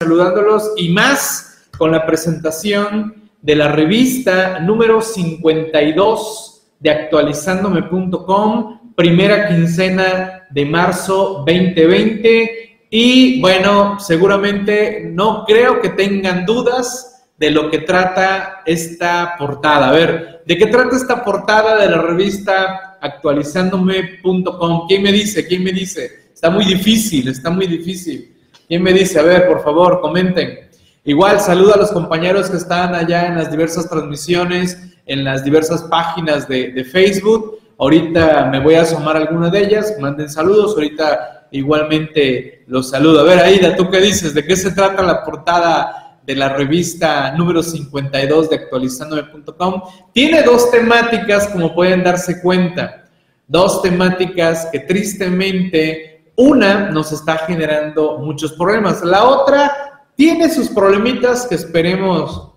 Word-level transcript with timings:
saludándolos 0.00 0.72
y 0.76 0.88
más 0.88 1.68
con 1.78 1.92
la 1.92 2.04
presentación 2.04 3.30
de 3.42 3.56
la 3.56 3.68
revista 3.68 4.58
número 4.60 5.00
52 5.00 6.62
de 6.80 6.90
actualizándome.com, 6.90 8.94
primera 8.96 9.48
quincena 9.48 10.46
de 10.50 10.66
marzo 10.66 11.44
2020. 11.46 12.86
Y 12.90 13.40
bueno, 13.40 13.98
seguramente 14.00 15.08
no 15.10 15.44
creo 15.46 15.80
que 15.80 15.90
tengan 15.90 16.44
dudas 16.44 17.26
de 17.38 17.50
lo 17.50 17.70
que 17.70 17.78
trata 17.78 18.62
esta 18.66 19.34
portada. 19.38 19.88
A 19.88 19.92
ver, 19.92 20.42
¿de 20.46 20.58
qué 20.58 20.66
trata 20.66 20.96
esta 20.96 21.24
portada 21.24 21.80
de 21.80 21.88
la 21.88 22.02
revista 22.02 22.98
actualizándome.com? 23.00 24.86
¿Quién 24.88 25.02
me 25.02 25.12
dice? 25.12 25.46
¿Quién 25.46 25.64
me 25.64 25.72
dice? 25.72 26.24
Está 26.32 26.50
muy 26.50 26.64
difícil, 26.64 27.28
está 27.28 27.50
muy 27.50 27.66
difícil. 27.66 28.33
¿Quién 28.66 28.82
me 28.82 28.92
dice? 28.92 29.18
A 29.18 29.22
ver, 29.22 29.46
por 29.46 29.62
favor, 29.62 30.00
comenten. 30.00 30.70
Igual, 31.04 31.38
saludo 31.38 31.74
a 31.74 31.78
los 31.78 31.92
compañeros 31.92 32.48
que 32.48 32.56
están 32.56 32.94
allá 32.94 33.26
en 33.26 33.36
las 33.36 33.50
diversas 33.50 33.90
transmisiones, 33.90 34.78
en 35.04 35.22
las 35.22 35.44
diversas 35.44 35.82
páginas 35.82 36.48
de, 36.48 36.82
Facebook. 36.90 37.58
Ahorita 37.78 38.46
me 38.50 38.60
voy 38.60 38.76
a 38.76 38.82
asomar 38.82 39.18
alguna 39.18 39.50
de 39.50 39.64
ellas, 39.64 39.94
manden 40.00 40.30
saludos. 40.30 40.72
Ahorita 40.74 41.48
igualmente 41.50 42.64
los 42.66 42.88
saludo. 42.88 43.20
A 43.20 43.24
ver, 43.24 43.40
Aida, 43.40 43.76
¿tú 43.76 43.90
qué 43.90 44.00
dices? 44.00 44.32
¿De 44.32 44.46
qué 44.46 44.56
se 44.56 44.70
trata 44.70 45.02
la 45.02 45.22
portada 45.24 46.20
de 46.24 46.36
la 46.36 46.48
revista 46.48 47.32
número 47.32 47.62
52 47.62 48.48
de 48.48 48.56
actualizandome.com? 48.56 49.82
Tiene 50.14 50.42
dos 50.42 50.70
temáticas, 50.70 51.48
como 51.48 51.74
pueden 51.74 52.02
darse 52.02 52.40
cuenta. 52.40 53.04
Dos 53.46 53.82
temáticas 53.82 54.68
que 54.72 54.78
tristemente 54.80 56.13
una 56.36 56.90
nos 56.90 57.12
está 57.12 57.38
generando 57.38 58.18
muchos 58.18 58.52
problemas. 58.52 59.02
La 59.02 59.24
otra 59.24 60.04
tiene 60.16 60.50
sus 60.50 60.68
problemitas 60.68 61.46
que 61.46 61.54
esperemos 61.54 62.52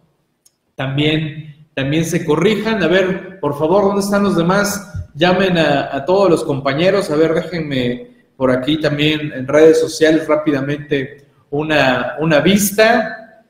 también, 0.76 1.68
también 1.74 2.06
se 2.06 2.26
corrijan. 2.26 2.82
A 2.84 2.88
ver, 2.88 3.40
por 3.40 3.58
favor, 3.58 3.86
¿dónde 3.86 4.02
están 4.02 4.24
los 4.24 4.36
demás? 4.36 5.10
Llamen 5.16 5.58
a, 5.58 6.06
todos 6.06 6.30
los 6.30 6.44
compañeros. 6.44 7.10
A 7.12 7.16
ver, 7.16 7.34
déjenme 7.34 8.12
por 8.36 8.52
aquí 8.52 8.80
también 8.80 9.32
en 9.34 9.48
redes 9.48 9.80
sociales 9.80 10.28
rápidamente 10.28 11.26
una, 11.50 12.16
una 12.20 12.40
vista. 12.40 13.44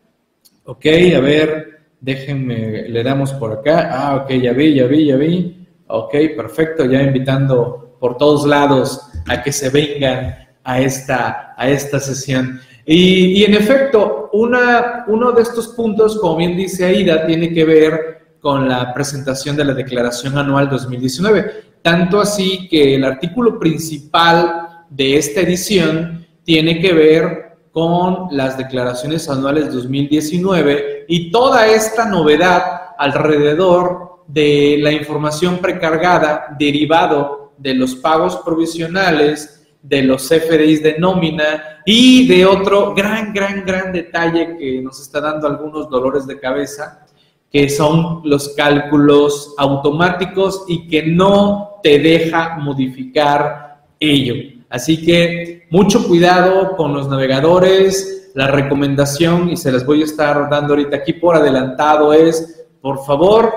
Ok, 0.65 0.85
a 1.15 1.19
ver, 1.19 1.79
déjenme, 1.99 2.89
le 2.89 3.03
damos 3.03 3.33
por 3.33 3.51
acá. 3.53 3.89
Ah, 3.91 4.15
ok, 4.17 4.31
ya 4.31 4.53
vi, 4.53 4.75
ya 4.75 4.85
vi, 4.85 5.05
ya 5.05 5.15
vi. 5.15 5.67
Ok, 5.87 6.11
perfecto, 6.35 6.85
ya 6.85 7.01
invitando 7.01 7.86
por 7.99 8.17
todos 8.17 8.45
lados 8.45 9.01
a 9.27 9.41
que 9.41 9.51
se 9.51 9.69
vengan 9.69 10.35
a 10.63 10.81
esta, 10.81 11.53
a 11.57 11.69
esta 11.69 11.99
sesión. 11.99 12.59
Y, 12.85 13.43
en 13.43 13.53
efecto, 13.53 14.29
una, 14.33 15.03
uno 15.07 15.31
de 15.31 15.41
estos 15.41 15.69
puntos, 15.69 16.17
como 16.19 16.37
bien 16.37 16.55
dice 16.55 16.85
Aida, 16.85 17.25
tiene 17.25 17.53
que 17.53 17.65
ver 17.65 18.17
con 18.39 18.69
la 18.69 18.93
presentación 18.93 19.57
de 19.57 19.65
la 19.65 19.73
Declaración 19.73 20.37
Anual 20.37 20.69
2019. 20.69 21.79
Tanto 21.81 22.21
así 22.21 22.67
que 22.69 22.95
el 22.95 23.03
artículo 23.03 23.59
principal 23.59 24.85
de 24.89 25.17
esta 25.17 25.41
edición 25.41 26.25
tiene 26.43 26.79
que 26.79 26.93
ver 26.93 27.57
con 27.71 28.29
las 28.31 28.57
declaraciones 28.57 29.29
anuales 29.29 29.71
2019 29.71 31.05
y 31.07 31.29
toda 31.29 31.67
esta 31.67 32.05
novedad 32.05 32.63
alrededor 32.97 34.23
de 34.27 34.77
la 34.79 34.91
información 34.91 35.59
precargada 35.59 36.55
derivado 36.57 37.46
de 37.57 37.73
los 37.73 37.95
pagos 37.95 38.37
provisionales, 38.37 39.67
de 39.81 40.03
los 40.03 40.27
FDIs 40.27 40.83
de 40.83 40.97
nómina 40.99 41.81
y 41.85 42.27
de 42.27 42.45
otro 42.45 42.93
gran, 42.93 43.33
gran, 43.33 43.65
gran 43.65 43.91
detalle 43.91 44.57
que 44.57 44.81
nos 44.81 44.99
está 45.01 45.21
dando 45.21 45.47
algunos 45.47 45.89
dolores 45.89 46.27
de 46.27 46.39
cabeza, 46.39 47.05
que 47.49 47.69
son 47.69 48.21
los 48.25 48.49
cálculos 48.49 49.53
automáticos 49.57 50.65
y 50.67 50.87
que 50.87 51.03
no 51.03 51.79
te 51.81 51.99
deja 51.99 52.57
modificar 52.57 53.85
ello. 53.99 54.57
Así 54.69 55.05
que 55.05 55.67
mucho 55.69 56.07
cuidado 56.07 56.75
con 56.75 56.93
los 56.93 57.07
navegadores. 57.07 58.31
La 58.35 58.47
recomendación, 58.47 59.49
y 59.49 59.57
se 59.57 59.71
las 59.71 59.83
voy 59.83 60.01
a 60.01 60.05
estar 60.05 60.49
dando 60.49 60.73
ahorita 60.73 60.97
aquí 60.97 61.13
por 61.13 61.35
adelantado, 61.35 62.13
es, 62.13 62.67
por 62.81 63.03
favor, 63.03 63.51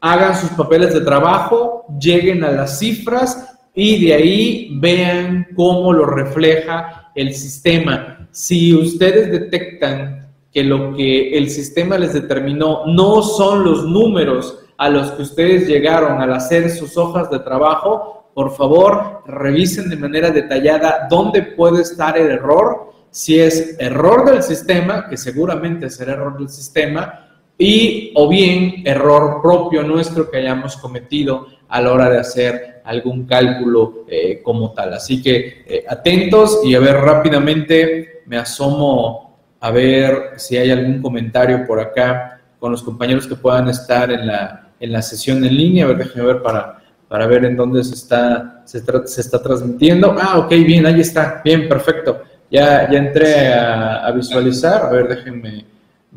hagan 0.00 0.36
sus 0.36 0.50
papeles 0.50 0.94
de 0.94 1.00
trabajo, 1.00 1.84
lleguen 2.00 2.44
a 2.44 2.50
las 2.50 2.78
cifras 2.78 3.56
y 3.74 4.06
de 4.06 4.14
ahí 4.14 4.78
vean 4.80 5.48
cómo 5.54 5.92
lo 5.92 6.06
refleja 6.06 7.10
el 7.14 7.34
sistema. 7.34 8.28
Si 8.30 8.74
ustedes 8.74 9.30
detectan 9.30 10.30
que 10.52 10.64
lo 10.64 10.94
que 10.94 11.36
el 11.36 11.50
sistema 11.50 11.98
les 11.98 12.14
determinó 12.14 12.86
no 12.86 13.22
son 13.22 13.64
los 13.64 13.84
números 13.84 14.58
a 14.78 14.88
los 14.88 15.10
que 15.12 15.22
ustedes 15.22 15.68
llegaron 15.68 16.20
al 16.20 16.32
hacer 16.32 16.70
sus 16.70 16.96
hojas 16.96 17.30
de 17.30 17.40
trabajo, 17.40 18.30
por 18.34 18.54
favor, 18.54 19.22
revisen 19.26 19.88
de 19.88 19.96
manera 19.96 20.30
detallada 20.30 21.06
dónde 21.08 21.42
puede 21.42 21.82
estar 21.82 22.18
el 22.18 22.30
error, 22.30 22.92
si 23.10 23.40
es 23.40 23.76
error 23.78 24.30
del 24.30 24.42
sistema, 24.42 25.08
que 25.08 25.16
seguramente 25.16 25.88
será 25.88 26.12
error 26.12 26.38
del 26.38 26.50
sistema, 26.50 27.25
y 27.58 28.12
o 28.14 28.28
bien 28.28 28.82
error 28.84 29.40
propio 29.42 29.82
nuestro 29.82 30.30
que 30.30 30.38
hayamos 30.38 30.76
cometido 30.76 31.46
a 31.68 31.80
la 31.80 31.92
hora 31.92 32.10
de 32.10 32.18
hacer 32.18 32.82
algún 32.84 33.26
cálculo 33.26 34.04
eh, 34.08 34.40
como 34.42 34.72
tal. 34.72 34.94
Así 34.94 35.22
que 35.22 35.64
eh, 35.66 35.84
atentos 35.88 36.60
y 36.64 36.74
a 36.74 36.80
ver 36.80 36.96
rápidamente 36.96 38.22
me 38.26 38.36
asomo 38.36 39.38
a 39.60 39.70
ver 39.70 40.32
si 40.36 40.56
hay 40.56 40.70
algún 40.70 41.00
comentario 41.00 41.66
por 41.66 41.80
acá 41.80 42.40
con 42.58 42.70
los 42.70 42.82
compañeros 42.82 43.26
que 43.26 43.34
puedan 43.34 43.68
estar 43.68 44.10
en 44.10 44.26
la, 44.26 44.70
en 44.78 44.92
la 44.92 45.02
sesión 45.02 45.44
en 45.44 45.56
línea. 45.56 45.84
A 45.84 45.88
ver, 45.88 45.98
déjenme 45.98 46.26
ver 46.26 46.42
para, 46.42 46.78
para 47.08 47.26
ver 47.26 47.44
en 47.46 47.56
dónde 47.56 47.82
se 47.82 47.94
está, 47.94 48.62
se, 48.64 48.80
se, 49.06 49.20
está 49.20 49.42
transmitiendo. 49.42 50.14
Ah, 50.20 50.38
ok, 50.38 50.50
bien, 50.50 50.86
ahí 50.86 51.00
está. 51.00 51.40
Bien, 51.44 51.68
perfecto. 51.68 52.22
Ya, 52.50 52.88
ya 52.90 52.98
entré 52.98 53.52
a, 53.52 54.06
a 54.06 54.12
visualizar. 54.12 54.84
A 54.84 54.90
ver, 54.90 55.08
déjenme 55.08 55.64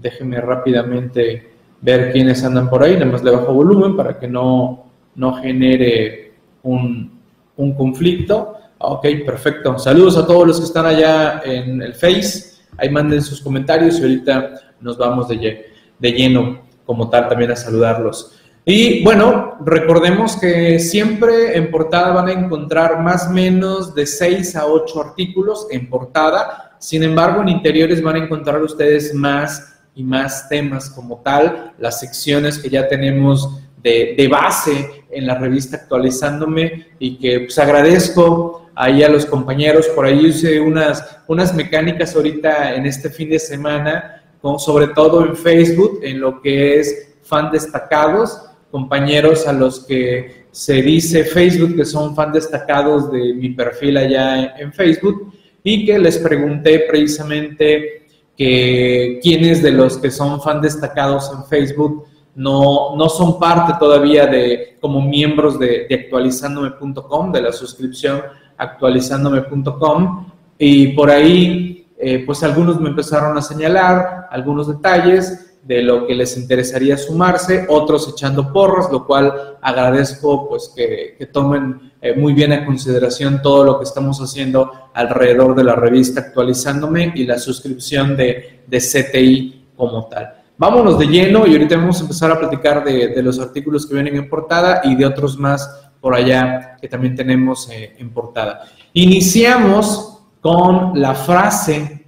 Déjenme 0.01 0.39
rápidamente 0.39 1.49
ver 1.81 2.11
quiénes 2.11 2.43
andan 2.43 2.69
por 2.69 2.83
ahí, 2.83 2.93
nada 2.93 3.05
más 3.05 3.23
le 3.23 3.31
bajo 3.31 3.53
volumen 3.53 3.95
para 3.95 4.17
que 4.17 4.27
no, 4.27 4.85
no 5.15 5.33
genere 5.33 6.33
un, 6.63 7.19
un 7.57 7.73
conflicto. 7.73 8.55
Ok, 8.77 9.05
perfecto. 9.25 9.77
Saludos 9.77 10.17
a 10.17 10.25
todos 10.25 10.47
los 10.47 10.59
que 10.59 10.65
están 10.65 10.85
allá 10.85 11.41
en 11.43 11.81
el 11.81 11.93
Face. 11.93 12.59
Ahí 12.77 12.89
manden 12.89 13.21
sus 13.21 13.41
comentarios 13.41 13.99
y 13.99 14.03
ahorita 14.03 14.53
nos 14.79 14.97
vamos 14.97 15.27
de, 15.27 15.65
de 15.99 16.11
lleno 16.11 16.61
como 16.85 17.09
tal 17.09 17.27
también 17.27 17.51
a 17.51 17.55
saludarlos. 17.55 18.39
Y 18.65 19.03
bueno, 19.03 19.57
recordemos 19.65 20.37
que 20.37 20.79
siempre 20.79 21.57
en 21.57 21.71
portada 21.71 22.13
van 22.13 22.27
a 22.27 22.31
encontrar 22.31 23.01
más 23.01 23.27
o 23.27 23.31
menos 23.31 23.95
de 23.95 24.05
6 24.05 24.55
a 24.55 24.67
8 24.67 25.01
artículos 25.01 25.67
en 25.71 25.89
portada. 25.89 26.75
Sin 26.79 27.03
embargo, 27.03 27.41
en 27.41 27.49
interiores 27.49 28.01
van 28.01 28.15
a 28.15 28.23
encontrar 28.25 28.61
ustedes 28.61 29.13
más 29.13 29.78
y 29.95 30.03
más 30.03 30.47
temas 30.49 30.89
como 30.89 31.21
tal, 31.21 31.73
las 31.77 31.99
secciones 31.99 32.57
que 32.57 32.69
ya 32.69 32.87
tenemos 32.87 33.61
de, 33.81 34.27
base 34.29 35.05
en 35.09 35.25
la 35.25 35.35
revista 35.35 35.77
actualizándome 35.77 36.87
y 36.99 37.17
que 37.17 37.41
pues 37.41 37.57
agradezco 37.57 38.69
ahí 38.75 39.03
a 39.03 39.09
los 39.09 39.25
compañeros, 39.25 39.87
por 39.87 40.05
ahí 40.05 40.27
hice 40.27 40.59
unas, 40.59 41.19
unas 41.27 41.53
mecánicas 41.53 42.15
ahorita 42.15 42.75
en 42.75 42.85
este 42.85 43.09
fin 43.09 43.29
de 43.29 43.39
semana, 43.39 44.23
sobre 44.57 44.87
todo 44.87 45.25
en 45.25 45.35
Facebook, 45.35 45.99
en 46.03 46.19
lo 46.19 46.41
que 46.41 46.79
es 46.79 47.15
fan 47.23 47.51
destacados, 47.51 48.49
compañeros 48.71 49.47
a 49.47 49.53
los 49.53 49.85
que 49.85 50.45
se 50.51 50.81
dice 50.81 51.23
Facebook 51.23 51.75
que 51.75 51.85
son 51.85 52.15
fan 52.15 52.31
destacados 52.31 53.11
de 53.11 53.33
mi 53.33 53.49
perfil 53.49 53.97
allá 53.97 54.55
en 54.57 54.73
Facebook 54.73 55.33
y 55.63 55.85
que 55.85 55.99
les 55.99 56.17
pregunté 56.17 56.85
precisamente 56.89 57.98
que 58.39 59.19
quienes 59.21 59.61
de 59.61 59.73
los 59.73 59.97
que 59.97 60.09
son 60.09 60.41
fan 60.41 60.61
destacados 60.61 61.29
en 61.35 61.43
Facebook 61.43 62.05
no, 62.35 62.95
no 62.95 63.09
son 63.09 63.37
parte 63.37 63.73
todavía 63.77 64.27
de 64.27 64.77
como 64.79 65.01
miembros 65.01 65.59
de, 65.59 65.87
de 65.89 65.95
actualizándome.com, 65.95 67.33
de 67.33 67.41
la 67.41 67.51
suscripción 67.51 68.21
actualizándome.com. 68.57 70.31
Y 70.57 70.93
por 70.93 71.09
ahí, 71.09 71.85
eh, 71.97 72.23
pues 72.25 72.41
algunos 72.41 72.79
me 72.79 72.89
empezaron 72.89 73.37
a 73.37 73.41
señalar 73.41 74.29
algunos 74.31 74.69
detalles 74.69 75.48
de 75.63 75.81
lo 75.83 76.07
que 76.07 76.15
les 76.15 76.37
interesaría 76.37 76.97
sumarse, 76.97 77.65
otros 77.69 78.09
echando 78.09 78.51
porros, 78.51 78.91
lo 78.91 79.05
cual 79.05 79.57
agradezco 79.61 80.47
pues 80.49 80.71
que, 80.75 81.15
que 81.17 81.25
tomen 81.27 81.91
eh, 82.01 82.15
muy 82.15 82.33
bien 82.33 82.53
a 82.53 82.65
consideración 82.65 83.41
todo 83.41 83.63
lo 83.63 83.77
que 83.77 83.83
estamos 83.83 84.19
haciendo 84.19 84.71
alrededor 84.93 85.55
de 85.55 85.63
la 85.63 85.75
revista 85.75 86.21
actualizándome 86.21 87.11
y 87.15 87.25
la 87.25 87.37
suscripción 87.37 88.15
de, 88.15 88.61
de 88.65 88.77
CTI 88.79 89.65
como 89.75 90.05
tal. 90.07 90.33
Vámonos 90.57 90.97
de 90.97 91.07
lleno 91.07 91.45
y 91.45 91.53
ahorita 91.53 91.77
vamos 91.77 91.99
a 91.99 92.03
empezar 92.03 92.31
a 92.31 92.39
platicar 92.39 92.83
de, 92.83 93.09
de, 93.09 93.23
los 93.23 93.39
artículos 93.39 93.85
que 93.85 93.93
vienen 93.93 94.15
en 94.15 94.29
portada 94.29 94.81
y 94.83 94.95
de 94.95 95.05
otros 95.05 95.37
más 95.37 95.89
por 96.01 96.15
allá 96.15 96.77
que 96.81 96.87
también 96.87 97.15
tenemos 97.15 97.69
eh, 97.69 97.95
en 97.97 98.09
portada. 98.11 98.65
Iniciamos 98.93 100.19
con 100.41 100.99
la 100.99 101.13
frase 101.13 102.05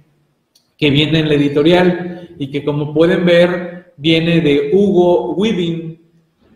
que 0.76 0.90
viene 0.90 1.20
en 1.20 1.28
la 1.28 1.34
editorial 1.34 2.11
y 2.38 2.50
que 2.50 2.64
como 2.64 2.92
pueden 2.94 3.24
ver 3.24 3.92
viene 3.96 4.40
de 4.40 4.70
Hugo 4.72 5.34
Weaving, 5.34 6.00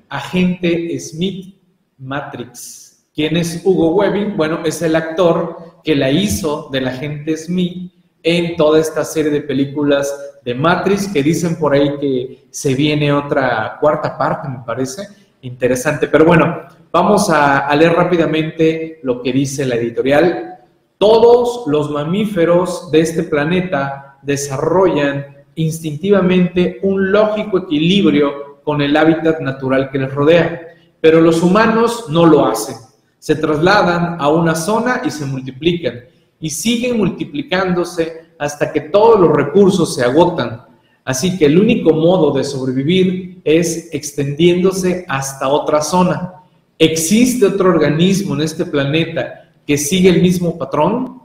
agente 0.08 0.98
Smith 0.98 1.54
Matrix. 1.98 3.06
¿Quién 3.14 3.36
es 3.36 3.62
Hugo 3.64 3.94
Weaving? 3.94 4.36
Bueno, 4.36 4.60
es 4.64 4.82
el 4.82 4.94
actor 4.96 5.80
que 5.82 5.94
la 5.94 6.10
hizo 6.10 6.68
del 6.70 6.88
agente 6.88 7.36
Smith 7.36 7.92
en 8.22 8.56
toda 8.56 8.80
esta 8.80 9.04
serie 9.04 9.30
de 9.30 9.40
películas 9.40 10.12
de 10.44 10.54
Matrix 10.54 11.08
que 11.08 11.22
dicen 11.22 11.56
por 11.56 11.74
ahí 11.74 11.96
que 12.00 12.46
se 12.50 12.74
viene 12.74 13.12
otra 13.12 13.78
cuarta 13.80 14.18
parte, 14.18 14.48
me 14.48 14.64
parece 14.66 15.02
interesante. 15.42 16.08
Pero 16.08 16.24
bueno, 16.24 16.62
vamos 16.90 17.30
a, 17.30 17.74
leer 17.76 17.92
rápidamente 17.92 18.98
lo 19.02 19.22
que 19.22 19.32
dice 19.32 19.64
la 19.64 19.76
editorial. 19.76 20.58
Todos 20.98 21.66
los 21.68 21.90
mamíferos 21.90 22.90
de 22.90 23.00
este 23.00 23.22
planeta 23.22 24.18
desarrollan 24.22 25.35
instintivamente 25.56 26.78
un 26.82 27.10
lógico 27.10 27.58
equilibrio 27.58 28.60
con 28.62 28.80
el 28.80 28.96
hábitat 28.96 29.40
natural 29.40 29.90
que 29.90 29.98
les 29.98 30.12
rodea, 30.12 30.60
pero 31.00 31.20
los 31.20 31.42
humanos 31.42 32.06
no 32.08 32.26
lo 32.26 32.46
hacen. 32.46 32.76
Se 33.18 33.36
trasladan 33.36 34.16
a 34.20 34.28
una 34.28 34.54
zona 34.54 35.02
y 35.04 35.10
se 35.10 35.24
multiplican, 35.24 36.00
y 36.38 36.50
siguen 36.50 36.98
multiplicándose 36.98 38.26
hasta 38.38 38.72
que 38.72 38.82
todos 38.82 39.18
los 39.18 39.34
recursos 39.34 39.94
se 39.94 40.04
agotan. 40.04 40.62
Así 41.04 41.38
que 41.38 41.46
el 41.46 41.58
único 41.58 41.92
modo 41.92 42.32
de 42.32 42.44
sobrevivir 42.44 43.40
es 43.44 43.88
extendiéndose 43.92 45.04
hasta 45.08 45.48
otra 45.48 45.80
zona. 45.80 46.34
¿Existe 46.78 47.46
otro 47.46 47.70
organismo 47.70 48.34
en 48.34 48.42
este 48.42 48.66
planeta 48.66 49.50
que 49.66 49.78
sigue 49.78 50.10
el 50.10 50.20
mismo 50.20 50.58
patrón? 50.58 51.22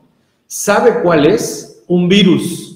¿Sabe 0.48 1.01
cuál 1.01 1.25
es? 1.25 1.83
Un 1.88 2.07
virus. 2.07 2.70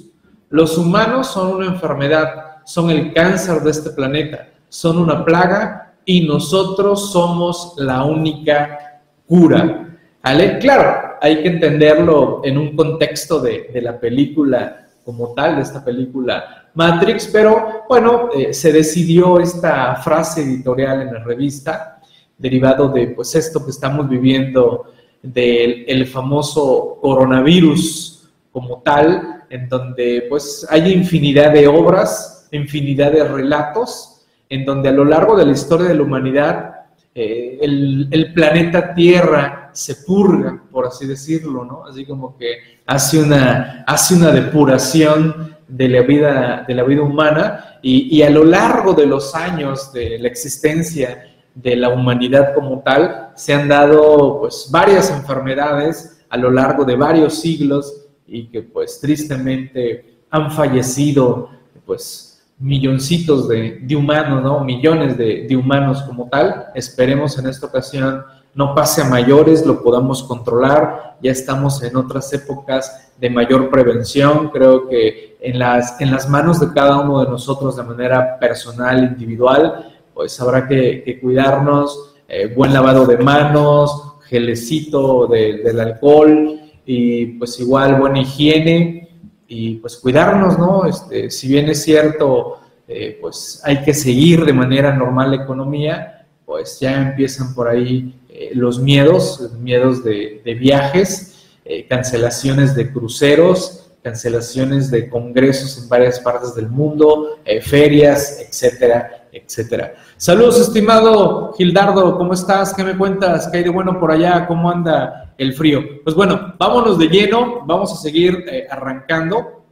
Los 0.55 0.77
humanos 0.77 1.27
son 1.27 1.57
una 1.57 1.65
enfermedad, 1.65 2.61
son 2.63 2.89
el 2.89 3.11
cáncer 3.11 3.59
de 3.59 3.71
este 3.71 3.89
planeta, 3.89 4.47
son 4.69 4.99
una 4.99 5.25
plaga 5.25 5.95
y 6.05 6.25
nosotros 6.25 7.11
somos 7.11 7.73
la 7.75 8.05
única 8.05 9.01
cura. 9.27 9.97
¿Vale? 10.23 10.57
Claro, 10.59 11.17
hay 11.19 11.43
que 11.43 11.49
entenderlo 11.49 12.39
en 12.45 12.57
un 12.57 12.73
contexto 12.73 13.41
de, 13.41 13.69
de 13.73 13.81
la 13.81 13.99
película 13.99 14.87
como 15.03 15.33
tal, 15.33 15.57
de 15.57 15.63
esta 15.63 15.83
película 15.83 16.69
Matrix, 16.73 17.27
pero 17.33 17.83
bueno, 17.89 18.29
eh, 18.33 18.53
se 18.53 18.71
decidió 18.71 19.41
esta 19.41 19.97
frase 19.97 20.41
editorial 20.41 21.01
en 21.01 21.15
la 21.15 21.19
revista, 21.25 21.99
derivado 22.37 22.87
de 22.87 23.07
pues 23.07 23.35
esto 23.35 23.61
que 23.65 23.71
estamos 23.71 24.07
viviendo 24.07 24.85
del 25.21 25.83
el 25.85 26.07
famoso 26.07 26.97
coronavirus 27.01 28.14
como 28.55 28.81
tal, 28.83 29.43
en 29.49 29.67
donde 29.67 30.27
pues 30.29 30.65
hay 30.69 30.93
infinidad 30.93 31.51
de 31.51 31.67
obras, 31.67 32.47
infinidad 32.53 33.11
de 33.11 33.25
relatos, 33.25 34.25
en 34.47 34.63
donde 34.63 34.87
a 34.87 34.93
lo 34.93 35.03
largo 35.03 35.35
de 35.35 35.45
la 35.45 35.51
historia 35.51 35.89
de 35.89 35.95
la 35.95 36.03
humanidad 36.03 36.75
eh, 37.13 37.57
el, 37.61 38.31
planeta 38.33 38.93
Tierra 38.93 39.71
se 39.73 39.95
purga, 39.95 40.63
por 40.71 40.85
así 40.85 41.05
decirlo, 41.05 41.65
¿no? 41.65 41.83
Así 41.83 42.05
como 42.05 42.37
que 42.37 42.79
hace 42.85 43.21
una, 43.21 43.83
hace 43.85 44.15
una 44.15 44.31
depuración 44.31 45.57
de 45.67 45.89
la 45.89 46.03
vida, 46.03 46.63
de 46.65 46.75
la 46.75 46.83
vida 46.83 47.01
humana 47.01 47.79
y, 47.81 48.21
a 48.21 48.29
lo 48.29 48.45
largo 48.45 48.93
de 48.93 49.05
los 49.05 49.35
años 49.35 49.91
de 49.91 50.17
la 50.17 50.29
existencia 50.29 51.25
de 51.53 51.75
la 51.75 51.89
humanidad 51.89 52.53
como 52.53 52.79
tal, 52.83 53.31
se 53.35 53.53
han 53.53 53.67
dado 53.67 54.39
pues 54.39 54.69
varias 54.71 55.11
enfermedades 55.11 56.23
a 56.29 56.37
lo 56.37 56.51
largo 56.51 56.85
de 56.85 56.95
varios 56.95 57.41
siglos 57.41 58.04
y 58.27 58.47
que 58.47 58.61
pues 58.61 58.99
tristemente 58.99 60.19
han 60.29 60.51
fallecido 60.51 61.49
pues 61.85 62.43
milloncitos 62.59 63.47
de, 63.47 63.85
humanos, 63.95 64.43
¿no? 64.43 64.63
Millones 64.63 65.17
de, 65.17 65.45
de, 65.47 65.55
humanos 65.55 66.01
como 66.03 66.27
tal. 66.29 66.67
Esperemos 66.73 67.37
en 67.37 67.47
esta 67.47 67.67
ocasión 67.67 68.23
no 68.55 68.73
pase 68.73 69.01
a 69.01 69.09
mayores, 69.09 69.65
lo 69.65 69.83
podamos 69.83 70.23
controlar. 70.23 71.17
Ya 71.21 71.31
estamos 71.31 71.83
en 71.83 71.95
otras 71.97 72.31
épocas 72.31 73.11
de 73.19 73.29
mayor 73.29 73.69
prevención. 73.69 74.49
Creo 74.49 74.87
que 74.87 75.37
en 75.41 75.59
las, 75.59 75.99
en 75.99 76.09
las 76.09 76.29
manos 76.29 76.61
de 76.61 76.71
cada 76.73 77.01
uno 77.01 77.23
de 77.23 77.29
nosotros 77.29 77.75
de 77.75 77.83
manera 77.83 78.39
personal, 78.39 79.03
individual, 79.03 79.93
pues 80.13 80.39
habrá 80.39 80.67
que, 80.67 81.19
cuidarnos. 81.21 82.15
Eh, 82.27 82.51
buen 82.55 82.73
lavado 82.73 83.05
de 83.05 83.17
manos, 83.17 84.15
gelecito 84.27 85.27
del 85.27 85.79
alcohol 85.79 86.61
y 86.85 87.25
pues 87.37 87.59
igual 87.59 87.99
buena 87.99 88.21
higiene 88.21 89.09
y 89.47 89.75
pues 89.75 89.97
cuidarnos, 89.97 90.57
¿no? 90.57 90.85
Este, 90.85 91.29
si 91.29 91.47
bien 91.47 91.69
es 91.69 91.83
cierto, 91.83 92.59
eh, 92.87 93.17
pues 93.19 93.61
hay 93.63 93.81
que 93.83 93.93
seguir 93.93 94.45
de 94.45 94.53
manera 94.53 94.93
normal 94.93 95.31
la 95.31 95.43
economía, 95.43 96.27
pues 96.45 96.79
ya 96.79 97.09
empiezan 97.09 97.53
por 97.55 97.67
ahí 97.67 98.19
eh, 98.29 98.51
los 98.53 98.79
miedos, 98.79 99.51
miedos 99.59 100.03
de, 100.03 100.41
viajes, 100.59 101.47
eh, 101.65 101.87
cancelaciones 101.87 102.75
de 102.75 102.91
cruceros, 102.91 103.91
cancelaciones 104.03 104.91
de 104.91 105.09
congresos 105.09 105.81
en 105.81 105.89
varias 105.89 106.19
partes 106.19 106.53
del 106.53 106.69
mundo, 106.69 107.39
ferias, 107.63 108.39
etcétera, 108.39 109.24
etcétera. 109.35 109.95
Saludos, 110.17 110.59
estimado 110.59 111.53
Gildardo, 111.57 112.17
¿cómo 112.17 112.33
estás? 112.33 112.73
¿Qué 112.73 112.83
me 112.83 112.97
cuentas? 112.97 113.47
¿Qué 113.47 113.57
hay 113.57 113.63
de 113.63 113.69
bueno 113.69 113.99
por 113.99 114.11
allá? 114.11 114.47
¿Cómo 114.47 114.69
anda 114.71 115.33
el 115.37 115.53
frío? 115.53 115.81
Pues 116.03 116.15
bueno, 116.15 116.53
vámonos 116.57 116.97
de 116.97 117.07
lleno, 117.07 117.65
vamos 117.65 117.91
a 117.91 117.97
seguir 117.97 118.45
eh, 118.47 118.67
arrancando. 118.69 119.63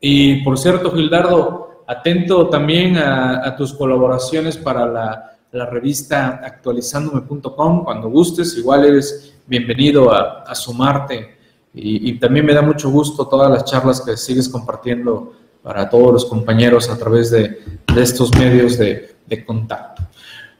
Y 0.00 0.42
por 0.44 0.58
cierto, 0.58 0.92
Gildardo, 0.92 1.84
atento 1.86 2.48
también 2.48 2.96
a, 2.96 3.54
tus 3.56 3.72
colaboraciones 3.72 4.56
para 4.56 4.86
la, 4.86 5.28
revista 5.70 6.40
actualizandome.com. 6.42 7.84
Cuando 7.84 8.08
gustes, 8.08 8.56
igual 8.56 8.86
eres 8.86 9.34
bienvenido 9.46 10.12
a, 10.12 10.54
sumarte. 10.54 11.36
Y, 11.74 12.18
también 12.18 12.44
me 12.44 12.52
da 12.52 12.62
mucho 12.62 12.90
gusto 12.90 13.26
todas 13.26 13.50
las 13.50 13.64
charlas 13.64 14.00
que 14.00 14.16
sigues 14.16 14.48
compartiendo 14.48 15.32
para 15.62 15.88
todos 15.88 16.12
los 16.12 16.24
compañeros 16.24 16.90
a 16.90 16.98
través 16.98 17.30
de 17.30 17.58
estos 17.96 18.34
medios 18.36 18.78
de, 18.78 19.08
contacto. 19.46 20.02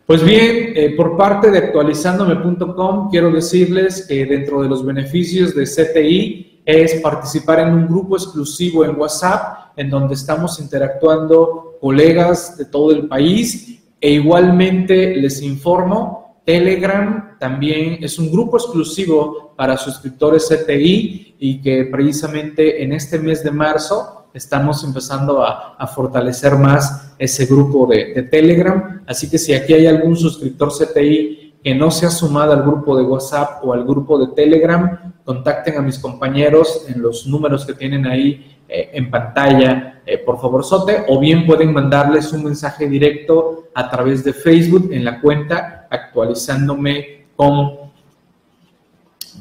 Pues 0.07 0.25
bien, 0.25 0.73
eh, 0.75 0.95
por 0.97 1.15
parte 1.15 1.51
de 1.51 1.59
actualizandome.com, 1.59 3.11
quiero 3.11 3.31
decirles 3.31 4.07
que 4.09 4.25
dentro 4.25 4.63
de 4.63 4.69
los 4.69 4.85
beneficios 4.85 5.55
de 5.55 5.65
CTI 5.65 6.63
es 6.65 6.95
participar 7.03 7.61
en 7.61 7.75
un 7.75 7.87
grupo 7.87 8.17
exclusivo 8.17 8.83
en 8.85 8.99
WhatsApp, 8.99 9.73
en 9.77 9.91
donde 9.91 10.15
estamos 10.15 10.59
interactuando 10.59 11.77
colegas 11.83 12.57
de 12.57 12.65
todo 12.65 12.93
el 12.93 13.09
país 13.09 13.83
e 14.01 14.13
igualmente 14.13 15.15
les 15.15 15.43
informo, 15.43 16.41
Telegram 16.45 17.39
también 17.39 18.03
es 18.03 18.19
un 18.19 18.33
grupo 18.33 18.57
exclusivo 18.57 19.55
para 19.57 19.77
suscriptores 19.77 20.49
CTI 20.49 21.37
y 21.39 21.61
que 21.61 21.85
precisamente 21.85 22.83
en 22.83 22.93
este 22.93 23.19
mes 23.19 23.45
de 23.45 23.53
marzo 23.53 24.22
estamos 24.35 24.83
empezando 24.85 25.45
a, 25.45 25.87
fortalecer 25.87 26.57
más 26.57 27.13
ese 27.19 27.47
grupo 27.47 27.87
de, 27.87 28.23
Telegram. 28.31 29.03
Así 29.07 29.29
que 29.29 29.39
si 29.39 29.53
aquí 29.53 29.75
hay 29.75 29.87
algún 29.87 30.17
suscriptor 30.17 30.71
CTI 30.73 31.55
que 31.63 31.75
no 31.75 31.91
se 31.91 32.07
ha 32.07 32.11
sumado 32.11 32.53
al 32.53 32.63
grupo 32.63 32.97
de 32.97 33.05
WhatsApp 33.05 33.65
o 33.65 33.73
al 33.73 33.85
grupo 33.85 34.19
de 34.19 34.35
Telegram, 34.35 35.15
contacten 35.25 35.77
a 35.77 35.83
mis 35.83 35.99
compañeros 35.99 36.87
en 36.89 37.03
los 37.03 37.27
números 37.27 37.65
que 37.65 37.75
tienen 37.75 38.07
ahí 38.07 38.59
eh, 38.69 38.91
en 38.95 39.11
pantalla, 39.11 40.03
eh, 40.05 40.19
por 40.19 40.41
favor, 40.41 40.65
Sote, 40.65 41.05
o 41.09 41.21
bien 41.21 41.47
pueden 41.47 41.73
mandarles 41.73 42.33
un 42.33 42.45
mensaje 42.45 42.89
directo 42.89 43.69
a 43.75 43.89
través 43.89 44.25
de 44.25 44.33
Facebook 44.33 44.89
en 44.93 45.05
la 45.05 45.21
cuenta 45.21 45.87
actualizándome 45.91 47.27
con, 47.37 47.93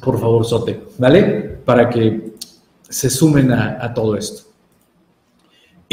por 0.03 0.19
favor, 0.19 0.45
Sote, 0.45 0.83
¿vale? 0.97 1.59
Para 1.65 1.89
que 1.89 2.33
se 2.87 3.09
sumen 3.09 3.51
a 3.51 3.93
todo 3.93 4.15
esto. 4.15 4.50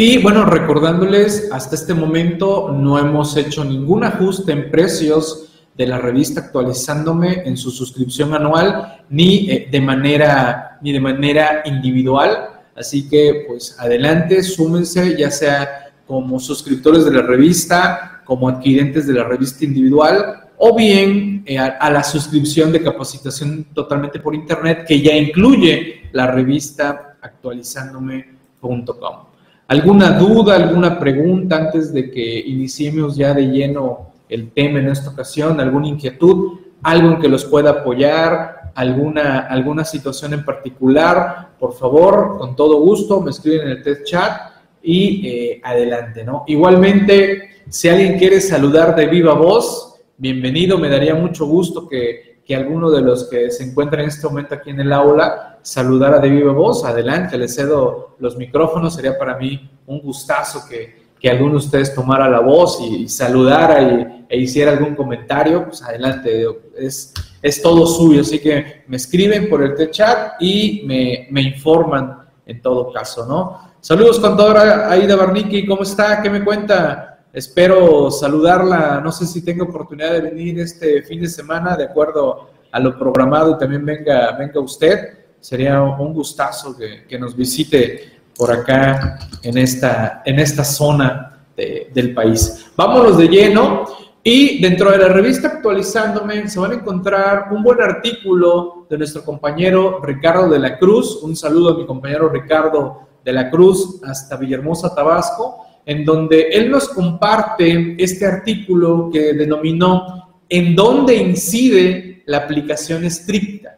Y 0.00 0.23
bueno, 0.23 0.45
recordándoles, 0.45 1.49
hasta 1.50 1.75
este 1.75 1.93
momento 1.93 2.71
no 2.71 3.00
hemos 3.00 3.37
hecho 3.37 3.64
ningún 3.64 4.05
ajuste 4.05 4.52
en 4.52 4.71
precios 4.71 5.67
de 5.76 5.88
la 5.88 5.99
revista 5.99 6.43
actualizándome 6.43 7.43
en 7.45 7.57
su 7.57 7.73
suscripción 7.73 8.33
anual 8.33 9.02
ni 9.11 9.50
eh, 9.50 9.69
de 9.69 9.81
manera 9.81 10.78
ni 10.83 10.93
de 10.93 11.00
manera 11.00 11.62
individual. 11.64 12.61
Así 12.76 13.09
que 13.09 13.43
pues 13.49 13.75
adelante, 13.81 14.45
súmense 14.45 15.19
ya 15.19 15.33
sea 15.33 15.90
como 16.07 16.38
suscriptores 16.38 17.05
de 17.05 17.11
la 17.11 17.23
revista, 17.23 18.23
como 18.25 18.49
adquirentes 18.49 19.05
de 19.05 19.14
la 19.14 19.25
revista 19.25 19.64
individual 19.64 20.45
o 20.59 20.76
bien 20.76 21.43
eh, 21.45 21.59
a, 21.59 21.90
la 21.90 22.05
suscripción 22.05 22.71
de 22.71 22.85
capacitación 22.85 23.64
totalmente 23.75 24.21
por 24.21 24.33
internet 24.33 24.85
que 24.87 25.02
ya 25.02 25.17
incluye 25.17 26.02
la 26.12 26.28
revista 26.28 27.17
actualizándome.com. 27.21 29.28
¿Alguna 29.69 30.19
duda, 30.19 30.57
alguna 30.57 30.99
pregunta 30.99 31.57
antes 31.57 31.93
de 31.93 32.11
que 32.11 32.41
iniciemos 32.41 33.17
ya 33.17 33.33
de 33.35 33.47
lleno 33.47 34.11
el 34.29 34.51
tema 34.51 34.81
en 34.81 34.89
esta 34.89 35.11
ocasión? 35.11 35.61
¿Alguna 35.61 35.89
inquietud? 35.89 36.59
¿Algo 36.83 37.11
en 37.11 37.21
que 37.21 37.29
los 37.29 37.45
pueda 37.45 37.71
apoyar? 37.71 38.59
alguna, 38.79 39.41
alguna 39.41 39.85
situación 39.85 40.35
en 40.35 40.45
particular, 40.45 41.49
por 41.59 41.75
favor, 41.75 42.39
con 42.39 42.55
todo 42.55 42.81
gusto, 42.81 43.21
me 43.21 43.31
escriben 43.31 43.63
en 43.63 43.69
el 43.71 43.83
test 43.83 44.05
chat 44.05 44.53
y 44.81 45.27
eh, 45.27 45.61
adelante, 45.65 46.23
¿no? 46.23 46.45
Igualmente, 46.47 47.51
si 47.69 47.89
alguien 47.89 48.17
quiere 48.19 48.41
saludar 48.41 48.95
de 48.95 49.07
viva 49.09 49.35
voz, 49.35 49.97
bienvenido, 50.17 50.79
me 50.79 50.89
daría 50.89 51.17
mucho 51.17 51.47
gusto 51.47 51.89
que, 51.89 52.39
que 52.45 52.55
alguno 52.55 52.89
de 52.89 53.01
los 53.01 53.29
que 53.29 53.51
se 53.51 53.65
encuentran 53.65 54.03
en 54.03 54.11
este 54.11 54.29
momento 54.29 54.55
aquí 54.55 54.71
en 54.71 54.79
el 54.79 54.93
aula 54.93 55.58
saludara 55.69 56.19
de 56.19 56.31
viva 56.31 56.53
voz, 56.53 56.83
adelante, 56.83 57.37
le 57.37 57.47
cedo 57.47 58.17
los 58.21 58.39
micrófonos, 58.39 58.95
sería 58.95 59.19
para 59.19 59.37
mí 59.37 59.71
un 59.87 60.01
gustazo 60.01 60.67
que, 60.67 61.09
que 61.21 61.29
alguno 61.29 61.53
de 61.53 61.59
ustedes 61.59 61.95
tomara 61.95 62.27
la 62.27 62.41
voz 62.41 62.81
y, 62.81 63.07
saludara 63.07 63.83
y, 63.83 64.25
e 64.31 64.39
hiciera 64.39 64.73
algún 64.73 64.95
comentario, 64.95 65.67
pues 65.67 65.83
adelante, 65.83 66.47
es, 66.75 67.13
es 67.43 67.61
todo 67.61 67.87
suyo. 67.87 68.23
Así 68.23 68.39
que 68.39 68.85
me 68.87 68.97
escriben 68.97 69.51
por 69.51 69.63
el 69.63 69.91
chat 69.91 70.41
y 70.41 70.85
me, 70.87 71.29
me 71.31 71.43
informan 71.43 72.17
en 72.47 72.63
todo 72.63 72.91
caso, 72.91 73.27
¿no? 73.27 73.75
Saludos, 73.83 74.19
contadora 74.21 74.91
Aida 74.91 75.17
Barniki, 75.17 75.67
¿cómo 75.67 75.83
está? 75.83 76.23
¿Qué 76.23 76.31
me 76.31 76.43
cuenta? 76.43 77.27
Espero 77.31 78.11
saludarla, 78.11 79.03
no 79.05 79.13
sé 79.13 79.27
si 79.27 79.45
tengo 79.45 79.65
oportunidad 79.65 80.13
de 80.13 80.23
venir 80.23 80.61
este 80.61 81.03
fin 81.03 81.21
de 81.21 81.29
semana, 81.29 81.77
de 81.77 81.85
acuerdo 81.85 82.49
a 82.73 82.81
lo 82.81 82.99
programado, 82.99 83.59
también 83.59 83.85
venga, 83.85 84.33
venga 84.33 84.61
usted. 84.61 85.18
Sería 85.40 85.83
un 85.83 86.12
gustazo 86.12 86.76
que, 86.76 87.18
nos 87.18 87.37
visite 87.37 88.21
por 88.37 88.50
acá 88.50 89.18
en 89.42 89.59
esta, 89.59 90.23
en 90.25 90.38
esta 90.38 90.64
zona 90.64 91.47
del 91.57 92.14
país. 92.14 92.66
Vámonos 92.76 93.18
de 93.18 93.28
lleno 93.28 93.85
y 94.23 94.61
dentro 94.61 94.90
de 94.92 94.99
la 94.99 95.09
revista 95.09 95.49
Actualizándome 95.49 96.49
se 96.49 96.61
van 96.61 96.73
a 96.73 96.75
encontrar 96.75 97.49
un 97.50 97.62
buen 97.62 97.80
artículo 97.83 98.87
de 98.88 98.99
nuestro 98.99 99.25
compañero 99.25 100.00
Ricardo 100.02 100.49
de 100.49 100.59
la 100.59 100.78
Cruz. 100.78 101.23
Un 101.23 101.35
saludo 101.35 101.75
a 101.75 101.78
mi 101.78 101.87
compañero 101.87 102.28
Ricardo 102.28 103.09
de 103.25 103.33
la 103.33 103.50
Cruz 103.50 104.00
hasta 104.04 104.37
Villahermosa, 104.37 104.95
Tabasco, 104.95 105.66
en 105.85 106.04
donde 106.04 106.49
él 106.50 106.71
nos 106.71 106.88
comparte 106.88 107.97
este 107.99 108.26
artículo 108.26 109.11
que 109.12 109.33
denominó 109.33 110.28
¿En 110.50 110.75
dónde 110.75 111.14
incide 111.14 112.23
la 112.26 112.38
aplicación 112.38 113.04
estricta? 113.04 113.78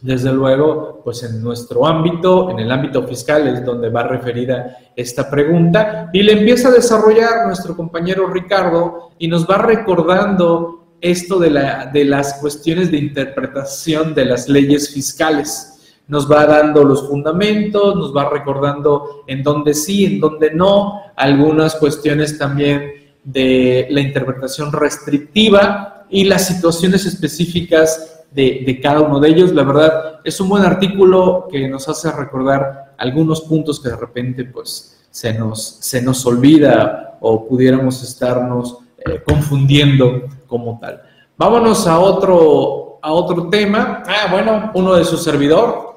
Desde 0.00 0.32
luego, 0.32 1.00
pues 1.02 1.24
en 1.24 1.42
nuestro 1.42 1.84
ámbito, 1.84 2.50
en 2.50 2.60
el 2.60 2.70
ámbito 2.70 3.02
fiscal 3.02 3.48
es 3.48 3.64
donde 3.64 3.90
va 3.90 4.04
referida 4.04 4.76
esta 4.94 5.28
pregunta 5.28 6.08
y 6.12 6.22
le 6.22 6.32
empieza 6.32 6.68
a 6.68 6.72
desarrollar 6.72 7.46
nuestro 7.46 7.76
compañero 7.76 8.28
Ricardo 8.28 9.10
y 9.18 9.26
nos 9.26 9.44
va 9.48 9.58
recordando 9.58 10.86
esto 11.00 11.40
de, 11.40 11.50
la, 11.50 11.86
de 11.86 12.04
las 12.04 12.34
cuestiones 12.34 12.92
de 12.92 12.98
interpretación 12.98 14.14
de 14.14 14.24
las 14.24 14.48
leyes 14.48 14.94
fiscales. 14.94 15.96
Nos 16.06 16.30
va 16.30 16.46
dando 16.46 16.84
los 16.84 17.08
fundamentos, 17.08 17.96
nos 17.96 18.16
va 18.16 18.30
recordando 18.30 19.24
en 19.26 19.42
dónde 19.42 19.74
sí, 19.74 20.04
en 20.04 20.20
dónde 20.20 20.52
no, 20.52 21.00
algunas 21.16 21.74
cuestiones 21.74 22.38
también 22.38 22.92
de 23.24 23.88
la 23.90 24.00
interpretación 24.00 24.70
restrictiva 24.70 26.06
y 26.08 26.24
las 26.24 26.46
situaciones 26.46 27.04
específicas 27.04 28.17
de, 28.30 28.80
cada 28.82 29.00
uno 29.00 29.20
de 29.20 29.28
ellos. 29.28 29.52
La 29.52 29.62
verdad, 29.62 30.20
es 30.24 30.40
un 30.40 30.48
buen 30.48 30.64
artículo 30.64 31.48
que 31.50 31.68
nos 31.68 31.88
hace 31.88 32.10
recordar 32.12 32.94
algunos 32.98 33.42
puntos 33.42 33.80
que 33.80 33.90
de 33.90 33.96
repente 33.96 34.44
pues 34.44 35.06
se 35.10 35.32
nos, 35.34 35.78
se 35.80 36.02
nos 36.02 36.24
olvida 36.26 37.16
o 37.20 37.46
pudiéramos 37.46 38.02
estarnos 38.02 38.78
eh, 38.98 39.22
confundiendo 39.24 40.24
como 40.46 40.78
tal. 40.78 41.02
Vámonos 41.36 41.86
a 41.86 41.98
otro, 41.98 42.98
a 43.02 43.12
otro 43.12 43.48
tema. 43.48 44.02
Ah, 44.06 44.28
bueno, 44.30 44.70
uno 44.74 44.94
de 44.94 45.04
su 45.04 45.16
servidor. 45.16 45.88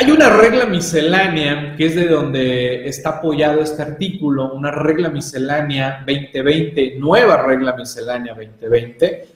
Hay 0.00 0.12
una 0.12 0.30
regla 0.30 0.66
miscelánea, 0.66 1.74
que 1.76 1.86
es 1.86 1.96
de 1.96 2.06
donde 2.06 2.86
está 2.86 3.10
apoyado 3.18 3.60
este 3.60 3.82
artículo, 3.82 4.52
una 4.52 4.70
regla 4.70 5.08
miscelánea 5.08 6.04
2020, 6.06 6.94
nueva 7.00 7.42
regla 7.42 7.74
miscelánea 7.74 8.32
2020, 8.32 9.28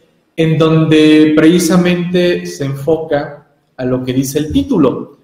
en 0.43 0.59
donde 0.59 1.35
precisamente 1.37 2.47
se 2.47 2.65
enfoca 2.65 3.47
a 3.77 3.85
lo 3.85 4.05
que 4.05 4.13
dice 4.13 4.41
el 4.41 4.53
título, 4.53 5.19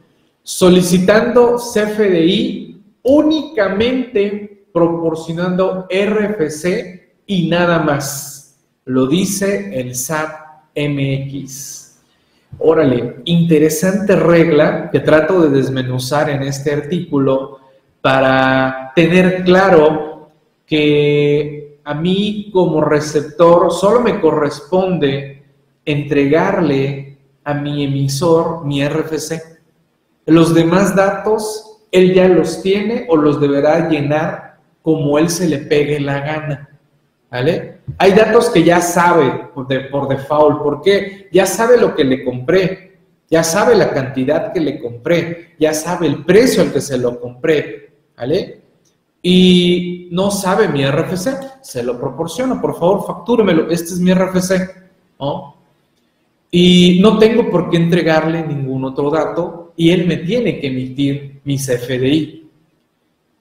solicitando 0.44 1.56
CFDI 1.56 2.80
únicamente 3.02 4.66
proporcionando 4.72 5.88
RFC 5.90 7.16
y 7.26 7.48
nada 7.48 7.80
más. 7.80 8.60
Lo 8.84 9.08
dice 9.08 9.80
el 9.80 9.96
SAT 9.96 10.30
MX. 10.76 11.98
Órale, 12.60 13.16
interesante 13.24 14.14
regla 14.14 14.88
que 14.88 15.00
trato 15.00 15.42
de 15.42 15.50
desmenuzar 15.50 16.30
en 16.30 16.44
este 16.44 16.72
artículo 16.72 17.58
para 18.00 18.92
tener 18.94 19.42
claro 19.42 20.30
que 20.64 21.67
a 21.88 21.94
mí 21.94 22.50
como 22.52 22.82
receptor 22.82 23.72
solo 23.72 24.02
me 24.02 24.20
corresponde 24.20 25.42
entregarle 25.86 27.16
a 27.42 27.54
mi 27.54 27.82
emisor 27.82 28.66
mi 28.66 28.86
RFC. 28.86 29.40
Los 30.26 30.54
demás 30.54 30.94
datos, 30.94 31.80
él 31.90 32.12
ya 32.12 32.28
los 32.28 32.60
tiene 32.60 33.06
o 33.08 33.16
los 33.16 33.40
deberá 33.40 33.88
llenar 33.88 34.58
como 34.82 35.18
él 35.18 35.30
se 35.30 35.48
le 35.48 35.60
pegue 35.60 35.98
la 35.98 36.20
gana. 36.20 36.78
¿Vale? 37.30 37.78
Hay 37.96 38.12
datos 38.12 38.50
que 38.50 38.62
ya 38.62 38.82
sabe 38.82 39.48
por, 39.54 39.66
por 39.90 40.08
default, 40.08 40.62
porque 40.62 41.30
ya 41.32 41.46
sabe 41.46 41.78
lo 41.78 41.94
que 41.94 42.04
le 42.04 42.22
compré, 42.22 42.98
ya 43.30 43.42
sabe 43.42 43.74
la 43.74 43.94
cantidad 43.94 44.52
que 44.52 44.60
le 44.60 44.78
compré, 44.78 45.54
ya 45.58 45.72
sabe 45.72 46.06
el 46.06 46.22
precio 46.26 46.62
al 46.62 46.70
que 46.70 46.82
se 46.82 46.98
lo 46.98 47.18
compré, 47.18 47.92
¿vale? 48.14 48.60
Y 49.22 50.08
no 50.12 50.30
sabe 50.30 50.68
mi 50.68 50.84
RFC, 50.86 51.60
se 51.62 51.82
lo 51.82 51.98
proporciono, 51.98 52.60
por 52.60 52.78
favor, 52.78 53.06
factúremelo, 53.06 53.70
este 53.70 53.94
es 53.94 54.00
mi 54.00 54.12
RFC, 54.12 54.52
Y 56.50 56.98
no 57.00 57.18
tengo 57.18 57.50
por 57.50 57.68
qué 57.68 57.76
entregarle 57.76 58.46
ningún 58.46 58.84
otro 58.84 59.10
dato 59.10 59.72
y 59.76 59.90
él 59.90 60.06
me 60.06 60.18
tiene 60.18 60.60
que 60.60 60.68
emitir 60.68 61.40
mi 61.44 61.56
CFDI. 61.56 62.48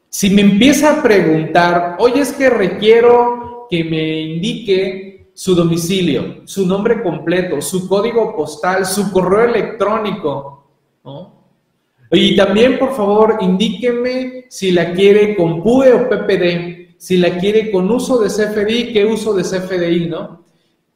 Si 0.10 0.29
me 0.29 0.41
empieza 0.41 0.91
a 0.91 1.03
preguntar, 1.03 1.96
oye, 2.00 2.22
es 2.22 2.34
que 2.34 2.50
requiero 2.50 3.67
que 3.69 3.84
me 3.84 4.22
indique 4.22 5.27
su 5.34 5.53
domicilio, 5.53 6.41
su 6.46 6.65
nombre 6.65 7.03
completo, 7.03 7.62
su 7.62 7.88
código 7.88 8.36
postal, 8.36 8.86
su 8.86 9.12
correo 9.12 9.46
electrónico, 9.46 10.65
¿no? 11.05 11.37
Y 12.11 12.35
también, 12.35 12.79
por 12.79 12.95
favor, 12.95 13.37
indíqueme 13.41 14.45
si 14.49 14.71
la 14.71 14.93
quiere 14.93 15.35
con 15.35 15.61
PUE 15.61 15.93
o 15.93 16.09
PPD, 16.09 16.95
si 16.97 17.17
la 17.17 17.37
quiere 17.37 17.69
con 17.69 17.89
uso 17.91 18.19
de 18.19 18.29
CFDI, 18.29 18.93
qué 18.93 19.05
uso 19.05 19.33
de 19.33 19.43
CFDI, 19.43 20.07
¿no? 20.07 20.45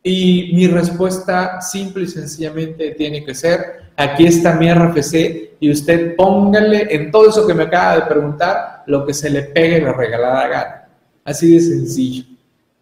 Y 0.03 0.51
mi 0.53 0.67
respuesta 0.67 1.61
simple 1.61 2.05
y 2.05 2.07
sencillamente 2.07 2.91
tiene 2.91 3.23
que 3.23 3.35
ser, 3.35 3.91
aquí 3.95 4.25
está 4.25 4.55
mi 4.55 4.71
RFC 4.73 5.57
y 5.59 5.69
usted 5.69 6.15
póngale 6.15 6.87
en 6.89 7.11
todo 7.11 7.29
eso 7.29 7.45
que 7.45 7.53
me 7.53 7.63
acaba 7.63 7.95
de 7.95 8.01
preguntar 8.03 8.83
lo 8.87 9.05
que 9.05 9.13
se 9.13 9.29
le 9.29 9.43
pegue 9.43 9.81
la 9.81 9.93
regalada 9.93 10.47
gana. 10.47 10.87
Así 11.23 11.53
de 11.53 11.59
sencillo. 11.59 12.25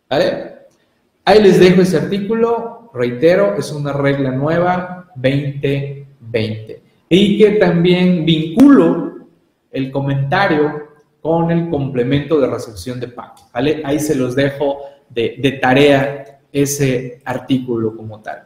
¿Vale? 0.10 0.54
Ahí 1.26 1.42
les 1.44 1.60
dejo 1.60 1.82
ese 1.82 1.98
artículo, 1.98 2.90
reitero, 2.94 3.56
es 3.58 3.72
una 3.72 3.92
regla 3.92 4.32
nueva 4.32 5.12
2020 5.16 6.79
y 7.10 7.40
que 7.40 7.52
también 7.54 8.24
vinculo 8.24 9.28
el 9.72 9.92
comentario 9.92 10.90
con 11.22 11.52
el 11.52 11.70
complemento 11.70 12.40
de 12.40 12.48
recepción 12.48 13.00
de 13.00 13.08
pago. 13.10 13.36
¿vale? 13.54 13.82
Ahí 13.84 14.00
se 14.00 14.16
los 14.16 14.36
dejo 14.36 14.80
de, 15.10 15.60
tarea 15.62 16.42
ese 16.52 17.22
artículo 17.26 17.96
como 17.96 18.22
tal. 18.22 18.44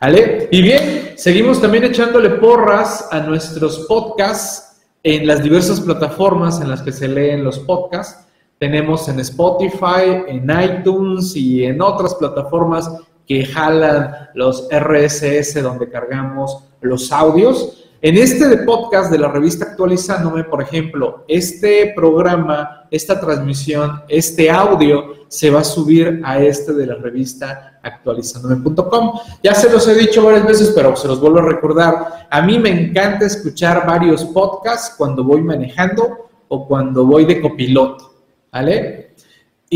¿Vale? 0.00 0.48
Y 0.50 0.62
bien, 0.62 1.12
seguimos 1.16 1.60
también 1.60 1.84
echándole 1.84 2.30
porras 2.30 3.08
a 3.10 3.20
nuestros 3.20 3.86
podcasts 3.86 4.82
en 5.02 5.26
las 5.26 5.42
diversas 5.42 5.80
plataformas 5.80 6.60
en 6.60 6.70
las 6.70 6.82
que 6.82 6.92
se 6.92 7.08
leen 7.08 7.44
los 7.44 7.58
podcasts. 7.60 8.26
Tenemos 8.58 9.08
en 9.08 9.20
Spotify, 9.20 10.24
en 10.28 10.50
iTunes 10.50 11.34
y 11.36 11.64
en 11.64 11.80
otras 11.82 12.14
plataformas 12.14 12.90
que 13.26 13.44
jalan 13.44 14.30
los 14.34 14.68
RSS 14.70 15.62
donde 15.62 15.88
cargamos 15.88 16.64
los 16.80 17.10
audios. 17.10 17.83
En 18.06 18.18
este 18.18 18.58
podcast 18.58 19.10
de 19.10 19.16
la 19.16 19.28
revista 19.28 19.64
Actualizándome, 19.64 20.44
por 20.44 20.60
ejemplo, 20.60 21.24
este 21.26 21.94
programa, 21.96 22.86
esta 22.90 23.18
transmisión, 23.18 24.02
este 24.08 24.50
audio 24.50 25.24
se 25.28 25.48
va 25.48 25.60
a 25.60 25.64
subir 25.64 26.20
a 26.22 26.38
este 26.38 26.74
de 26.74 26.86
la 26.86 26.96
revista 26.96 27.80
actualizándome.com. 27.82 29.20
Ya 29.42 29.54
se 29.54 29.70
los 29.70 29.88
he 29.88 29.94
dicho 29.94 30.22
varias 30.22 30.46
veces, 30.46 30.72
pero 30.76 30.94
se 30.96 31.08
los 31.08 31.18
vuelvo 31.18 31.38
a 31.38 31.46
recordar. 31.46 32.26
A 32.30 32.42
mí 32.42 32.58
me 32.58 32.68
encanta 32.68 33.24
escuchar 33.24 33.86
varios 33.86 34.22
podcasts 34.26 34.94
cuando 34.98 35.24
voy 35.24 35.40
manejando 35.40 36.28
o 36.48 36.68
cuando 36.68 37.06
voy 37.06 37.24
de 37.24 37.40
copiloto, 37.40 38.12
¿vale? 38.52 39.03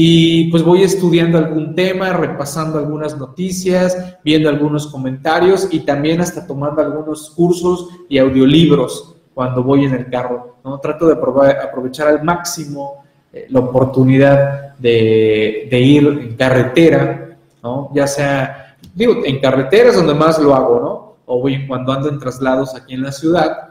Y 0.01 0.45
pues 0.53 0.63
voy 0.63 0.85
estudiando 0.85 1.39
algún 1.39 1.75
tema, 1.75 2.13
repasando 2.13 2.79
algunas 2.79 3.19
noticias, 3.19 4.17
viendo 4.23 4.49
algunos 4.49 4.87
comentarios 4.87 5.67
y 5.73 5.81
también 5.81 6.21
hasta 6.21 6.47
tomando 6.47 6.81
algunos 6.81 7.31
cursos 7.31 7.89
y 8.09 8.19
audiolibros 8.19 9.17
cuando 9.35 9.65
voy 9.65 9.87
en 9.87 9.95
el 9.95 10.09
carro. 10.09 10.59
¿no? 10.65 10.79
Trato 10.79 11.09
de 11.09 11.15
aprovechar 11.15 12.07
al 12.07 12.23
máximo 12.23 13.03
eh, 13.33 13.49
la 13.51 13.59
oportunidad 13.59 14.77
de, 14.79 15.69
ir 15.73 16.07
en 16.07 16.37
carretera, 16.37 17.37
¿no? 17.61 17.91
ya 17.93 18.07
sea, 18.07 18.77
digo, 18.95 19.25
en 19.25 19.41
carreteras 19.41 19.97
donde 19.97 20.15
más 20.15 20.39
lo 20.39 20.55
hago, 20.55 20.79
¿no? 20.79 21.17
o 21.27 21.43
bien 21.43 21.67
cuando 21.67 21.93
ando 21.93 22.09
en 22.09 22.21
traslados 22.21 22.73
aquí 22.77 22.95
en 22.95 23.03
la 23.03 23.11
ciudad, 23.11 23.68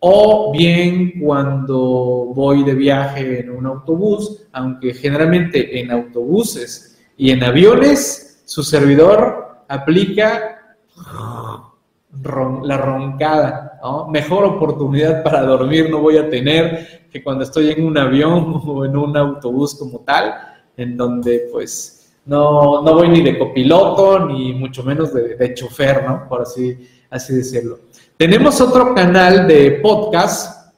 o 0.00 0.52
bien 0.52 1.20
cuando 1.20 2.32
voy 2.34 2.64
de 2.64 2.74
viaje 2.74 3.40
en 3.40 3.50
un 3.50 3.66
autobús, 3.66 4.46
aunque 4.52 4.94
generalmente 4.94 5.80
en 5.80 5.90
autobuses 5.90 6.98
y 7.16 7.30
en 7.30 7.42
aviones 7.42 8.42
su 8.44 8.62
servidor 8.62 9.64
aplica 9.68 10.76
la 12.62 12.76
roncada, 12.78 13.66
Mejor 14.10 14.44
oportunidad 14.44 15.22
para 15.22 15.42
dormir 15.42 15.88
no 15.90 16.00
voy 16.00 16.16
a 16.16 16.28
tener 16.28 17.06
que 17.10 17.22
cuando 17.22 17.44
estoy 17.44 17.70
en 17.70 17.84
un 17.84 17.96
avión 17.96 18.60
o 18.66 18.84
en 18.84 18.96
un 18.96 19.16
autobús 19.16 19.74
como 19.76 20.00
tal, 20.00 20.34
en 20.76 20.96
donde 20.96 21.48
pues 21.52 22.12
no, 22.24 22.82
no 22.82 22.94
voy 22.94 23.08
ni 23.08 23.22
de 23.22 23.38
copiloto 23.38 24.26
ni 24.26 24.52
mucho 24.52 24.82
menos 24.82 25.14
de, 25.14 25.36
de 25.36 25.54
chofer, 25.54 26.04
¿no? 26.04 26.28
Por 26.28 26.42
así, 26.42 26.76
así 27.08 27.36
decirlo. 27.36 27.78
Tenemos 28.18 28.62
otro 28.62 28.94
canal 28.94 29.46
de 29.46 29.72
podcast 29.82 30.72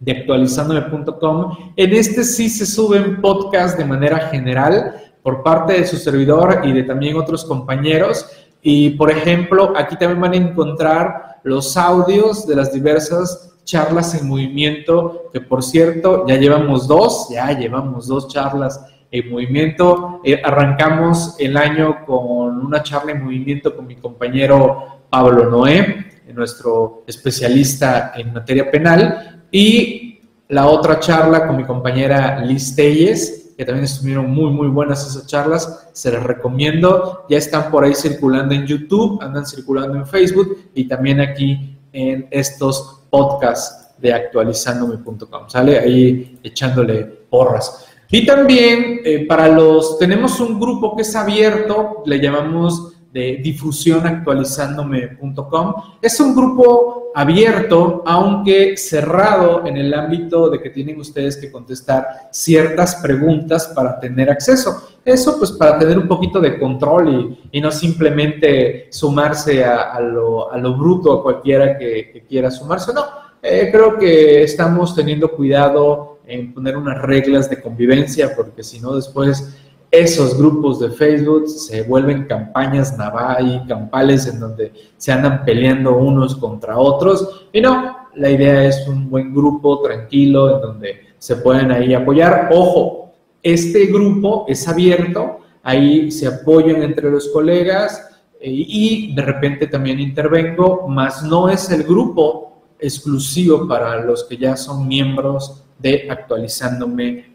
de 0.00 0.10
actualizandome.com. 0.10 1.56
En 1.76 1.92
este 1.92 2.24
sí 2.24 2.48
se 2.48 2.66
suben 2.66 3.20
podcasts 3.20 3.78
de 3.78 3.84
manera 3.84 4.18
general 4.26 4.92
por 5.22 5.44
parte 5.44 5.74
de 5.74 5.86
su 5.86 5.96
servidor 5.96 6.62
y 6.64 6.72
de 6.72 6.82
también 6.82 7.16
otros 7.16 7.44
compañeros. 7.44 8.28
Y 8.60 8.90
por 8.90 9.12
ejemplo, 9.12 9.72
aquí 9.76 9.96
también 9.96 10.20
van 10.20 10.32
a 10.32 10.36
encontrar 10.36 11.36
los 11.44 11.76
audios 11.76 12.44
de 12.44 12.56
las 12.56 12.72
diversas 12.72 13.54
charlas 13.62 14.12
en 14.20 14.26
movimiento, 14.26 15.30
que 15.32 15.40
por 15.40 15.62
cierto, 15.62 16.26
ya 16.26 16.34
llevamos 16.34 16.88
dos, 16.88 17.28
ya 17.30 17.56
llevamos 17.56 18.08
dos 18.08 18.26
charlas 18.26 18.84
en 19.12 19.30
movimiento. 19.30 20.20
Eh, 20.24 20.42
arrancamos 20.42 21.36
el 21.38 21.56
año 21.56 22.04
con 22.04 22.66
una 22.66 22.82
charla 22.82 23.12
en 23.12 23.22
movimiento 23.22 23.76
con 23.76 23.86
mi 23.86 23.94
compañero 23.94 25.02
Pablo 25.08 25.48
Noé 25.48 26.13
nuestro 26.32 27.04
especialista 27.06 28.12
en 28.16 28.32
materia 28.32 28.70
penal, 28.70 29.42
y 29.50 30.20
la 30.48 30.66
otra 30.66 31.00
charla 31.00 31.46
con 31.46 31.56
mi 31.56 31.64
compañera 31.64 32.44
Liz 32.44 32.74
Telles, 32.74 33.52
que 33.56 33.64
también 33.64 33.84
estuvieron 33.84 34.30
muy, 34.30 34.50
muy 34.50 34.68
buenas 34.68 35.06
esas 35.06 35.26
charlas, 35.26 35.88
se 35.92 36.10
las 36.10 36.22
recomiendo, 36.22 37.24
ya 37.28 37.38
están 37.38 37.70
por 37.70 37.84
ahí 37.84 37.94
circulando 37.94 38.54
en 38.54 38.66
YouTube, 38.66 39.22
andan 39.22 39.46
circulando 39.46 39.96
en 39.96 40.06
Facebook 40.06 40.70
y 40.74 40.88
también 40.88 41.20
aquí 41.20 41.78
en 41.92 42.26
estos 42.30 43.02
podcasts 43.10 43.94
de 43.98 44.12
actualizandome.com, 44.12 45.48
¿sale? 45.48 45.78
Ahí 45.78 46.38
echándole 46.42 47.04
porras. 47.30 47.86
Y 48.10 48.26
también 48.26 49.00
eh, 49.04 49.26
para 49.26 49.48
los, 49.48 49.98
tenemos 49.98 50.40
un 50.40 50.60
grupo 50.60 50.94
que 50.94 51.02
es 51.02 51.16
abierto, 51.16 52.02
le 52.06 52.20
llamamos 52.20 52.93
de 53.14 53.38
difusión 53.40 54.04
actualizándome.com. 54.04 55.74
Es 56.02 56.18
un 56.18 56.34
grupo 56.34 57.12
abierto, 57.14 58.02
aunque 58.04 58.76
cerrado 58.76 59.64
en 59.64 59.76
el 59.76 59.94
ámbito 59.94 60.50
de 60.50 60.60
que 60.60 60.70
tienen 60.70 60.98
ustedes 60.98 61.36
que 61.36 61.52
contestar 61.52 62.28
ciertas 62.32 62.96
preguntas 62.96 63.70
para 63.72 64.00
tener 64.00 64.30
acceso. 64.30 64.98
Eso 65.04 65.38
pues 65.38 65.52
para 65.52 65.78
tener 65.78 65.96
un 65.96 66.08
poquito 66.08 66.40
de 66.40 66.58
control 66.58 67.38
y, 67.52 67.60
no 67.60 67.70
simplemente 67.70 68.88
sumarse 68.90 69.64
a, 69.64 70.00
lo, 70.00 70.52
a 70.52 70.58
lo, 70.58 70.76
bruto 70.76 71.12
a 71.12 71.22
cualquiera 71.22 71.78
que, 71.78 72.24
quiera 72.28 72.50
sumarse. 72.50 72.92
No, 72.92 73.04
eh, 73.40 73.68
creo 73.70 73.96
que 73.96 74.42
estamos 74.42 74.92
teniendo 74.92 75.30
cuidado 75.30 76.18
en 76.26 76.52
poner 76.52 76.76
unas 76.76 77.00
reglas 77.00 77.48
de 77.48 77.62
convivencia 77.62 78.34
porque 78.34 78.64
si 78.64 78.80
no 78.80 78.96
después 78.96 79.54
esos 80.00 80.36
grupos 80.36 80.80
de 80.80 80.90
Facebook 80.90 81.48
se 81.48 81.82
vuelven 81.82 82.26
campañas 82.26 82.96
naval 82.98 83.62
y 83.62 83.68
campales 83.68 84.26
en 84.26 84.40
donde 84.40 84.72
se 84.96 85.12
andan 85.12 85.44
peleando 85.44 85.96
unos 85.96 86.34
contra 86.36 86.78
otros. 86.78 87.46
Y 87.52 87.60
no, 87.60 87.96
la 88.14 88.30
idea 88.30 88.64
es 88.64 88.86
un 88.88 89.08
buen 89.08 89.32
grupo 89.32 89.80
tranquilo 89.82 90.56
en 90.56 90.60
donde 90.60 91.00
se 91.18 91.36
pueden 91.36 91.70
ahí 91.70 91.94
apoyar. 91.94 92.50
Ojo, 92.52 93.12
este 93.42 93.86
grupo 93.86 94.46
es 94.48 94.66
abierto, 94.66 95.38
ahí 95.62 96.10
se 96.10 96.26
apoyan 96.26 96.82
entre 96.82 97.10
los 97.10 97.28
colegas 97.28 98.08
eh, 98.40 98.50
y 98.50 99.14
de 99.14 99.22
repente 99.22 99.66
también 99.66 100.00
intervengo, 100.00 100.86
mas 100.88 101.22
no 101.22 101.48
es 101.48 101.70
el 101.70 101.84
grupo 101.84 102.62
exclusivo 102.78 103.68
para 103.68 104.04
los 104.04 104.24
que 104.24 104.36
ya 104.36 104.56
son 104.56 104.88
miembros 104.88 105.64
de 105.78 106.06
actualizándome 106.10 107.33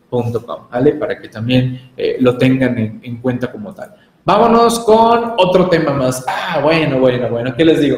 ¿vale? 0.72 0.93
Para 0.93 1.19
que 1.19 1.30
también 1.30 1.91
eh, 1.95 2.17
lo 2.19 2.38
tengan 2.38 3.00
en, 3.02 3.17
cuenta 3.17 3.52
como 3.52 3.74
tal. 3.74 3.95
Vámonos 4.26 4.80
con 4.80 5.34
otro 5.38 5.69
tema 5.69 5.91
más. 5.93 6.24
Ah, 6.28 6.60
bueno, 6.62 7.00
bueno, 7.00 7.30
bueno, 7.30 7.56
¿qué 7.56 7.65
les 7.65 7.80
digo? 7.80 7.98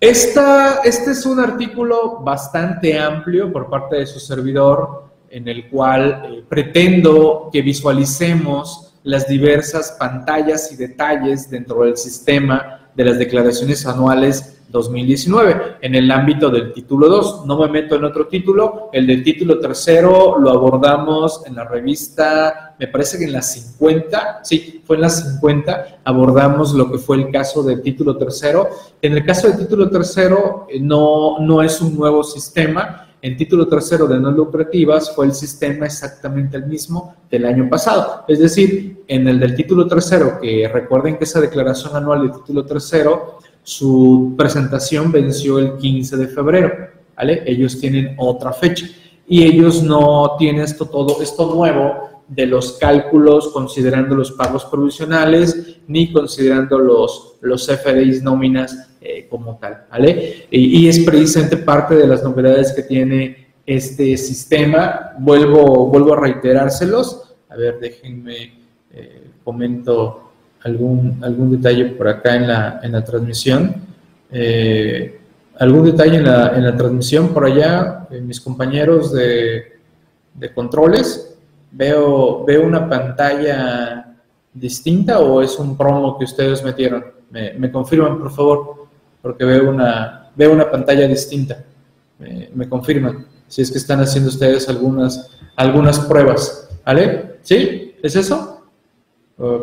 Esta, 0.00 0.80
este 0.84 1.10
es 1.10 1.26
un 1.26 1.40
artículo 1.40 2.20
bastante 2.20 2.98
amplio 2.98 3.52
por 3.52 3.68
parte 3.68 3.96
de 3.96 4.06
su 4.06 4.20
servidor 4.20 5.08
en 5.30 5.48
el 5.48 5.68
cual 5.68 6.22
eh, 6.24 6.44
pretendo 6.48 7.50
que 7.52 7.62
visualicemos 7.62 8.94
las 9.02 9.26
diversas 9.28 9.96
pantallas 9.98 10.70
y 10.72 10.76
detalles 10.76 11.50
dentro 11.50 11.82
del 11.82 11.96
sistema 11.96 12.90
de 12.94 13.04
las 13.04 13.18
declaraciones 13.18 13.86
anuales 13.86 14.57
2019 14.68 15.78
en 15.80 15.94
el 15.94 16.10
ámbito 16.10 16.50
del 16.50 16.72
título 16.72 17.08
2. 17.08 17.46
No 17.46 17.58
me 17.58 17.68
meto 17.68 17.96
en 17.96 18.04
otro 18.04 18.26
título. 18.26 18.90
El 18.92 19.06
del 19.06 19.22
título 19.22 19.58
tercero 19.58 20.38
lo 20.38 20.50
abordamos 20.50 21.42
en 21.46 21.56
la 21.56 21.64
revista, 21.64 22.74
me 22.78 22.88
parece 22.88 23.18
que 23.18 23.24
en 23.24 23.32
la 23.32 23.42
50, 23.42 24.40
sí, 24.44 24.82
fue 24.84 24.96
en 24.96 25.02
la 25.02 25.10
50, 25.10 26.00
abordamos 26.04 26.74
lo 26.74 26.90
que 26.90 26.98
fue 26.98 27.16
el 27.16 27.30
caso 27.30 27.62
del 27.62 27.82
título 27.82 28.16
tercero. 28.16 28.68
En 29.00 29.14
el 29.14 29.24
caso 29.24 29.48
del 29.48 29.58
título 29.58 29.90
tercero 29.90 30.66
eh, 30.68 30.78
no, 30.80 31.38
no 31.40 31.62
es 31.62 31.80
un 31.80 31.96
nuevo 31.96 32.22
sistema. 32.22 33.04
En 33.20 33.36
título 33.36 33.66
tercero 33.66 34.06
de 34.06 34.20
no 34.20 34.30
lucrativas 34.30 35.12
fue 35.12 35.26
el 35.26 35.32
sistema 35.32 35.86
exactamente 35.86 36.56
el 36.56 36.66
mismo 36.66 37.16
del 37.28 37.46
año 37.46 37.68
pasado. 37.68 38.24
Es 38.28 38.38
decir, 38.38 39.02
en 39.08 39.26
el 39.26 39.40
del 39.40 39.56
título 39.56 39.88
tercero, 39.88 40.38
que 40.40 40.70
recuerden 40.72 41.16
que 41.16 41.24
esa 41.24 41.40
declaración 41.40 41.96
anual 41.96 42.22
del 42.22 42.32
título 42.32 42.64
tercero 42.64 43.38
su 43.62 44.34
presentación 44.36 45.12
venció 45.12 45.58
el 45.58 45.76
15 45.76 46.16
de 46.16 46.28
febrero, 46.28 46.72
¿vale? 47.16 47.42
Ellos 47.46 47.78
tienen 47.78 48.14
otra 48.16 48.52
fecha 48.52 48.86
y 49.26 49.42
ellos 49.42 49.82
no 49.82 50.36
tienen 50.38 50.62
esto 50.62 50.86
todo, 50.86 51.20
esto 51.20 51.54
nuevo 51.54 52.08
de 52.28 52.46
los 52.46 52.72
cálculos 52.74 53.48
considerando 53.48 54.14
los 54.14 54.32
pagos 54.32 54.64
provisionales 54.66 55.78
ni 55.86 56.12
considerando 56.12 56.78
los, 56.78 57.36
los 57.40 57.66
FDIs 57.66 58.22
nóminas 58.22 58.90
eh, 59.00 59.26
como 59.30 59.56
tal, 59.56 59.86
¿vale? 59.90 60.46
Y, 60.50 60.88
es 60.88 61.00
precisamente 61.00 61.56
parte 61.56 61.94
de 61.94 62.06
las 62.06 62.22
novedades 62.22 62.72
que 62.72 62.82
tiene 62.82 63.48
este 63.64 64.16
sistema. 64.16 65.12
Vuelvo, 65.18 65.86
vuelvo 65.86 66.14
a 66.14 66.20
reiterárselos. 66.20 67.34
A 67.48 67.56
ver, 67.56 67.78
déjenme, 67.78 68.58
eh, 68.90 69.30
comento 69.44 70.27
algún, 70.64 71.18
algún 71.22 71.50
detalle 71.50 71.86
por 71.86 72.08
acá 72.08 72.36
en 72.36 72.48
la, 72.48 72.80
en 72.82 72.92
la 72.92 73.04
transmisión. 73.04 73.74
Eh, 74.30 75.20
algún 75.58 75.84
detalle 75.84 76.16
en 76.16 76.24
la, 76.24 76.56
en 76.56 76.64
la, 76.64 76.76
transmisión 76.76 77.28
por 77.28 77.44
allá, 77.44 78.06
eh, 78.10 78.20
mis 78.20 78.40
compañeros 78.40 79.12
de, 79.12 79.80
de, 80.34 80.54
controles. 80.54 81.36
Veo, 81.70 82.44
veo 82.44 82.66
una 82.66 82.88
pantalla 82.88 84.16
distinta 84.52 85.20
o 85.20 85.42
es 85.42 85.58
un 85.58 85.76
promo 85.76 86.18
que 86.18 86.24
ustedes 86.24 86.62
metieron. 86.64 87.04
Me, 87.30 87.52
me 87.54 87.70
confirman, 87.70 88.18
por 88.18 88.30
favor, 88.30 88.86
porque 89.20 89.44
veo 89.44 89.68
una, 89.68 90.30
veo 90.34 90.52
una 90.52 90.70
pantalla 90.70 91.06
distinta. 91.06 91.64
Me, 92.18 92.50
me 92.54 92.68
confirman 92.68 93.26
si 93.48 93.62
es 93.62 93.70
que 93.70 93.78
están 93.78 94.00
haciendo 94.00 94.30
ustedes 94.30 94.68
algunas, 94.68 95.30
algunas 95.56 95.98
pruebas. 96.00 96.68
¿Vale? 96.84 97.38
¿Sí? 97.42 97.94
¿Es 98.02 98.16
eso? 98.16 98.57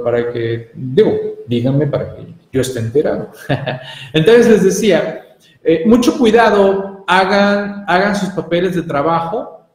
Para 0.04 0.32
que, 0.32 0.72
digo, 0.74 1.12
díganme 1.48 1.88
para 1.88 2.16
que 2.16 2.34
yo 2.52 2.62
esté 2.62 2.80
enterado. 2.80 3.32
Entonces 4.14 4.48
les 4.48 4.64
decía, 4.64 5.36
eh, 5.64 5.84
mucho 5.86 6.18
cuidado, 6.18 7.04
hagan, 7.08 7.84
hagan 7.88 8.16
sus 8.16 8.30
papeles 8.30 8.76
de 8.76 8.84
trabajo, 8.84 9.68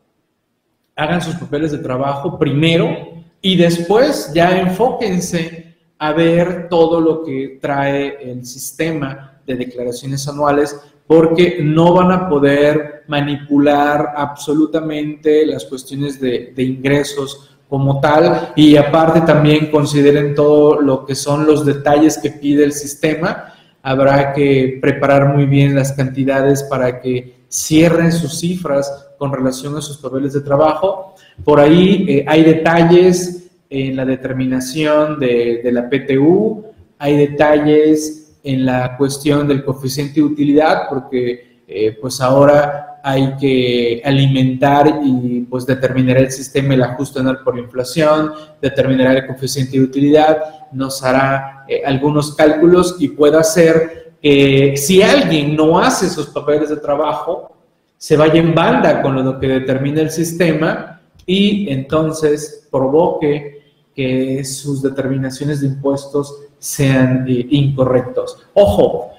hagan 0.97 1.21
sus 1.21 1.35
papeles 1.35 1.73
de 1.73 1.79
trabajo 1.79 2.39
primero 2.39 3.25
y 3.43 3.57
después 3.57 4.33
ya 4.35 4.59
enfóquense 4.59 5.77
a 5.99 6.13
ver 6.13 6.69
todo 6.69 7.01
lo 7.01 7.23
que 7.23 7.59
trae 7.61 8.19
el 8.23 8.47
sistema 8.47 9.41
de 9.47 9.57
declaraciones 9.57 10.27
anuales 10.29 10.79
porque 11.07 11.59
no 11.63 11.93
van 11.93 12.13
a 12.13 12.29
poder 12.29 13.05
manipular 13.09 14.15
absolutamente 14.17 15.45
las 15.45 15.65
cuestiones 15.65 16.21
de, 16.21 16.53
de 16.55 16.63
ingresos 16.63 17.50
como 17.71 18.01
tal 18.01 18.53
y 18.57 18.77
aparte 18.77 19.21
también 19.21 19.71
consideren 19.71 20.35
todo 20.35 20.81
lo 20.81 21.07
que 21.07 21.15
son 21.15 21.47
los 21.47 21.65
detalles 21.65 22.19
que 22.19 22.33
pide 22.33 22.65
el 22.65 22.73
sistema. 22.73 23.55
Habrá 23.81 24.33
que 24.33 24.79
preparar 24.83 25.35
muy 25.35 25.47
bien 25.47 25.77
las 25.77 25.93
cantidades 25.93 26.65
para 26.65 27.01
que 27.01 27.45
cierren 27.49 28.11
sus 28.11 28.41
cifras 28.41 29.09
con 29.19 29.33
relación 29.33 29.77
a 29.77 29.81
sus 29.81 29.99
papeles 29.99 30.33
de 30.33 30.41
trabajo. 30.41 31.15
Por 31.45 31.61
ahí 31.61 32.07
eh, 32.09 32.25
hay 32.27 32.43
detalles 32.43 33.51
en 33.71 33.95
la 33.95 34.05
determinación 34.05 35.21
de, 35.21 35.61
de, 35.63 35.73
la 35.73 35.89
PTU, 35.89 36.65
hay 36.99 37.17
detalles 37.17 38.37
en 38.43 38.67
la 38.67 38.97
cuestión 38.97 39.47
del 39.47 39.65
coeficiente 39.65 40.15
de 40.15 40.23
utilidad, 40.23 40.89
porque 40.89 41.63
eh, 41.69 41.97
pues 42.01 42.21
ahora 42.21 42.90
hay 43.03 43.37
que 43.37 44.03
alimentar 44.05 45.01
y 45.05 45.41
pues 45.49 45.67
determinará 45.67 46.21
el 46.21 46.31
sistema 46.31 46.75
el 46.75 46.83
ajuste 46.83 47.21
anual 47.21 47.41
por 47.45 47.59
inflación, 47.59 48.33
determinará 48.61 49.13
el 49.15 49.27
coeficiente 49.27 49.79
de 49.79 49.85
utilidad, 49.85 50.39
nos 50.73 51.03
hará 51.03 51.65
eh, 51.69 51.83
algunos 51.85 52.35
cálculos 52.35 52.97
y 52.99 53.09
puede 53.09 53.39
hacer 53.39 54.15
que 54.21 54.77
si 54.77 55.03
alguien 55.03 55.57
no 55.57 55.79
hace 55.79 56.09
sus 56.09 56.27
papeles 56.27 56.69
de 56.69 56.77
trabajo, 56.77 57.57
se 57.97 58.17
vaya 58.17 58.41
en 58.41 58.55
banda 58.55 59.03
con 59.03 59.23
lo 59.23 59.39
que 59.39 59.47
determina 59.47 60.01
el 60.01 60.11
sistema 60.11 61.01
y 61.27 61.69
entonces 61.71 62.67
provoque 62.71 63.61
que 63.95 64.45
sus 64.45 64.83
determinaciones 64.83 65.61
de 65.61 65.67
impuestos 65.67 66.35
sean 66.59 67.27
eh, 67.29 67.47
incorrectos. 67.51 68.39
Ojo, 68.55 69.11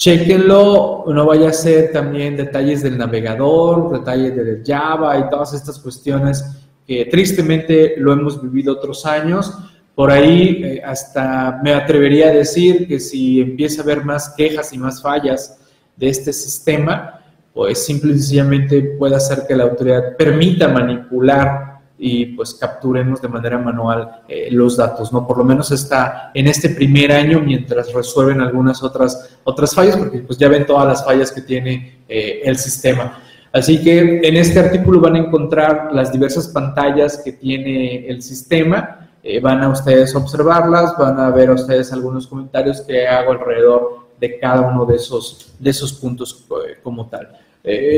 Chequenlo, 0.00 1.04
no 1.08 1.26
vaya 1.26 1.50
a 1.50 1.52
ser 1.52 1.92
también 1.92 2.34
detalles 2.34 2.82
del 2.82 2.96
navegador, 2.96 3.92
detalles 3.92 4.34
del 4.34 4.62
Java 4.66 5.18
y 5.18 5.28
todas 5.28 5.52
estas 5.52 5.78
cuestiones 5.78 6.42
que 6.86 7.04
tristemente 7.04 7.96
lo 7.98 8.14
hemos 8.14 8.40
vivido 8.40 8.72
otros 8.72 9.04
años. 9.04 9.52
Por 9.94 10.10
ahí 10.10 10.62
eh, 10.64 10.82
hasta 10.82 11.60
me 11.62 11.74
atrevería 11.74 12.28
a 12.28 12.32
decir 12.32 12.88
que 12.88 12.98
si 12.98 13.42
empieza 13.42 13.82
a 13.82 13.84
haber 13.84 14.02
más 14.02 14.30
quejas 14.34 14.72
y 14.72 14.78
más 14.78 15.02
fallas 15.02 15.58
de 15.96 16.08
este 16.08 16.32
sistema, 16.32 17.20
pues 17.52 17.84
simple 17.84 18.12
y 18.12 18.20
sencillamente 18.20 18.80
puede 18.98 19.16
hacer 19.16 19.44
que 19.46 19.54
la 19.54 19.64
autoridad 19.64 20.16
permita 20.16 20.68
manipular 20.68 21.69
y 22.02 22.26
pues 22.34 22.54
capturemos 22.54 23.20
de 23.20 23.28
manera 23.28 23.58
manual 23.58 24.22
eh, 24.26 24.48
los 24.50 24.78
datos, 24.78 25.12
¿no? 25.12 25.26
Por 25.26 25.36
lo 25.36 25.44
menos 25.44 25.70
está 25.70 26.30
en 26.32 26.46
este 26.46 26.70
primer 26.70 27.12
año 27.12 27.40
mientras 27.40 27.92
resuelven 27.92 28.40
algunas 28.40 28.82
otras, 28.82 29.36
otras 29.44 29.74
fallas, 29.74 29.98
porque 29.98 30.20
pues 30.20 30.38
ya 30.38 30.48
ven 30.48 30.64
todas 30.64 30.86
las 30.86 31.04
fallas 31.04 31.30
que 31.30 31.42
tiene 31.42 32.00
eh, 32.08 32.40
el 32.42 32.56
sistema. 32.56 33.22
Así 33.52 33.82
que 33.82 34.20
en 34.22 34.34
este 34.34 34.60
artículo 34.60 34.98
van 34.98 35.16
a 35.16 35.18
encontrar 35.18 35.90
las 35.92 36.10
diversas 36.10 36.48
pantallas 36.48 37.20
que 37.22 37.32
tiene 37.32 38.08
el 38.08 38.22
sistema, 38.22 39.10
eh, 39.22 39.38
van 39.38 39.62
a 39.62 39.68
ustedes 39.68 40.14
observarlas, 40.14 40.94
van 40.96 41.20
a 41.20 41.28
ver 41.28 41.50
ustedes 41.50 41.92
algunos 41.92 42.26
comentarios 42.26 42.80
que 42.80 43.06
hago 43.06 43.32
alrededor 43.32 44.08
de 44.18 44.38
cada 44.38 44.62
uno 44.62 44.86
de 44.86 44.96
esos, 44.96 45.52
de 45.58 45.68
esos 45.68 45.92
puntos 45.92 46.46
como 46.82 47.10
tal. 47.10 47.28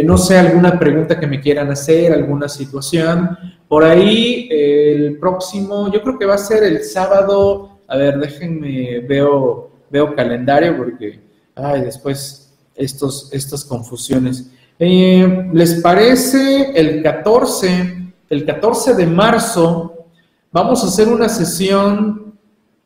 No 0.04 0.18
sé, 0.18 0.38
alguna 0.38 0.78
pregunta 0.78 1.18
que 1.18 1.26
me 1.26 1.40
quieran 1.40 1.70
hacer, 1.70 2.12
alguna 2.12 2.48
situación. 2.48 3.38
Por 3.68 3.84
ahí, 3.84 4.48
el 4.50 5.18
próximo, 5.18 5.90
yo 5.92 6.02
creo 6.02 6.18
que 6.18 6.26
va 6.26 6.34
a 6.34 6.38
ser 6.38 6.64
el 6.64 6.82
sábado. 6.84 7.78
A 7.86 7.96
ver, 7.96 8.18
déjenme, 8.18 9.00
veo, 9.00 9.70
veo 9.90 10.14
calendario 10.14 10.76
porque, 10.76 11.20
ay, 11.54 11.82
después 11.82 12.42
estos, 12.74 13.32
estas 13.32 13.64
confusiones. 13.64 14.50
Eh, 14.78 15.48
¿Les 15.52 15.80
parece 15.80 16.72
el 16.74 17.02
14, 17.02 18.12
el 18.28 18.44
14 18.44 18.94
de 18.94 19.06
marzo? 19.06 20.06
Vamos 20.50 20.82
a 20.82 20.88
hacer 20.88 21.08
una 21.08 21.28
sesión 21.28 22.34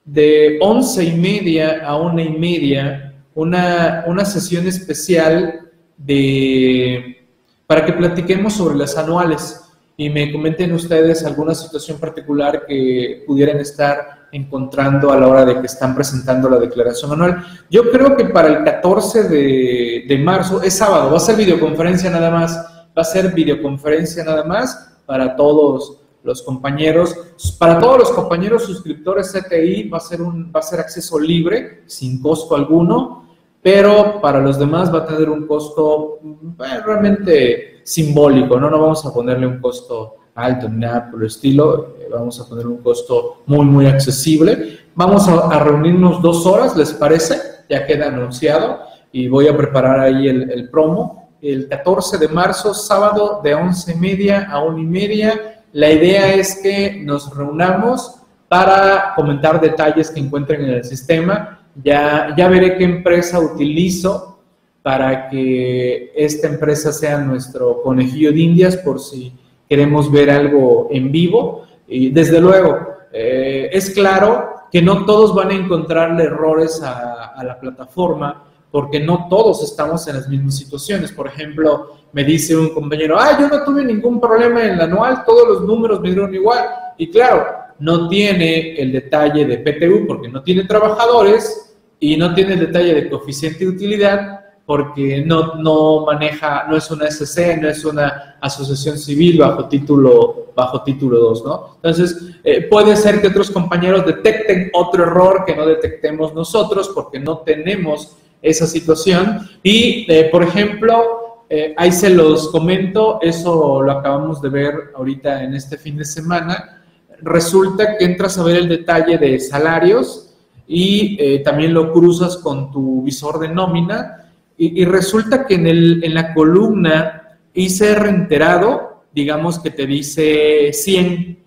de 0.05 0.59
once 0.61 1.03
y 1.03 1.17
media 1.17 1.85
a 1.85 1.97
una 1.97 2.23
y 2.23 2.31
media, 2.31 3.15
una, 3.35 4.05
una 4.07 4.25
sesión 4.25 4.67
especial 4.67 5.66
de, 5.97 7.27
para 7.67 7.85
que 7.85 7.93
platiquemos 7.93 8.55
sobre 8.55 8.77
las 8.77 8.97
anuales 8.97 9.63
y 9.97 10.11
me 10.11 10.31
comenten 10.31 10.73
ustedes 10.73 11.25
alguna 11.25 11.55
situación 11.55 11.99
particular 11.99 12.67
que 12.67 13.25
pudieran 13.27 13.59
estar 13.59 14.29
encontrando 14.33 15.11
a 15.11 15.19
la 15.19 15.29
hora 15.29 15.45
de 15.45 15.61
que 15.61 15.67
están 15.67 15.95
presentando 15.95 16.51
la 16.51 16.59
declaración 16.59 17.13
anual. 17.13 17.45
Yo 17.71 17.91
creo 17.91 18.17
que 18.17 18.27
para 18.27 18.49
el 18.49 18.65
14 18.65 19.25
de, 19.25 20.05
de 20.07 20.19
marzo, 20.19 20.63
es 20.63 20.75
sábado, 20.75 21.11
va 21.11 21.17
a 21.17 21.21
ser 21.21 21.37
videoconferencia 21.37 22.11
nada 22.11 22.31
más, 22.31 22.57
va 22.57 23.03
a 23.03 23.05
ser 23.05 23.33
videoconferencia 23.33 24.23
nada 24.25 24.45
más 24.45 24.93
para 25.07 25.35
todos 25.37 26.01
los 26.27 26.43
compañeros, 26.43 27.17
para 27.59 27.79
todos 27.79 27.99
los 27.99 28.11
compañeros 28.11 28.65
suscriptores 28.65 29.33
CTI 29.33 29.89
va 29.89 29.99
a 29.99 30.01
ser 30.01 30.21
un 30.21 30.53
va 30.55 30.59
a 30.61 30.63
ser 30.63 30.81
acceso 30.81 31.19
libre, 31.19 31.85
sin 31.87 32.21
costo 32.21 32.57
alguno, 32.57 33.26
pero 33.67 34.21
para 34.21 34.39
los 34.39 34.61
demás 34.61 34.95
va 34.95 34.99
a 34.99 35.07
tener 35.07 35.29
un 35.29 35.45
costo 35.45 36.21
realmente 36.57 37.81
simbólico, 37.83 38.61
¿no? 38.61 38.71
No 38.71 38.81
vamos 38.81 39.05
a 39.05 39.13
ponerle 39.13 39.45
un 39.45 39.59
costo 39.59 40.19
alto 40.37 40.69
ni 40.69 40.79
nada 40.79 41.11
por 41.11 41.21
el 41.21 41.27
estilo, 41.27 41.97
eh, 41.99 42.07
vamos 42.09 42.41
a 42.41 42.49
poner 42.49 42.65
un 42.65 42.77
costo 42.77 43.43
muy, 43.47 43.65
muy 43.65 43.87
accesible. 43.87 44.79
Vamos 44.95 45.27
a, 45.27 45.59
reunirnos 45.59 46.23
dos 46.23 46.47
horas, 46.47 46.77
¿les 46.77 46.93
parece? 46.93 47.41
Ya 47.69 47.85
queda 47.85 48.07
anunciado 48.07 48.83
y 49.11 49.27
voy 49.27 49.49
a 49.49 49.57
preparar 49.57 49.99
ahí 49.99 50.29
el, 50.29 50.71
promo. 50.71 51.33
El 51.43 51.69
14 51.69 52.19
de 52.19 52.29
marzo, 52.29 52.73
sábado, 52.73 53.41
de 53.43 53.57
11 53.57 53.95
y 53.95 53.97
media 53.97 54.49
a 54.49 54.63
1 54.63 54.79
y 54.79 54.87
media. 54.87 55.65
La 55.73 55.91
idea 55.91 56.33
es 56.35 56.61
que 56.63 57.03
nos 57.03 57.37
reunamos 57.37 58.15
para 58.47 59.13
comentar 59.17 59.61
detalles 59.61 60.13
que 60.13 60.21
encuentren 60.21 60.61
en 60.63 60.71
el 60.71 60.85
sistema. 60.85 61.66
Ya, 61.83 62.35
veré 62.37 62.77
qué 62.77 62.85
empresa 62.85 63.39
utilizo 63.39 64.39
para 64.83 65.29
que 65.29 66.13
esta 66.15 66.47
empresa 66.47 66.93
sea 66.93 67.19
nuestro 67.19 67.83
conejillo 67.83 68.33
de 68.33 68.41
indias 68.41 68.77
por 68.77 69.01
si 69.01 69.33
queremos 69.69 70.11
ver 70.11 70.31
algo 70.31 70.89
en 70.91 71.11
vivo. 71.11 71.67
Y 71.89 72.11
desde 72.11 72.41
luego, 72.41 72.79
eh, 73.13 73.69
es 73.73 73.91
claro 73.91 74.51
que 74.71 74.81
no 74.81 75.05
todos 75.05 75.35
van 75.35 75.51
a 75.51 75.55
encontrarle 75.55 76.25
errores 76.25 76.83
a, 76.83 77.27
a, 77.35 77.45
la 77.45 77.59
plataforma 77.59 78.45
porque 78.71 79.01
no 79.01 79.29
todos 79.29 79.63
estamos 79.63 80.07
en 80.09 80.17
las 80.17 80.29
mismas 80.29 80.57
situaciones. 80.57 81.13
Por 81.13 81.27
ejemplo, 81.27 81.97
me 82.13 82.25
dice 82.25 82.57
un 82.57 82.71
compañero, 82.71 83.19
ah, 83.19 83.37
yo 83.39 83.49
no 83.49 83.65
tuve 83.65 83.85
ningún 83.85 84.21
problema 84.21 84.65
en 84.65 84.75
el 84.75 84.81
anual, 84.81 85.25
todos 85.25 85.49
los 85.49 85.63
números 85.63 86.01
me 86.01 86.11
dieron 86.11 86.35
igual. 86.35 86.65
Y 86.97 87.11
claro, 87.11 87.47
no 87.79 88.09
tiene 88.09 88.75
el 88.77 88.93
detalle 88.93 89.45
de 89.45 89.59
PTU 89.59 90.07
porque 90.07 90.29
no 90.29 90.43
tiene 90.43 90.65
trabajadores 90.65 91.66
y 91.99 92.17
no 92.17 92.35
tiene 92.35 92.55
el 92.55 92.61
detalle 92.61 92.95
de 92.95 93.11
coeficiente 93.11 93.61
de 93.61 93.71
utilidad 93.71 94.41
porque 94.67 95.23
no, 95.25 95.55
no 95.55 96.05
maneja, 96.05 96.67
no 96.69 96.77
es 96.77 96.91
una 96.91 97.07
SC, 97.07 97.57
no 97.61 97.69
es 97.69 97.85
una 97.85 98.37
asociación 98.41 98.99
civil 98.99 99.39
bajo 99.39 99.69
título, 99.69 100.49
bajo 100.57 100.83
título 100.83 101.21
2, 101.21 101.45
¿no? 101.45 101.77
Entonces, 101.77 102.17
eh, 102.43 102.63
puede 102.63 102.97
ser 102.97 103.21
que 103.21 103.29
otros 103.29 103.53
compañeros 103.53 104.05
detecten 104.05 104.71
otro 104.75 105.05
error 105.05 105.45
que 105.47 105.55
no 105.55 105.65
detectemos 105.67 106.35
nosotros 106.35 106.91
porque 106.93 107.21
no 107.21 107.39
tenemos 107.39 108.17
esa 108.43 108.67
situación. 108.67 109.49
Y, 109.63 110.05
eh, 110.13 110.29
por 110.33 110.43
ejemplo, 110.43 111.45
eh, 111.49 111.73
ahí 111.77 111.93
se 111.93 112.11
los 112.11 112.49
comento, 112.49 113.21
eso 113.23 113.81
lo 113.81 113.93
acabamos 113.93 114.43
de 114.43 114.49
ver 114.49 114.75
ahorita 114.97 115.45
en 115.45 115.55
este 115.55 115.79
fin 115.79 115.97
de 115.97 116.05
semana. 116.05 116.83
Resulta 117.23 117.97
que 117.97 118.05
entras 118.05 118.37
a 118.37 118.43
ver 118.43 118.57
el 118.57 118.69
detalle 118.69 119.17
de 119.17 119.39
salarios 119.39 120.26
y 120.69 121.43
también 121.43 121.73
lo 121.73 121.93
cruzas 121.93 122.37
con 122.39 122.73
tu 122.73 123.03
visor 123.03 123.39
de 123.39 123.49
nómina 123.49 124.27
y, 124.59 124.85
resulta 124.85 125.47
que 125.47 125.55
en, 125.55 125.67
el, 125.67 126.03
en 126.03 126.15
la 126.15 126.33
columna 126.33 127.39
ICR 127.53 128.07
enterado, 128.07 129.03
digamos 129.13 129.59
que 129.59 129.71
te 129.71 129.87
dice 129.87 130.73
100, 130.73 131.39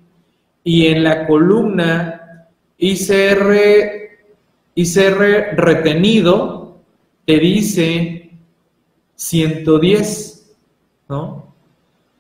y 0.64 0.88
en 0.88 1.04
la 1.04 1.26
columna 1.26 2.48
ICR, 2.78 3.58
ICR 4.76 5.56
retenido 5.56 6.78
te 7.26 7.40
dice 7.40 8.32
110, 9.16 10.56
¿no? 11.10 11.54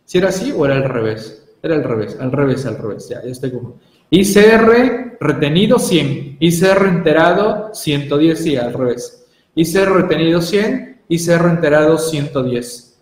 ¿Si 0.06 0.18
era 0.18 0.30
así 0.30 0.52
o 0.56 0.66
era 0.66 0.76
al 0.76 0.86
revés? 0.86 1.48
Era 1.62 1.76
al 1.76 1.84
revés, 1.84 2.18
al 2.20 2.32
revés, 2.32 2.66
al 2.66 2.78
revés, 2.78 3.10
ya, 3.10 3.24
ya 3.24 3.30
estoy 3.30 3.52
como... 3.52 3.80
ICR 4.12 5.18
retenido 5.20 5.80
100, 5.80 6.38
ICR 6.40 6.88
enterado 6.88 7.74
110, 7.74 8.40
sí, 8.40 8.56
al 8.56 8.74
revés 8.74 9.20
y 9.60 9.66
ser 9.66 9.90
retenido 9.90 10.42
100 10.42 11.02
y 11.10 11.20
ser 11.20 11.42
enterado 11.42 11.98
110. 11.98 12.98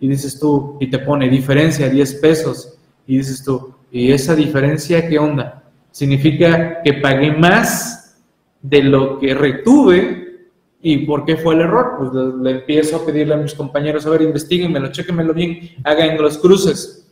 Y 0.00 0.08
dices 0.08 0.40
tú, 0.40 0.76
y 0.80 0.88
te 0.88 0.98
pone 0.98 1.28
diferencia 1.28 1.88
10 1.88 2.14
pesos. 2.16 2.78
Y 3.06 3.18
dices 3.18 3.44
tú, 3.44 3.74
¿y 3.92 4.10
esa 4.10 4.34
diferencia 4.34 5.08
qué 5.08 5.20
onda? 5.20 5.62
Significa 5.92 6.82
que 6.82 6.94
pagué 6.94 7.30
más 7.30 8.18
de 8.60 8.82
lo 8.82 9.20
que 9.20 9.34
retuve. 9.34 10.48
¿Y 10.82 11.06
por 11.06 11.24
qué 11.24 11.36
fue 11.36 11.54
el 11.54 11.60
error? 11.60 11.94
Pues 11.98 12.10
le, 12.42 12.50
empiezo 12.50 12.96
a 12.96 13.06
pedirle 13.06 13.34
a 13.34 13.36
mis 13.36 13.54
compañeros, 13.54 14.04
a 14.06 14.10
ver, 14.10 14.22
investiguenmelo, 14.22 14.90
chequenmelo 14.90 15.32
bien, 15.32 15.60
hagan 15.84 16.20
los 16.20 16.38
cruces. 16.38 17.06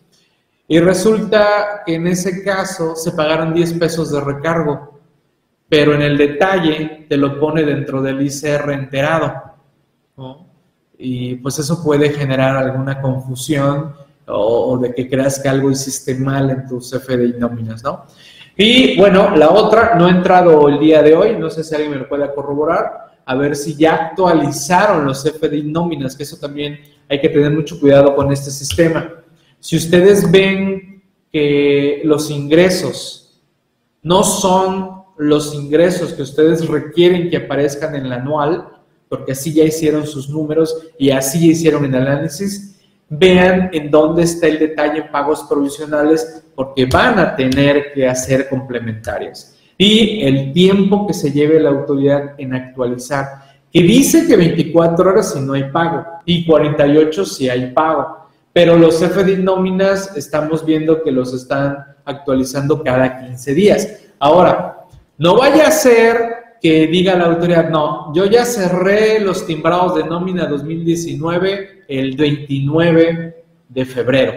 Y 0.70 0.80
resulta 0.80 1.82
que 1.86 1.94
en 1.94 2.06
ese 2.06 2.44
caso 2.44 2.94
se 2.94 3.12
pagaron 3.12 3.54
10 3.54 3.72
pesos 3.74 4.12
de 4.12 4.20
recargo, 4.20 5.00
pero 5.66 5.94
en 5.94 6.02
el 6.02 6.18
detalle 6.18 7.06
te 7.08 7.16
lo 7.16 7.40
pone 7.40 7.62
dentro 7.64 8.02
del 8.02 8.20
ICR 8.20 8.72
enterado. 8.72 9.32
Y 10.98 11.36
pues 11.36 11.58
eso 11.58 11.82
puede 11.82 12.10
generar 12.10 12.54
alguna 12.54 13.00
confusión 13.00 13.94
o, 14.26 14.76
de 14.76 14.94
que 14.94 15.08
creas 15.08 15.40
que 15.40 15.48
algo 15.48 15.70
hiciste 15.70 16.14
mal 16.16 16.50
en 16.50 16.68
tus 16.68 16.90
FDI 16.90 17.36
nóminas, 17.38 17.82
¿no? 17.82 18.04
Y 18.54 18.98
bueno, 18.98 19.34
la 19.36 19.50
otra, 19.50 19.94
no 19.94 20.04
ha 20.04 20.10
entrado 20.10 20.68
el 20.68 20.78
día 20.80 21.00
de 21.00 21.14
hoy, 21.14 21.36
no 21.36 21.48
sé 21.48 21.64
si 21.64 21.74
alguien 21.74 21.92
me 21.92 21.98
lo 21.98 22.08
puede 22.08 22.30
corroborar, 22.34 23.12
a 23.24 23.34
ver 23.36 23.56
si 23.56 23.74
ya 23.74 23.94
actualizaron 23.94 25.06
los 25.06 25.22
FDI 25.22 25.62
nóminas, 25.62 26.14
que 26.14 26.24
eso 26.24 26.36
también 26.36 26.78
hay 27.08 27.20
que 27.20 27.28
tener 27.30 27.52
mucho 27.52 27.80
cuidado 27.80 28.14
con 28.14 28.30
este 28.32 28.50
sistema. 28.50 29.17
Si 29.60 29.76
ustedes 29.76 30.30
ven 30.30 31.02
que 31.32 32.00
los 32.04 32.30
ingresos 32.30 33.42
no 34.02 34.22
son 34.22 34.98
los 35.18 35.54
ingresos 35.54 36.12
que 36.12 36.22
ustedes 36.22 36.66
requieren 36.66 37.28
que 37.28 37.38
aparezcan 37.38 37.94
en 37.96 38.06
el 38.06 38.12
anual, 38.12 38.68
porque 39.08 39.32
así 39.32 39.52
ya 39.52 39.64
hicieron 39.64 40.06
sus 40.06 40.28
números 40.28 40.76
y 40.98 41.10
así 41.10 41.50
hicieron 41.50 41.84
el 41.84 41.94
análisis, 41.94 42.78
vean 43.08 43.70
en 43.72 43.90
dónde 43.90 44.22
está 44.22 44.46
el 44.46 44.58
detalle 44.58 45.00
en 45.00 45.10
pagos 45.10 45.44
provisionales, 45.48 46.42
porque 46.54 46.86
van 46.86 47.18
a 47.18 47.34
tener 47.34 47.92
que 47.92 48.06
hacer 48.06 48.48
complementarias. 48.48 49.56
Y 49.76 50.22
el 50.22 50.52
tiempo 50.52 51.06
que 51.06 51.14
se 51.14 51.32
lleve 51.32 51.60
la 51.60 51.70
autoridad 51.70 52.34
en 52.38 52.54
actualizar, 52.54 53.26
que 53.72 53.82
dice 53.82 54.26
que 54.26 54.36
24 54.36 55.10
horas 55.10 55.32
si 55.32 55.40
no 55.40 55.54
hay 55.54 55.70
pago 55.70 56.04
y 56.24 56.44
48 56.46 57.24
si 57.24 57.48
hay 57.48 57.72
pago. 57.72 58.17
Pero 58.58 58.76
los 58.76 58.98
FDI 58.98 59.36
nóminas 59.36 60.16
estamos 60.16 60.66
viendo 60.66 61.00
que 61.04 61.12
los 61.12 61.32
están 61.32 61.94
actualizando 62.04 62.82
cada 62.82 63.24
15 63.24 63.54
días. 63.54 64.00
Ahora, 64.18 64.78
no 65.16 65.36
vaya 65.36 65.68
a 65.68 65.70
ser 65.70 66.56
que 66.60 66.88
diga 66.88 67.14
la 67.14 67.26
autoridad, 67.26 67.70
no, 67.70 68.12
yo 68.12 68.26
ya 68.26 68.44
cerré 68.44 69.20
los 69.20 69.46
timbrados 69.46 69.94
de 69.94 70.02
nómina 70.02 70.46
2019 70.46 71.84
el 71.86 72.16
29 72.16 73.44
de 73.68 73.84
febrero. 73.84 74.32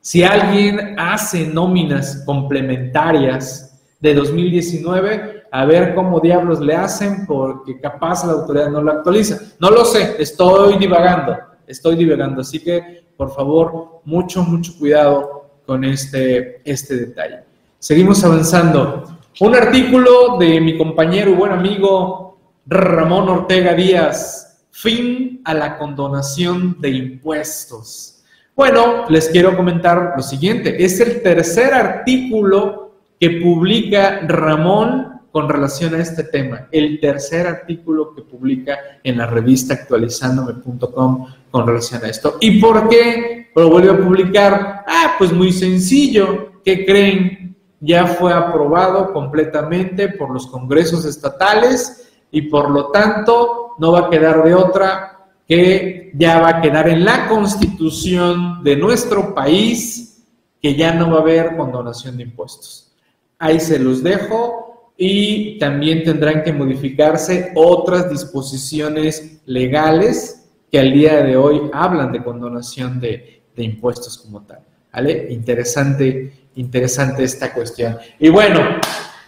Si 0.00 0.22
alguien 0.22 0.98
hace 0.98 1.46
nóminas 1.48 2.22
complementarias 2.24 3.78
de 4.00 4.14
2019, 4.14 5.42
a 5.52 5.66
ver 5.66 5.94
cómo 5.94 6.18
diablos 6.18 6.60
le 6.60 6.76
hacen 6.76 7.26
porque 7.26 7.78
capaz 7.78 8.24
la 8.24 8.32
autoridad 8.32 8.70
no 8.70 8.80
lo 8.80 8.90
actualiza. 8.90 9.38
No 9.58 9.68
lo 9.68 9.84
sé, 9.84 10.16
estoy 10.18 10.78
divagando 10.78 11.49
estoy 11.70 11.96
divagando. 11.96 12.40
Así 12.40 12.60
que, 12.60 13.04
por 13.16 13.34
favor, 13.34 14.00
mucho, 14.04 14.42
mucho 14.42 14.76
cuidado 14.78 15.50
con 15.66 15.84
este, 15.84 16.60
este 16.64 16.96
detalle. 16.96 17.44
Seguimos 17.78 18.22
avanzando. 18.24 19.18
Un 19.40 19.54
artículo 19.54 20.36
de 20.38 20.60
mi 20.60 20.76
compañero 20.76 21.30
y 21.30 21.34
buen 21.34 21.52
amigo 21.52 22.38
Ramón 22.66 23.28
Ortega 23.28 23.74
Díaz, 23.74 24.66
fin 24.70 25.40
a 25.44 25.54
la 25.54 25.78
condonación 25.78 26.80
de 26.80 26.90
impuestos. 26.90 28.22
Bueno, 28.54 29.08
les 29.08 29.28
quiero 29.28 29.56
comentar 29.56 30.14
lo 30.16 30.22
siguiente. 30.22 30.84
Es 30.84 31.00
el 31.00 31.22
tercer 31.22 31.72
artículo 31.72 32.94
que 33.18 33.30
publica 33.42 34.20
Ramón 34.26 35.20
con 35.32 35.48
relación 35.48 35.94
a 35.94 35.98
este 35.98 36.24
tema, 36.24 36.68
el 36.72 37.00
tercer 37.00 37.46
artículo 37.46 38.14
que 38.14 38.22
publica 38.22 38.78
en 39.04 39.18
la 39.18 39.26
revista 39.26 39.74
actualizándome.com 39.74 41.26
con 41.50 41.66
relación 41.66 42.04
a 42.04 42.08
esto. 42.08 42.36
¿Y 42.40 42.60
por 42.60 42.88
qué 42.88 43.50
lo 43.54 43.70
volvió 43.70 43.92
a 43.92 43.98
publicar? 43.98 44.84
Ah, 44.86 45.14
pues 45.18 45.32
muy 45.32 45.52
sencillo. 45.52 46.52
¿Qué 46.64 46.84
creen? 46.84 47.56
Ya 47.80 48.06
fue 48.06 48.32
aprobado 48.32 49.12
completamente 49.12 50.08
por 50.08 50.30
los 50.30 50.46
congresos 50.46 51.04
estatales 51.04 52.12
y 52.30 52.42
por 52.42 52.70
lo 52.70 52.88
tanto 52.88 53.70
no 53.78 53.92
va 53.92 54.06
a 54.06 54.10
quedar 54.10 54.44
de 54.44 54.54
otra 54.54 55.28
que 55.48 56.12
ya 56.14 56.40
va 56.40 56.48
a 56.50 56.60
quedar 56.60 56.88
en 56.88 57.04
la 57.04 57.28
constitución 57.28 58.62
de 58.62 58.76
nuestro 58.76 59.34
país 59.34 60.22
que 60.60 60.76
ya 60.76 60.92
no 60.92 61.10
va 61.10 61.18
a 61.18 61.22
haber 61.22 61.56
condonación 61.56 62.16
de 62.18 62.24
impuestos. 62.24 62.92
Ahí 63.38 63.58
se 63.58 63.78
los 63.78 64.02
dejo 64.02 64.92
y 64.96 65.58
también 65.58 66.04
tendrán 66.04 66.42
que 66.42 66.52
modificarse 66.52 67.52
otras 67.54 68.10
disposiciones 68.10 69.40
legales 69.46 70.39
que 70.70 70.78
al 70.78 70.92
día 70.92 71.22
de 71.22 71.36
hoy 71.36 71.62
hablan 71.72 72.12
de 72.12 72.22
condonación 72.22 73.00
de, 73.00 73.38
impuestos 73.56 74.16
como 74.16 74.40
tal. 74.46 74.60
¿Vale? 74.90 75.26
Interesante, 75.30 76.48
interesante 76.54 77.24
esta 77.24 77.52
cuestión. 77.52 77.98
Y 78.18 78.30
bueno, 78.30 78.60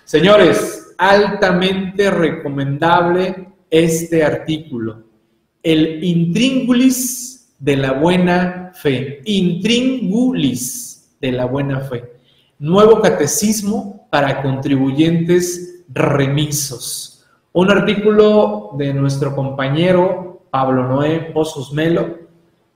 señores, 0.05 0.95
altamente 0.97 2.11
recomendable 2.11 3.49
este 3.71 4.25
artículo. 4.25 5.03
El 5.63 6.03
intríngulis 6.03 7.55
de 7.59 7.77
la 7.77 7.93
buena 7.93 8.73
fe. 8.75 9.21
Intríngulis 9.27 11.15
de 11.21 11.33
la 11.33 11.45
buena 11.45 11.81
fe. 11.81 12.05
Nuevo 12.59 13.03
catecismo 13.03 14.09
para 14.11 14.41
contribuyentes 14.41 15.85
remisos. 15.89 17.27
Un 17.53 17.71
artículo 17.71 18.71
de 18.79 18.95
nuestro 18.95 19.37
compañero 19.37 20.32
Pablo 20.53 20.87
Noé 20.87 21.31
Pozos 21.33 21.73
Melo, 21.73 22.19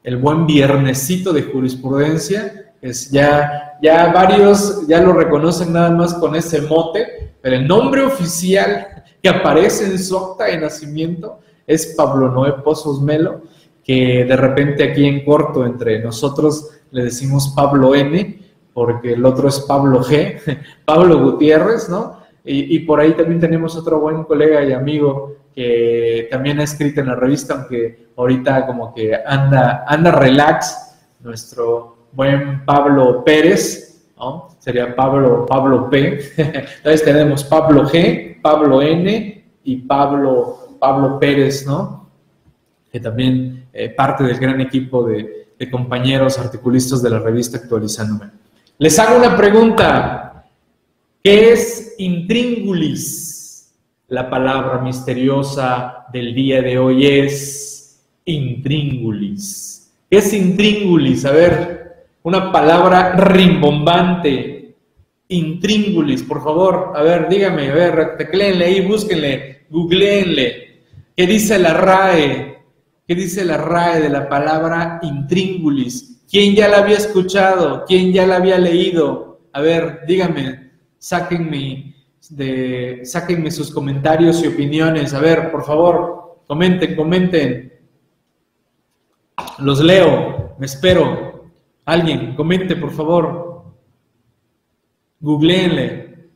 el 0.03 0.17
buen 0.17 0.47
viernesito 0.47 1.31
de 1.31 1.43
jurisprudencia, 1.43 2.73
es 2.81 3.11
ya, 3.11 3.77
ya 3.83 4.11
varios 4.15 4.87
ya 4.89 5.03
lo 5.03 5.13
reconocen 5.13 5.75
nada 5.75 5.91
más 5.91 6.15
con 6.15 6.35
ese 6.35 6.63
mote, 6.63 7.35
pero 7.43 7.57
el 7.57 7.69
nombre 7.69 8.01
oficial 8.01 9.05
que 9.23 9.29
aparece 9.29 9.85
en 9.85 9.99
su 9.99 10.17
acta 10.17 10.47
de 10.47 10.59
nacimiento 10.59 11.41
es 11.67 11.95
Pablo 11.95 12.31
Noé 12.31 12.55
Pozos 12.65 13.03
Melo, 13.03 13.43
que 13.85 14.25
de 14.25 14.37
repente 14.37 14.83
aquí 14.83 15.05
en 15.05 15.23
corto 15.23 15.67
entre 15.67 16.03
nosotros 16.03 16.71
le 16.93 17.05
decimos 17.05 17.53
Pablo 17.55 17.95
N, 17.95 18.41
porque 18.73 19.13
el 19.13 19.25
otro 19.27 19.49
es 19.49 19.61
Pablo 19.61 20.03
G, 20.03 20.41
Pablo 20.87 21.23
Gutiérrez, 21.23 21.91
¿no? 21.91 22.25
Y, 22.49 22.79
por 22.81 23.01
ahí 23.01 23.13
también 23.13 23.41
tenemos 23.41 23.77
otro 23.77 23.99
buen 23.99 24.23
colega 24.23 24.65
y 24.65 24.73
amigo 24.73 25.35
que 25.57 26.29
también 26.31 26.61
ha 26.61 26.65
escrito 26.65 27.01
en 27.01 27.07
la 27.07 27.15
revista, 27.15 27.55
aunque 27.55 28.09
ahorita 28.15 28.67
como 28.67 28.93
que 28.93 29.15
anda, 29.27 29.87
anda 29.89 30.13
relax, 30.13 30.99
nuestro 31.21 32.09
buen 32.13 32.63
Pablo 32.67 33.25
Pérez, 33.25 34.05
¿no? 34.19 34.51
Sería 34.59 34.95
Pablo, 34.95 35.47
Pablo 35.47 35.89
P. 35.89 36.21
Entonces 36.37 37.03
tenemos 37.03 37.43
Pablo 37.45 37.89
G, 37.89 38.39
Pablo 38.43 38.83
N 38.83 39.45
y 39.65 39.77
Pablo, 39.77 40.77
Pablo 40.79 41.19
Pérez, 41.19 41.67
¿no? 41.67 42.11
Que 42.93 43.01
también 43.01 43.67
eh, 43.73 43.89
parte 43.89 44.25
del 44.25 44.39
gran 44.39 44.61
equipo 44.61 45.05
de, 45.05 45.49
de 45.59 45.71
compañeros 45.71 46.39
articulistas 46.39 47.03
de 47.03 47.09
la 47.09 47.19
revista 47.19 47.57
Actualizándome. 47.57 48.31
Les 48.77 48.99
hago 48.99 49.17
una 49.17 49.35
pregunta. 49.35 50.45
¿Qué 51.25 51.53
es 51.55 51.95
intríngulis? 51.97 53.36
La 54.09 54.31
palabra 54.31 54.81
misteriosa 54.83 56.07
del 56.13 56.33
día 56.33 56.63
de 56.63 56.79
hoy 56.79 57.07
es 57.07 58.07
intríngulis. 58.25 59.93
¿Qué 60.09 60.19
es 60.19 60.33
intríngulis? 60.33 61.25
A 61.25 61.33
ver, 61.33 62.07
una 62.23 62.53
palabra 62.53 63.17
rimbombante. 63.17 64.77
Intríngulis, 65.27 66.23
por 66.23 66.41
favor. 66.45 66.93
A 66.95 67.03
ver, 67.03 67.29
dígame, 67.29 67.69
a 67.69 67.75
ver, 67.75 68.17
tecleenle 68.17 68.67
ahí, 68.67 68.87
búsquenle, 68.87 69.67
googleenle. 69.71 70.83
¿Qué 71.17 71.27
dice 71.27 71.59
la 71.59 71.75
RAE? 71.75 72.59
¿Qué 73.09 73.15
dice 73.17 73.45
la 73.45 73.57
RAE 73.57 74.03
de 74.03 74.09
la 74.09 74.29
palabra 74.29 75.01
intríngulis? 75.03 76.23
¿Quién 76.31 76.55
ya 76.55 76.69
la 76.69 76.79
había 76.79 76.99
escuchado? 76.99 77.85
¿Quién 77.85 78.13
ya 78.13 78.25
la 78.25 78.37
había 78.37 78.59
leído? 78.59 79.41
A 79.53 79.61
ver, 79.61 80.03
díganme, 80.07 80.71
sáquenme, 80.97 81.96
de, 82.31 83.01
sáquenme 83.05 83.51
sus 83.51 83.73
comentarios 83.73 84.43
y 84.43 84.49
opiniones. 84.49 85.15
A 85.15 85.21
ver, 85.21 85.51
por 85.51 85.65
favor, 85.65 86.41
comenten, 86.47 86.97
comenten. 86.97 87.73
Los 89.59 89.81
leo, 89.83 90.55
me 90.59 90.67
espero. 90.67 91.51
Alguien, 91.85 92.35
comente, 92.35 92.77
por 92.77 92.91
favor. 92.91 93.75
Googleenle. 95.21 96.31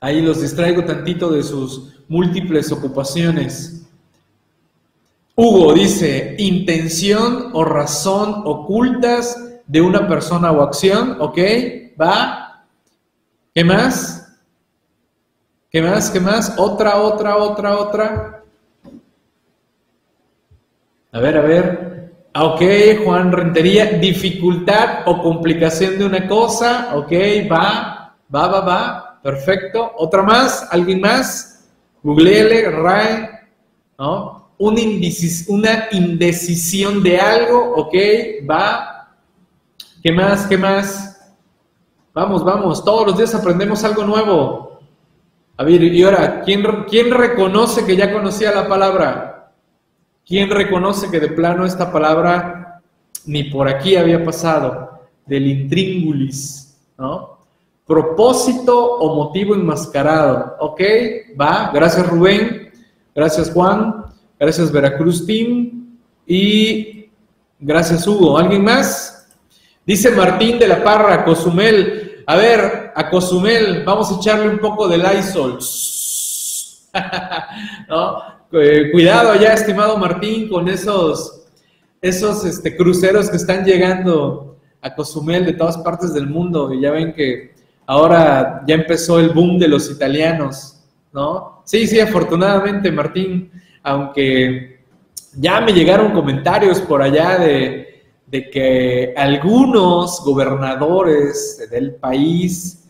Ahí 0.00 0.20
los 0.20 0.40
distraigo 0.40 0.84
tantito 0.84 1.30
de 1.30 1.42
sus 1.42 2.04
múltiples 2.08 2.70
ocupaciones. 2.72 3.86
Hugo 5.34 5.74
dice, 5.74 6.34
intención 6.38 7.50
o 7.52 7.64
razón 7.64 8.42
ocultas 8.44 9.60
de 9.66 9.80
una 9.80 10.08
persona 10.08 10.50
o 10.52 10.62
acción, 10.62 11.16
¿ok? 11.20 11.38
¿Va? 12.00 12.66
¿Qué 13.54 13.64
más? 13.64 14.25
¿Qué 15.70 15.82
más? 15.82 16.10
¿Qué 16.10 16.20
más? 16.20 16.54
Otra, 16.58 16.96
otra, 16.96 17.36
otra, 17.36 17.76
otra. 17.78 18.42
A 21.12 21.20
ver, 21.20 21.36
a 21.36 21.40
ver. 21.40 22.12
Ah, 22.34 22.44
ok, 22.44 22.60
Juan 23.02 23.32
Rentería, 23.32 23.86
dificultad 23.92 25.04
o 25.06 25.22
complicación 25.22 25.98
de 25.98 26.04
una 26.04 26.28
cosa, 26.28 26.94
ok, 26.94 27.10
va, 27.50 28.14
va, 28.34 28.46
va, 28.48 28.60
va, 28.60 29.20
perfecto. 29.22 29.92
¿Otra 29.96 30.22
más? 30.22 30.68
¿Alguien 30.70 31.00
más? 31.00 31.66
Googleele, 32.02 32.70
RAE, 32.70 33.30
¿no? 33.98 34.50
Una, 34.58 34.82
una 35.48 35.88
indecisión 35.92 37.02
de 37.02 37.18
algo, 37.18 37.72
ok, 37.76 37.94
va. 38.48 39.08
¿Qué 40.02 40.12
más? 40.12 40.46
¿Qué 40.46 40.58
más? 40.58 41.32
Vamos, 42.12 42.44
vamos, 42.44 42.84
todos 42.84 43.06
los 43.06 43.16
días 43.16 43.34
aprendemos 43.34 43.82
algo 43.82 44.04
nuevo. 44.04 44.65
A 45.58 45.64
ver, 45.64 45.82
y 45.82 46.02
ahora, 46.02 46.42
¿quién, 46.44 46.62
quién 46.88 47.10
reconoce 47.10 47.86
que 47.86 47.96
ya 47.96 48.12
conocía 48.12 48.52
la 48.52 48.68
palabra? 48.68 49.52
¿Quién 50.26 50.50
reconoce 50.50 51.10
que 51.10 51.20
de 51.20 51.28
plano 51.28 51.64
esta 51.64 51.90
palabra 51.90 52.82
ni 53.24 53.44
por 53.44 53.68
aquí 53.68 53.96
había 53.96 54.22
pasado? 54.22 55.00
Del 55.24 55.46
intríngulis, 55.46 56.76
¿no? 56.98 57.38
Propósito 57.86 58.96
o 58.96 59.14
motivo 59.14 59.54
enmascarado. 59.54 60.56
Ok, 60.58 60.80
va. 61.40 61.70
Gracias 61.72 62.06
Rubén. 62.06 62.72
Gracias 63.14 63.50
Juan. 63.50 64.06
Gracias 64.38 64.70
Veracruz 64.70 65.24
Team. 65.24 65.96
Y 66.26 67.08
gracias 67.60 68.06
Hugo. 68.06 68.36
¿Alguien 68.36 68.64
más? 68.64 69.28
Dice 69.86 70.10
Martín 70.10 70.58
de 70.58 70.66
la 70.66 70.82
Parra, 70.82 71.24
Cozumel. 71.24 72.24
A 72.26 72.34
ver, 72.34 72.85
a 72.98 73.10
Cozumel, 73.10 73.84
vamos 73.84 74.10
a 74.10 74.16
echarle 74.16 74.48
un 74.48 74.58
poco 74.58 74.88
de 74.88 74.96
Lysol. 74.96 75.58
¿No? 77.90 78.22
Eh, 78.52 78.90
cuidado 78.90 79.34
ya, 79.34 79.52
estimado 79.52 79.98
Martín, 79.98 80.48
con 80.48 80.66
esos, 80.66 81.44
esos 82.00 82.42
este, 82.46 82.74
cruceros 82.74 83.28
que 83.28 83.36
están 83.36 83.66
llegando 83.66 84.56
a 84.80 84.94
Cozumel 84.94 85.44
de 85.44 85.52
todas 85.52 85.76
partes 85.76 86.14
del 86.14 86.26
mundo. 86.26 86.72
Y 86.72 86.80
ya 86.80 86.90
ven 86.90 87.12
que 87.12 87.54
ahora 87.84 88.62
ya 88.66 88.76
empezó 88.76 89.20
el 89.20 89.28
boom 89.28 89.58
de 89.58 89.68
los 89.68 89.90
italianos, 89.90 90.82
¿no? 91.12 91.60
Sí, 91.66 91.86
sí, 91.86 92.00
afortunadamente, 92.00 92.90
Martín, 92.90 93.52
aunque 93.82 94.80
ya 95.34 95.60
me 95.60 95.74
llegaron 95.74 96.12
comentarios 96.12 96.80
por 96.80 97.02
allá 97.02 97.36
de, 97.40 98.04
de 98.26 98.48
que 98.48 99.12
algunos 99.18 100.22
gobernadores 100.24 101.68
del 101.70 101.96
país 101.96 102.84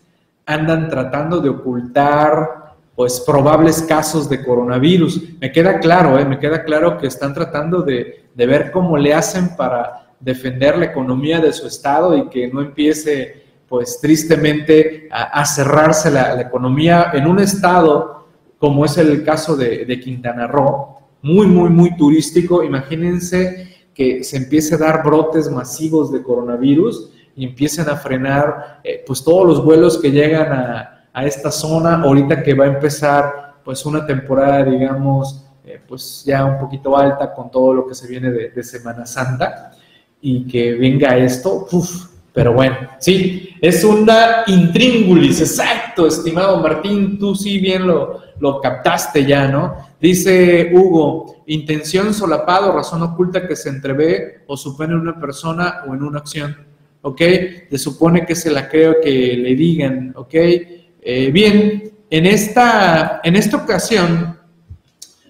andan 0.47 0.89
tratando 0.89 1.41
de 1.41 1.49
ocultar 1.49 2.77
pues 2.95 3.21
probables 3.21 3.83
casos 3.83 4.29
de 4.29 4.43
coronavirus. 4.43 5.39
Me 5.39 5.53
queda 5.53 5.81
claro, 5.81 6.19
¿eh? 6.19 6.25
me 6.25 6.39
queda 6.39 6.65
claro 6.65 6.97
que 6.97 7.09
están 7.09 7.35
tratando 7.35 7.83
de, 7.83 8.25
ver 8.35 8.71
cómo 8.71 8.97
le 8.97 9.13
hacen 9.13 9.55
para 9.55 10.15
defender 10.19 10.79
la 10.79 10.87
economía 10.87 11.41
de 11.41 11.53
su 11.53 11.67
estado 11.67 12.17
y 12.17 12.29
que 12.31 12.49
no 12.49 12.63
empiece, 12.63 13.45
pues 13.69 14.01
tristemente, 14.01 15.09
a, 15.11 15.45
cerrarse 15.45 16.11
la, 16.11 16.41
economía 16.41 17.11
en 17.13 17.27
un 17.27 17.39
estado 17.39 18.27
como 18.59 18.87
es 18.87 18.97
el 18.97 19.23
caso 19.25 19.57
de, 19.57 20.01
Quintana 20.03 20.47
Roo, 20.47 20.97
muy, 21.21 21.47
muy, 21.47 21.69
muy 21.69 21.95
turístico. 21.97 22.63
Imagínense 22.63 23.89
que 23.93 24.25
se 24.25 24.39
empiece 24.39 24.77
a 24.77 24.79
dar 24.79 25.03
brotes 25.03 25.51
masivos 25.51 26.11
de 26.13 26.23
coronavirus 26.23 27.11
y 27.37 27.45
empiecen 27.45 27.89
a 27.89 27.97
frenar, 27.97 28.81
eh, 28.83 29.05
pues 29.07 29.23
todos 29.23 29.47
los 29.47 29.65
vuelos 29.65 29.99
que 29.99 30.11
llegan 30.11 30.53
a 30.53 30.97
a 31.17 31.25
esta 31.25 31.51
zona, 31.51 32.03
ahorita 32.03 32.43
que 32.43 32.53
va 32.53 32.65
a 32.65 32.69
empezar 32.69 33.55
pues 33.65 33.87
una 33.87 34.05
temporada, 34.05 34.63
digamos, 34.63 35.47
eh, 35.65 35.81
pues 35.89 36.23
ya 36.27 36.45
un 36.45 36.59
poquito 36.59 36.95
alta 36.95 37.33
con 37.33 37.51
todo 37.51 37.73
lo 37.73 37.89
que 37.89 37.95
se 37.95 38.07
viene 38.07 38.31
de, 38.31 38.63
Semana 38.63 39.07
Santa 39.07 39.73
y 40.21 40.47
que 40.47 40.75
venga 40.75 41.17
esto, 41.17 41.67
uf, 41.73 42.09
pero 42.35 42.53
bueno, 42.53 42.77
sí, 42.99 43.49
es 43.63 43.83
una 43.83 44.43
intríngulis, 44.47 45.41
exacto, 45.41 46.07
estimado 46.07 46.61
Martín, 46.61 47.19
tú 47.19 47.35
sí 47.35 47.61
bien 47.61 47.87
lo, 47.87 48.21
lo 48.39 48.61
captaste 48.61 49.25
ya, 49.25 49.49
¿no? 49.49 49.75
Dice 49.99 50.71
Hugo, 50.75 51.45
intención 51.47 52.13
solapado, 52.13 52.73
razón 52.73 53.03
oculta 53.03 53.49
que 53.49 53.57
se 53.57 53.71
entrevé 53.71 54.45
o 54.47 54.55
supone 54.59 54.93
en 54.93 55.01
una 55.01 55.19
persona 55.19 55.77
o 55.89 55.95
en 55.95 56.03
una 56.03 56.19
acción, 56.19 56.76
¿ok? 57.07 57.23
Se 57.71 57.79
supone 57.79 58.27
que 58.27 58.35
se 58.35 58.51
la 58.51 58.69
creo 58.69 58.97
que 59.01 59.37
le 59.37 59.55
digan, 59.55 60.13
¿ok? 60.17 60.35
Eh, 60.35 61.31
bien, 61.33 61.93
en 62.11 62.27
esta, 62.27 63.21
en 63.23 63.37
esta 63.37 63.59
ocasión, 63.59 64.37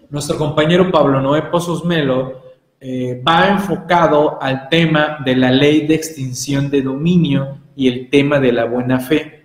nuestro 0.08 0.38
compañero 0.38 0.90
Pablo 0.90 1.20
Noé 1.20 1.42
Pozos 1.42 1.84
Melo 1.84 2.40
eh, 2.80 3.22
va 3.26 3.48
enfocado 3.48 4.40
al 4.40 4.70
tema 4.70 5.18
de 5.22 5.36
la 5.36 5.50
ley 5.50 5.86
de 5.86 5.96
extinción 5.96 6.70
de 6.70 6.80
dominio 6.80 7.58
y 7.76 7.88
el 7.88 8.08
tema 8.08 8.40
de 8.40 8.52
la 8.52 8.64
buena 8.64 8.98
fe. 8.98 9.44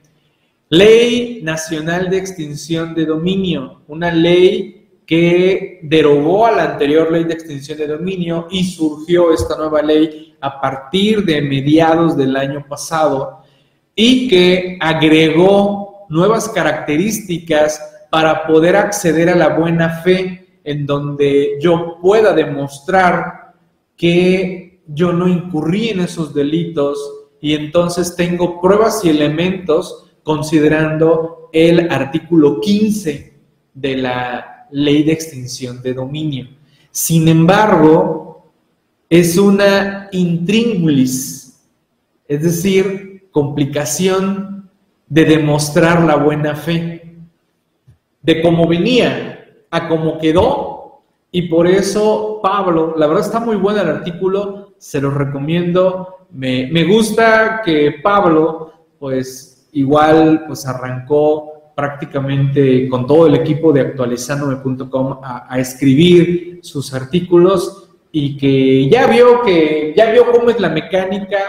Ley 0.70 1.42
Nacional 1.44 2.10
de 2.10 2.18
Extinción 2.18 2.96
de 2.96 3.06
Dominio, 3.06 3.82
una 3.90 4.10
ley 4.10 4.81
que 5.12 5.82
derogó 5.84 6.46
a 6.46 6.54
la 6.54 6.64
anterior 6.64 7.12
ley 7.12 7.26
de 7.26 7.34
extinción 7.34 7.78
de 7.78 7.86
dominio 7.86 8.48
y 8.50 8.64
surgió 8.64 9.34
esta 9.34 9.58
nueva 9.58 9.82
ley 9.82 10.38
a 10.40 10.62
partir 10.62 11.26
de 11.26 11.42
mediados 11.42 12.16
del 12.16 12.34
año 12.38 12.66
pasado 12.66 13.42
y 13.94 14.30
que 14.30 14.78
agregó 14.80 16.06
nuevas 16.08 16.48
características 16.48 18.06
para 18.10 18.48
poder 18.48 18.78
acceder 18.78 19.28
a 19.28 19.36
la 19.36 19.50
buena 19.50 20.02
fe 20.02 20.62
en 20.64 20.86
donde 20.86 21.58
yo 21.60 21.98
pueda 22.02 22.32
demostrar 22.32 23.54
que 23.98 24.80
yo 24.88 25.12
no 25.12 25.28
incurrí 25.28 25.90
en 25.90 26.00
esos 26.00 26.34
delitos 26.34 26.98
y 27.42 27.54
entonces 27.56 28.16
tengo 28.16 28.62
pruebas 28.62 29.04
y 29.04 29.10
elementos 29.10 30.10
considerando 30.24 31.50
el 31.52 31.92
artículo 31.92 32.62
15 32.62 33.34
de 33.74 33.98
la 33.98 34.52
ley 34.72 35.04
de 35.04 35.12
extinción 35.12 35.82
de 35.82 35.94
dominio. 35.94 36.48
Sin 36.92 37.28
embargo, 37.28 38.52
es 39.10 39.38
una 39.38 40.10
intríngulis, 40.12 41.62
es 42.28 42.44
decir, 42.44 43.28
complicación 43.32 44.70
de 45.08 45.26
demostrar 45.26 46.02
la 46.04 46.16
buena 46.16 46.56
fe, 46.56 47.18
de 48.22 48.42
cómo 48.42 48.68
venía 48.68 49.46
a 49.70 49.88
cómo 49.90 50.18
quedó. 50.18 51.02
Y 51.32 51.44
por 51.44 51.68
eso 51.68 52.40
Pablo, 52.42 52.94
la 52.98 53.08
verdad 53.08 53.26
está 53.26 53.40
muy 53.40 53.56
bueno 53.56 53.82
el 53.82 53.90
artículo, 53.90 54.74
se 54.78 55.02
lo 55.02 55.12
recomiendo. 55.12 56.28
Me, 56.32 56.84
gusta 56.86 57.62
que 57.64 58.00
Pablo, 58.02 58.74
pues 59.00 59.68
igual, 59.74 60.46
pues 60.48 60.66
arrancó 60.66 61.61
prácticamente 61.82 62.88
con 62.90 63.08
todo 63.08 63.26
el 63.26 63.34
equipo 63.34 63.74
de 63.74 63.82
actualizandome.com 63.82 65.20
a, 65.24 65.58
escribir 65.58 66.60
sus 66.62 66.94
artículos 66.94 67.90
y 68.12 68.38
que 68.38 68.88
ya 68.88 69.08
vio 69.08 69.42
que 69.42 69.92
ya 69.98 70.12
vio 70.12 70.32
cómo 70.32 70.52
es 70.52 70.60
la 70.60 70.70
mecánica, 70.70 71.40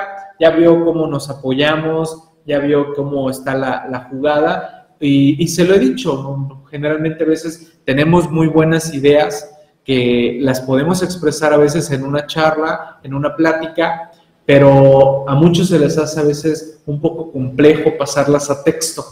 ya 0.40 0.49
vio 0.49 0.83
cómo 0.87 1.07
nos 1.07 1.29
apoyamos, 1.29 2.31
ya 2.47 2.61
vio 2.61 2.95
cómo 2.95 3.29
está 3.29 3.55
la, 3.55 4.09
jugada 4.11 4.88
y, 4.99 5.47
se 5.49 5.64
lo 5.66 5.75
he 5.75 5.79
dicho, 5.79 6.64
generalmente 6.71 7.25
a 7.25 7.27
veces 7.27 7.79
tenemos 7.85 8.31
muy 8.31 8.47
buenas 8.47 8.95
ideas 8.95 9.51
que 9.85 10.38
las 10.40 10.62
podemos 10.62 11.03
expresar 11.03 11.53
a 11.53 11.59
veces 11.59 11.90
en 11.90 12.05
una 12.05 12.27
charla, 12.27 13.01
en 13.03 13.12
una 13.12 13.37
plática, 13.37 14.12
pero 14.47 15.29
a 15.29 15.35
muchos 15.35 15.68
se 15.68 15.79
les 15.79 15.99
hace 15.99 16.21
a 16.21 16.25
veces 16.25 16.81
un 16.87 17.03
poco 17.03 17.31
complejo 17.31 17.99
pasarlas 17.99 18.49
a 18.49 18.64
texto. 18.64 19.05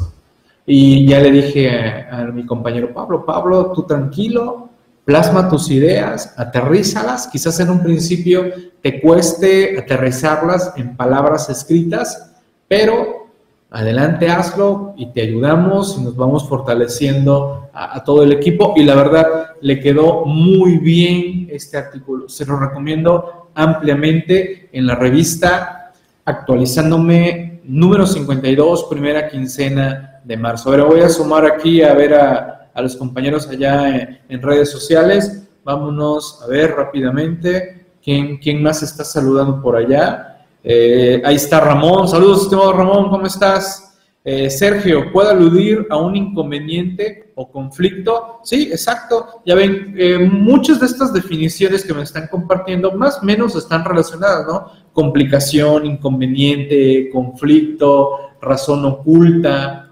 Y 0.72 1.04
ya 1.04 1.18
le 1.18 1.32
dije 1.32 1.68
a, 1.68 2.18
a 2.18 2.24
mi 2.26 2.46
compañero 2.46 2.94
Pablo, 2.94 3.26
Pablo, 3.26 3.72
tú 3.72 3.82
tranquilo, 3.82 4.68
plasma 5.04 5.48
tus 5.48 5.68
ideas, 5.68 6.32
aterrízalas, 6.36 7.26
quizás 7.26 7.58
en 7.58 7.70
un 7.70 7.82
principio 7.82 8.44
te 8.80 9.00
cueste 9.00 9.76
aterrizarlas 9.76 10.72
en 10.76 10.96
palabras 10.96 11.50
escritas, 11.50 12.36
pero 12.68 13.26
adelante, 13.70 14.28
hazlo 14.28 14.94
y 14.96 15.06
te 15.06 15.22
ayudamos 15.22 15.96
y 15.98 16.04
nos 16.04 16.14
vamos 16.14 16.48
fortaleciendo 16.48 17.68
a, 17.72 18.04
todo 18.04 18.22
el 18.22 18.30
equipo. 18.30 18.74
Y 18.76 18.84
la 18.84 18.94
verdad, 18.94 19.26
le 19.60 19.80
quedó 19.80 20.24
muy 20.24 20.78
bien 20.78 21.48
este 21.50 21.78
artículo. 21.78 22.28
Se 22.28 22.46
lo 22.46 22.56
recomiendo 22.56 23.48
ampliamente 23.54 24.68
en 24.70 24.86
la 24.86 24.94
revista 24.94 25.92
actualizándome 26.24 27.60
número 27.64 28.06
52, 28.06 28.84
primera 28.84 29.28
quincena 29.28 30.09
de 30.30 30.36
marzo. 30.36 30.70
Ahora 30.70 30.84
voy 30.84 31.00
a 31.00 31.08
sumar 31.08 31.44
aquí 31.44 31.82
a 31.82 31.92
ver 31.92 32.14
a, 32.14 32.70
los 32.76 32.96
compañeros 32.96 33.48
allá 33.48 34.20
en, 34.28 34.40
redes 34.40 34.70
sociales. 34.70 35.48
Vámonos 35.64 36.40
a 36.42 36.46
ver 36.46 36.70
rápidamente 36.76 37.88
quién, 38.02 38.38
quién 38.38 38.62
más 38.62 38.80
está 38.82 39.04
saludando 39.04 39.60
por 39.60 39.74
allá. 39.74 40.46
Eh, 40.62 41.20
ahí 41.24 41.34
está 41.34 41.58
Ramón. 41.58 42.08
Saludos, 42.08 42.42
estimado 42.42 42.72
Ramón, 42.72 43.10
¿cómo 43.10 43.26
estás? 43.26 43.98
Eh, 44.22 44.48
Sergio, 44.50 45.10
¿puede 45.12 45.30
aludir 45.30 45.86
a 45.90 45.96
un 45.96 46.14
inconveniente 46.14 47.32
o 47.34 47.50
conflicto? 47.50 48.38
Sí, 48.44 48.68
exacto. 48.70 49.42
Ya 49.44 49.56
ven, 49.56 49.94
eh, 49.98 50.18
muchas 50.18 50.78
de 50.78 50.86
estas 50.86 51.12
definiciones 51.12 51.84
que 51.84 51.92
me 51.92 52.02
están 52.02 52.28
compartiendo 52.28 52.92
más 52.92 53.18
o 53.20 53.24
menos 53.24 53.56
están 53.56 53.84
relacionadas, 53.84 54.46
¿no? 54.46 54.66
Complicación, 54.92 55.86
inconveniente, 55.86 57.10
conflicto, 57.12 58.10
razón 58.40 58.84
oculta, 58.84 59.89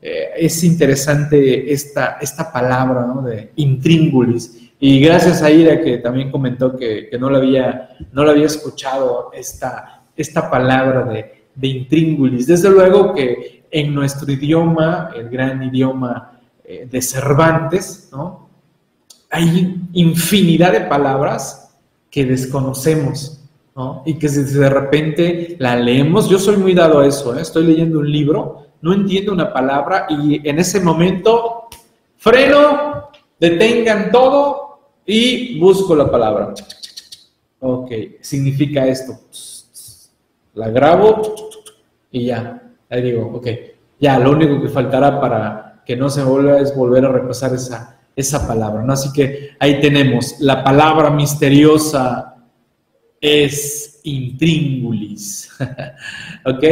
Eh, 0.00 0.30
es 0.36 0.62
interesante 0.64 1.72
esta, 1.72 2.18
esta 2.20 2.52
palabra. 2.52 3.06
De 3.24 3.52
intríngulis. 3.56 4.60
Y 4.80 5.00
gracias 5.00 5.42
a 5.42 5.50
Ira 5.50 5.80
que 5.80 5.98
también 5.98 6.30
comentó 6.30 6.76
que, 6.76 7.08
no, 7.18 7.30
lo 7.30 7.38
había, 7.38 7.96
no 8.12 8.24
lo 8.24 8.30
había 8.30 8.46
escuchado 8.46 9.30
esta, 9.32 10.02
esta 10.16 10.50
palabra 10.50 11.04
de 11.04 11.44
de 11.54 11.68
intríngulis. 11.68 12.46
Desde 12.46 12.70
luego 12.70 13.14
que 13.14 13.64
en 13.70 13.94
nuestro 13.94 14.30
idioma, 14.30 15.10
el 15.14 15.28
gran 15.28 15.62
idioma 15.62 16.40
eh, 16.64 16.86
de 16.90 17.02
Cervantes, 17.02 18.08
¿no? 18.12 18.48
hay 19.30 19.88
infinidad 19.92 20.72
de 20.72 20.82
palabras 20.82 21.76
que 22.10 22.24
desconocemos. 22.24 23.40
¿no? 23.76 24.02
Y 24.06 24.14
que 24.14 24.28
de 24.28 24.70
repente 24.70 25.56
la 25.58 25.74
leemos, 25.74 26.28
yo 26.28 26.38
soy 26.38 26.56
muy 26.56 26.74
dado 26.74 27.00
a 27.00 27.06
eso, 27.08 27.36
¿eh? 27.36 27.42
estoy 27.42 27.64
leyendo 27.64 27.98
un 27.98 28.10
libro, 28.10 28.63
no 28.84 28.92
entiendo 28.92 29.32
una 29.32 29.50
palabra 29.50 30.04
y 30.10 30.46
en 30.46 30.58
ese 30.58 30.78
momento 30.78 31.68
freno, 32.18 33.08
detengan 33.40 34.12
todo 34.12 34.78
y 35.06 35.58
busco 35.58 35.96
la 35.96 36.10
palabra. 36.10 36.52
Ok, 37.60 37.90
significa 38.20 38.86
esto 38.86 39.18
la 40.52 40.68
grabo 40.68 41.22
y 42.10 42.26
ya. 42.26 42.62
Ahí 42.90 43.00
digo, 43.00 43.30
ok, 43.34 43.46
ya, 43.98 44.18
lo 44.18 44.32
único 44.32 44.60
que 44.60 44.68
faltará 44.68 45.18
para 45.18 45.82
que 45.86 45.96
no 45.96 46.10
se 46.10 46.22
vuelva 46.22 46.58
es 46.58 46.76
volver 46.76 47.06
a 47.06 47.12
repasar 47.12 47.54
esa, 47.54 47.98
esa 48.14 48.46
palabra, 48.46 48.82
¿no? 48.82 48.92
Así 48.92 49.10
que 49.14 49.56
ahí 49.58 49.80
tenemos, 49.80 50.38
la 50.40 50.62
palabra 50.62 51.08
misteriosa 51.08 52.36
es 53.18 53.93
intríngulis. 54.04 55.50
¿Ok? 56.44 56.62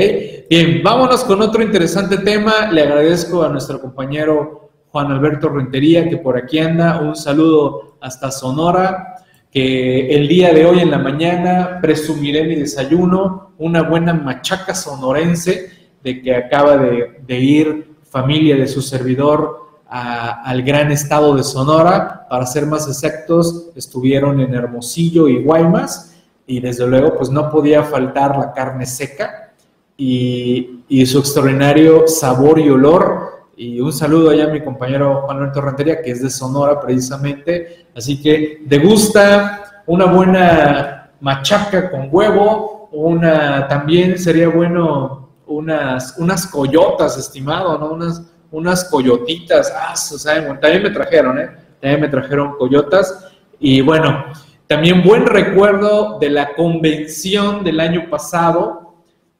Bien, 0.49 0.81
vámonos 0.83 1.25
con 1.25 1.43
otro 1.43 1.63
interesante 1.63 2.19
tema. 2.19 2.71
Le 2.71 2.83
agradezco 2.83 3.43
a 3.43 3.49
nuestro 3.49 3.81
compañero 3.81 4.71
Juan 4.89 5.11
Alberto 5.11 5.49
Rentería, 5.49 6.09
que 6.09 6.19
por 6.19 6.37
aquí 6.37 6.61
anda. 6.61 7.01
Un 7.01 7.17
saludo 7.17 7.97
hasta 8.01 8.31
Sonora 8.31 9.13
que 9.53 10.09
el 10.15 10.29
día 10.29 10.53
de 10.55 10.65
hoy 10.65 10.81
en 10.81 10.91
la 10.91 10.99
mañana 10.99 11.79
presumiré 11.83 12.45
mi 12.45 12.57
desayuno, 12.57 13.53
una 13.59 13.83
buena 13.83 14.15
machaca 14.15 14.75
sonorense 14.75 15.71
de 16.03 16.23
que 16.23 16.35
acaba 16.35 16.79
de, 16.79 17.39
ir 17.39 17.97
familia 18.03 18.57
de 18.57 18.67
su 18.67 18.81
servidor 18.81 19.61
al 19.87 20.63
gran 20.63 20.91
estado 20.91 21.37
de 21.37 21.45
Sonora, 21.45 22.27
para 22.31 22.47
ser 22.47 22.65
más 22.65 22.89
exactos, 22.89 23.69
estuvieron 23.77 24.41
en 24.41 24.55
Hermosillo 24.55 25.29
y 25.29 25.43
Guaymas, 25.43 26.12
y 26.53 26.61
desde 26.61 26.87
luego 26.87 27.15
pues 27.17 27.31
no 27.31 27.51
podía 27.51 27.83
faltar 27.83 28.37
la 28.37 28.53
carne 28.53 28.85
seca 28.85 29.53
y, 29.97 30.69
su 31.07 31.19
extraordinario 31.19 32.07
sabor 32.07 32.59
y 32.59 32.69
olor 32.69 33.47
y 33.57 33.81
un 33.81 33.91
saludo 33.91 34.29
allá 34.29 34.45
a 34.45 34.49
mi 34.49 34.63
compañero 34.63 35.23
Juan 35.23 35.39
Alberto 35.39 35.85
que 36.05 36.11
es 36.11 36.23
de 36.23 36.29
Sonora 36.29 36.79
precisamente. 36.79 37.87
Así 37.97 38.21
que 38.21 38.63
degusta 38.67 39.83
una 39.87 40.05
buena 40.05 41.13
machaca 41.21 41.91
con 41.91 42.09
huevo, 42.11 42.91
una 42.93 43.67
también 43.67 44.19
sería 44.19 44.49
bueno 44.49 45.31
unas, 45.47 46.19
unas 46.19 46.47
coyotas, 46.47 47.17
estimado, 47.17 47.79
¿no? 47.79 47.93
Unas, 47.93 48.23
unas 48.51 48.85
coyotitas. 48.85 49.73
Ah, 49.75 49.97
¿saben? 49.97 50.61
también 50.61 50.83
me 50.83 50.91
trajeron, 50.91 51.39
¿eh? 51.39 51.51
También 51.81 52.01
me 52.03 52.09
trajeron 52.09 52.57
coyotas. 52.59 53.33
Y 53.59 53.81
bueno, 53.81 54.27
también 54.67 55.03
buen 55.03 55.27
recuerdo 55.27 56.19
de 56.19 56.31
la 56.31 56.55
convención 56.55 57.65
del 57.65 57.81
año 57.81 58.09
pasado 58.09 58.95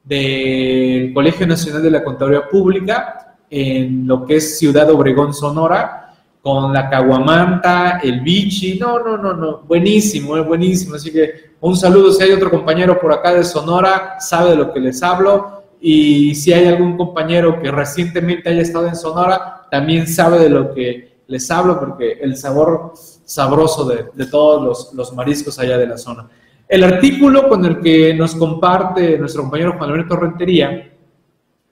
del 0.05 1.13
Colegio 1.15 1.47
Nacional 1.47 1.83
de 1.83 1.91
la 1.91 2.05
Contaduría 2.05 2.49
Pública 2.49 3.37
en 3.49 4.07
lo 4.07 4.25
que 4.25 4.37
es 4.37 4.59
Ciudad 4.59 4.91
Obregón, 4.91 5.35
Sonora, 5.35 6.15
con 6.41 6.73
la 6.73 6.91
caguamanta, 6.91 8.01
el 8.03 8.21
bichi, 8.21 8.79
no, 8.79 8.99
no, 8.99 9.17
no, 9.17 9.35
no, 9.35 9.61
buenísimo, 9.61 10.37
es 10.37 10.47
buenísimo, 10.47 10.97
así 10.97 11.13
que 11.13 11.53
un 11.61 11.77
saludo. 11.77 12.13
Si 12.13 12.23
hay 12.23 12.33
otro 12.33 12.51
compañero 12.51 12.99
por 12.99 13.13
acá 13.13 13.33
de 13.33 13.45
Sonora, 13.45 14.17
sabe 14.19 14.51
de 14.51 14.57
lo 14.57 14.73
que 14.73 14.81
les 14.81 15.03
hablo, 15.03 15.63
y 15.81 16.35
si 16.35 16.53
hay 16.53 16.67
algún 16.67 16.97
compañero 16.97 17.61
que 17.61 17.71
recientemente 17.71 18.49
haya 18.49 18.63
estado 18.63 18.89
en 18.89 18.97
Sonora, 18.97 19.67
también 19.71 20.09
sabe 20.09 20.39
de 20.39 20.49
lo 20.49 20.75
que 20.75 21.19
les 21.29 21.51
hablo, 21.51 21.79
porque 21.79 22.19
el 22.21 22.37
sabor 22.37 22.95
sabroso 23.25 23.85
de, 23.85 24.27
todos 24.27 24.93
los, 24.95 25.13
mariscos 25.13 25.59
allá 25.59 25.79
de 25.79 25.87
la 25.87 25.99
zona. 25.99 26.29
El 26.69 26.85
artículo 26.85 27.49
con 27.49 27.65
el 27.65 27.81
que 27.81 28.15
nos 28.15 28.35
comparte 28.35 29.19
nuestro 29.19 29.43
compañero 29.43 29.75
Juan 29.77 29.91
Alberto 29.91 30.17
Rentería 30.17 30.93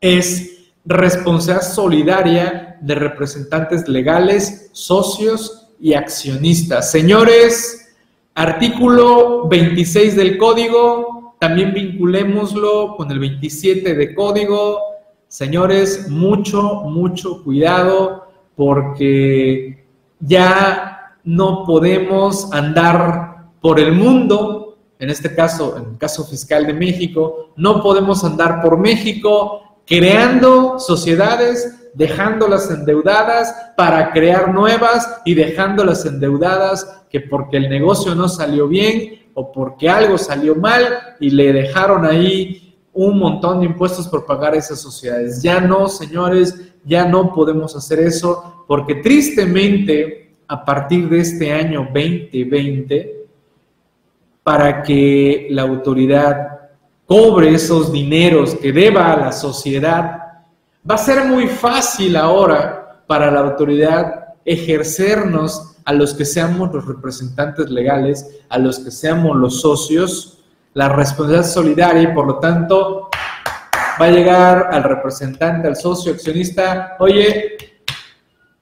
es 0.01 0.72
responsabilidad 0.84 1.62
solidaria 1.62 2.78
de 2.80 2.94
representantes 2.94 3.88
legales, 3.88 4.70
socios 4.72 5.68
y 5.80 5.94
accionistas. 5.94 6.90
Señores, 6.90 7.94
artículo 8.34 9.48
26 9.48 10.16
del 10.16 10.38
código, 10.38 11.36
también 11.38 11.72
vinculémoslo 11.72 12.96
con 12.96 13.11
el 13.11 13.18
27 13.18 13.94
de 13.94 14.14
código. 14.14 14.78
Señores, 15.28 16.09
mucho, 16.09 16.82
mucho 16.84 17.42
cuidado 17.42 18.28
porque 18.57 19.84
ya 20.18 20.99
no 21.25 21.64
podemos 21.64 22.53
andar 22.53 23.51
por 23.61 23.79
el 23.79 23.93
mundo, 23.93 24.79
en 24.99 25.11
este 25.11 25.35
caso, 25.35 25.77
en 25.77 25.93
el 25.93 25.99
caso 25.99 26.25
fiscal 26.25 26.66
de 26.66 26.75
México, 26.75 27.53
no 27.57 27.83
podemos 27.83 28.25
andar 28.25 28.62
por 28.62 28.79
México 28.79 29.61
creando 29.87 30.79
sociedades, 30.79 31.91
dejándolas 31.95 32.71
endeudadas 32.71 33.55
para 33.77 34.12
crear 34.12 34.55
nuevas 34.55 35.21
y 35.25 35.35
dejándolas 35.35 36.07
endeudadas 36.07 37.03
que 37.11 37.21
porque 37.21 37.57
el 37.57 37.68
negocio 37.68 38.14
no 38.14 38.29
salió 38.29 38.68
bien 38.68 39.27
o 39.35 39.51
porque 39.51 39.89
algo 39.89 40.16
salió 40.16 40.55
mal 40.55 40.85
y 41.18 41.31
le 41.31 41.53
dejaron 41.53 42.05
ahí 42.05 42.77
un 42.93 43.18
montón 43.18 43.61
de 43.61 43.66
impuestos 43.66 44.07
por 44.09 44.27
pagar 44.27 44.55
esas 44.55 44.81
sociedades. 44.81 45.43
Ya 45.43 45.61
no, 45.61 45.89
señores, 45.89 46.55
ya 46.85 47.07
no 47.07 47.33
podemos 47.33 47.75
hacer 47.77 48.01
eso 48.01 48.64
porque 48.66 48.97
tristemente 48.97 50.30
a 50.51 50.64
partir 50.64 51.09
de 51.09 51.20
este 51.20 51.53
año 51.53 51.88
2020, 51.94 53.24
para 54.42 54.82
que 54.82 55.46
la 55.51 55.62
autoridad 55.62 56.59
cobre 57.07 57.55
esos 57.55 57.92
dineros 57.92 58.57
que 58.57 58.72
deba 58.72 59.12
a 59.12 59.16
la 59.16 59.30
sociedad, 59.30 60.42
va 60.88 60.94
a 60.96 60.98
ser 60.98 61.24
muy 61.24 61.46
fácil 61.46 62.16
ahora 62.16 63.05
para 63.07 63.30
la 63.30 63.38
autoridad 63.38 64.34
ejercernos 64.44 65.76
a 65.84 65.92
los 65.92 66.14
que 66.14 66.24
seamos 66.24 66.74
los 66.74 66.84
representantes 66.84 67.70
legales, 67.70 68.40
a 68.48 68.59
los 68.59 68.80
que 68.80 68.90
seamos 68.90 69.36
los 69.36 69.61
socios, 69.61 70.42
la 70.74 70.88
responsabilidad 70.88 71.46
solidaria 71.46 72.03
y 72.03 72.12
por 72.12 72.26
lo 72.26 72.40
tanto 72.40 73.09
va 74.01 74.07
a 74.07 74.11
llegar 74.11 74.70
al 74.72 74.82
representante, 74.82 75.68
al 75.68 75.76
socio 75.76 76.12
accionista, 76.12 76.96
oye, 76.98 77.57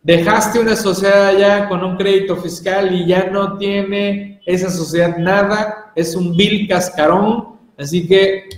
dejaste 0.09 0.59
una 0.59 0.75
sociedad 0.75 1.37
ya 1.37 1.69
con 1.69 1.85
un 1.85 1.99
crédito 1.99 2.35
fiscal 2.37 2.95
y 2.95 3.07
ya 3.07 3.29
no 3.31 3.59
tiene 3.59 4.41
esa 4.47 4.71
sociedad 4.71 5.19
nada, 5.19 5.93
es 5.95 6.17
un 6.17 6.35
vil 6.35 6.67
cascarón, 6.67 7.59
Así 7.77 8.09
que 8.09 8.49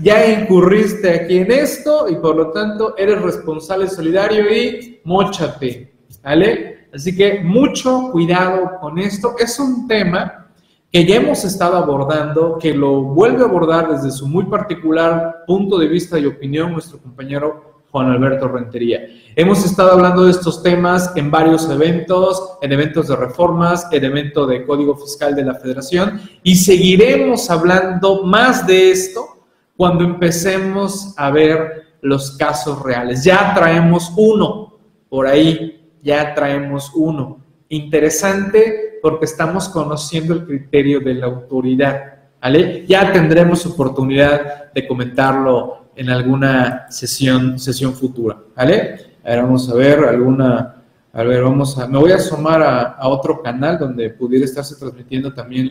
ya 0.00 0.40
incurriste 0.40 1.10
aquí 1.10 1.38
en 1.38 1.50
esto 1.50 2.08
y 2.08 2.14
por 2.16 2.34
lo 2.34 2.50
tanto 2.50 2.96
eres 2.96 3.20
responsable 3.20 3.88
solidario 3.88 4.50
y 4.50 5.00
mochate, 5.04 5.92
¿vale? 6.22 6.88
Así 6.94 7.14
que 7.14 7.40
mucho 7.40 8.10
cuidado 8.10 8.78
con 8.80 8.98
esto. 8.98 9.34
Es 9.38 9.58
un 9.58 9.86
tema 9.86 10.48
que 10.90 11.04
ya 11.04 11.16
hemos 11.16 11.44
estado 11.44 11.76
abordando, 11.76 12.56
que 12.58 12.72
lo 12.72 13.02
vuelve 13.02 13.42
a 13.42 13.48
abordar 13.48 13.90
desde 13.90 14.10
su 14.12 14.26
muy 14.26 14.46
particular 14.46 15.44
punto 15.46 15.76
de 15.76 15.88
vista 15.88 16.18
y 16.18 16.24
opinión 16.24 16.72
nuestro 16.72 16.98
compañero 16.98 17.77
Juan 17.98 18.12
Alberto 18.12 18.46
Rentería. 18.46 19.08
Hemos 19.34 19.64
estado 19.64 19.90
hablando 19.90 20.24
de 20.24 20.30
estos 20.30 20.62
temas 20.62 21.10
en 21.16 21.32
varios 21.32 21.68
eventos, 21.68 22.58
en 22.62 22.70
eventos 22.70 23.08
de 23.08 23.16
reformas, 23.16 23.88
en 23.90 24.04
evento 24.04 24.46
de 24.46 24.64
Código 24.64 24.96
Fiscal 24.96 25.34
de 25.34 25.42
la 25.42 25.56
Federación 25.56 26.20
y 26.44 26.54
seguiremos 26.54 27.50
hablando 27.50 28.22
más 28.22 28.64
de 28.68 28.92
esto 28.92 29.26
cuando 29.76 30.04
empecemos 30.04 31.12
a 31.16 31.32
ver 31.32 31.96
los 32.00 32.36
casos 32.36 32.80
reales. 32.84 33.24
Ya 33.24 33.52
traemos 33.52 34.12
uno 34.16 34.78
por 35.08 35.26
ahí, 35.26 35.90
ya 36.00 36.36
traemos 36.36 36.92
uno. 36.94 37.44
Interesante 37.68 39.00
porque 39.02 39.24
estamos 39.24 39.68
conociendo 39.68 40.34
el 40.34 40.46
criterio 40.46 41.00
de 41.00 41.14
la 41.14 41.26
autoridad. 41.26 42.14
¿vale? 42.40 42.84
Ya 42.86 43.12
tendremos 43.12 43.66
oportunidad 43.66 44.72
de 44.72 44.86
comentarlo 44.86 45.87
en 45.98 46.10
alguna 46.10 46.86
sesión, 46.90 47.58
sesión 47.58 47.92
futura, 47.92 48.38
¿vale? 48.56 49.16
A 49.24 49.30
ver, 49.30 49.42
vamos 49.42 49.68
a 49.68 49.74
ver 49.74 49.98
alguna, 50.04 50.76
a 51.12 51.22
ver, 51.24 51.42
vamos 51.42 51.76
a, 51.76 51.88
me 51.88 51.98
voy 51.98 52.12
a 52.12 52.16
asomar 52.16 52.62
a, 52.62 53.08
otro 53.08 53.42
canal 53.42 53.78
donde 53.78 54.10
pudiera 54.10 54.44
estarse 54.44 54.76
transmitiendo 54.76 55.34
también 55.34 55.68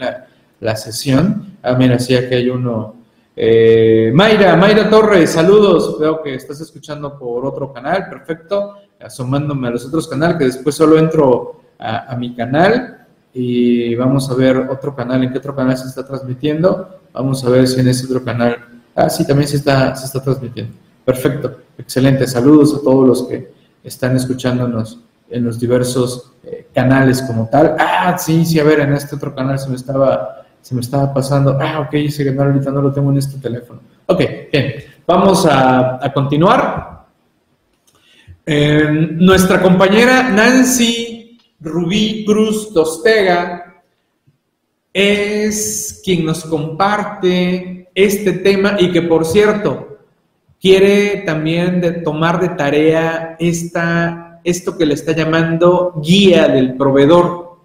la, 0.60 0.76
sesión. 0.76 1.58
Ah, 1.64 1.76
mira, 1.76 1.98
sí, 1.98 2.14
aquí 2.14 2.36
hay 2.36 2.50
uno. 2.50 2.96
Eh, 3.36 4.12
Mayra, 4.14 4.58
Mayra 4.58 4.90
Torres, 4.90 5.32
saludos. 5.32 5.98
Veo 5.98 6.22
que 6.22 6.36
estás 6.36 6.60
escuchando 6.60 7.18
por 7.18 7.46
otro 7.46 7.72
canal, 7.72 8.10
perfecto. 8.10 8.76
Asomándome 9.00 9.70
a 9.70 9.72
los 9.72 9.86
otros 9.86 10.08
canales, 10.08 10.38
que 10.38 10.46
después 10.46 10.76
solo 10.76 10.98
entro 10.98 11.62
a 11.80 12.16
mi 12.18 12.36
canal 12.36 13.06
y 13.34 13.94
vamos 13.94 14.32
a 14.32 14.34
ver 14.34 14.58
otro 14.58 14.96
canal, 14.96 15.24
en 15.24 15.32
qué 15.32 15.38
otro 15.38 15.56
canal 15.56 15.78
se 15.78 15.88
está 15.88 16.06
transmitiendo. 16.06 17.00
Vamos 17.14 17.46
a 17.46 17.50
ver 17.50 17.68
si 17.68 17.80
en 17.80 17.88
ese 17.88 18.06
otro 18.06 18.26
canal 18.26 18.77
Ah, 18.98 19.12
sí, 19.12 19.28
también 19.28 19.48
se 19.48 19.58
está, 19.58 19.96
se 19.96 20.08
está 20.08 20.24
transmitiendo. 20.24 20.74
Perfecto, 21.06 21.60
excelente. 21.78 22.26
Saludos 22.26 22.74
a 22.74 22.82
todos 22.82 23.08
los 23.08 23.28
que 23.28 23.52
están 23.84 24.16
escuchándonos 24.16 25.00
en 25.30 25.44
los 25.46 25.60
diversos 25.60 26.32
eh, 26.44 26.68
canales 26.74 27.22
como 27.22 27.48
tal. 27.48 27.76
Ah, 27.78 28.18
sí, 28.18 28.44
sí, 28.44 28.60
a 28.60 28.64
ver, 28.64 28.80
en 28.80 28.94
este 28.94 29.16
otro 29.16 29.36
canal 29.36 29.60
se 29.60 29.70
me 29.70 29.76
estaba, 29.76 30.48
se 30.62 30.74
me 30.74 30.82
estaba 30.82 31.14
pasando. 31.14 31.60
Ah, 31.62 31.82
ok, 31.82 31.94
ese 31.94 32.26
canal 32.26 32.48
ahorita 32.48 32.72
no 32.72 32.82
lo 32.82 32.92
tengo 32.92 33.12
en 33.12 33.20
este 33.20 33.38
teléfono. 33.38 33.82
Ok, 34.08 34.20
bien. 34.52 34.74
Vamos 35.06 35.46
a, 35.48 36.12
continuar. 36.12 37.06
Em, 38.48 39.16
nuestra 39.18 39.62
compañera 39.62 40.30
Nancy 40.30 41.38
Rubí 41.60 42.26
Cruz 42.26 42.74
Tostega 42.74 43.84
es 44.92 46.02
quien 46.04 46.26
nos 46.26 46.44
comparte 46.46 47.87
este 47.98 48.32
tema 48.34 48.76
y 48.80 48.92
que 48.92 49.02
por 49.02 49.26
cierto 49.26 49.98
quiere 50.62 51.24
también 51.26 51.82
de 51.82 51.94
tomar 51.94 52.40
de 52.40 52.50
tarea 52.50 53.36
esta, 53.40 54.40
esto 54.44 54.78
que 54.78 54.86
le 54.86 54.94
está 54.94 55.14
llamando 55.14 55.96
guía 56.00 56.48
del 56.48 56.78
proveedor. 56.78 57.58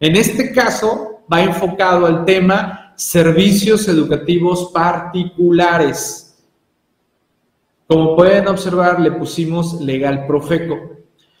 En 0.00 0.16
este 0.16 0.50
caso 0.50 1.22
va 1.32 1.44
enfocado 1.44 2.06
al 2.06 2.24
tema 2.24 2.92
servicios 2.96 3.86
educativos 3.86 4.72
particulares. 4.74 6.36
Como 7.86 8.16
pueden 8.16 8.48
observar, 8.48 8.98
le 8.98 9.12
pusimos 9.12 9.80
legal 9.80 10.26
profeco. 10.26 10.76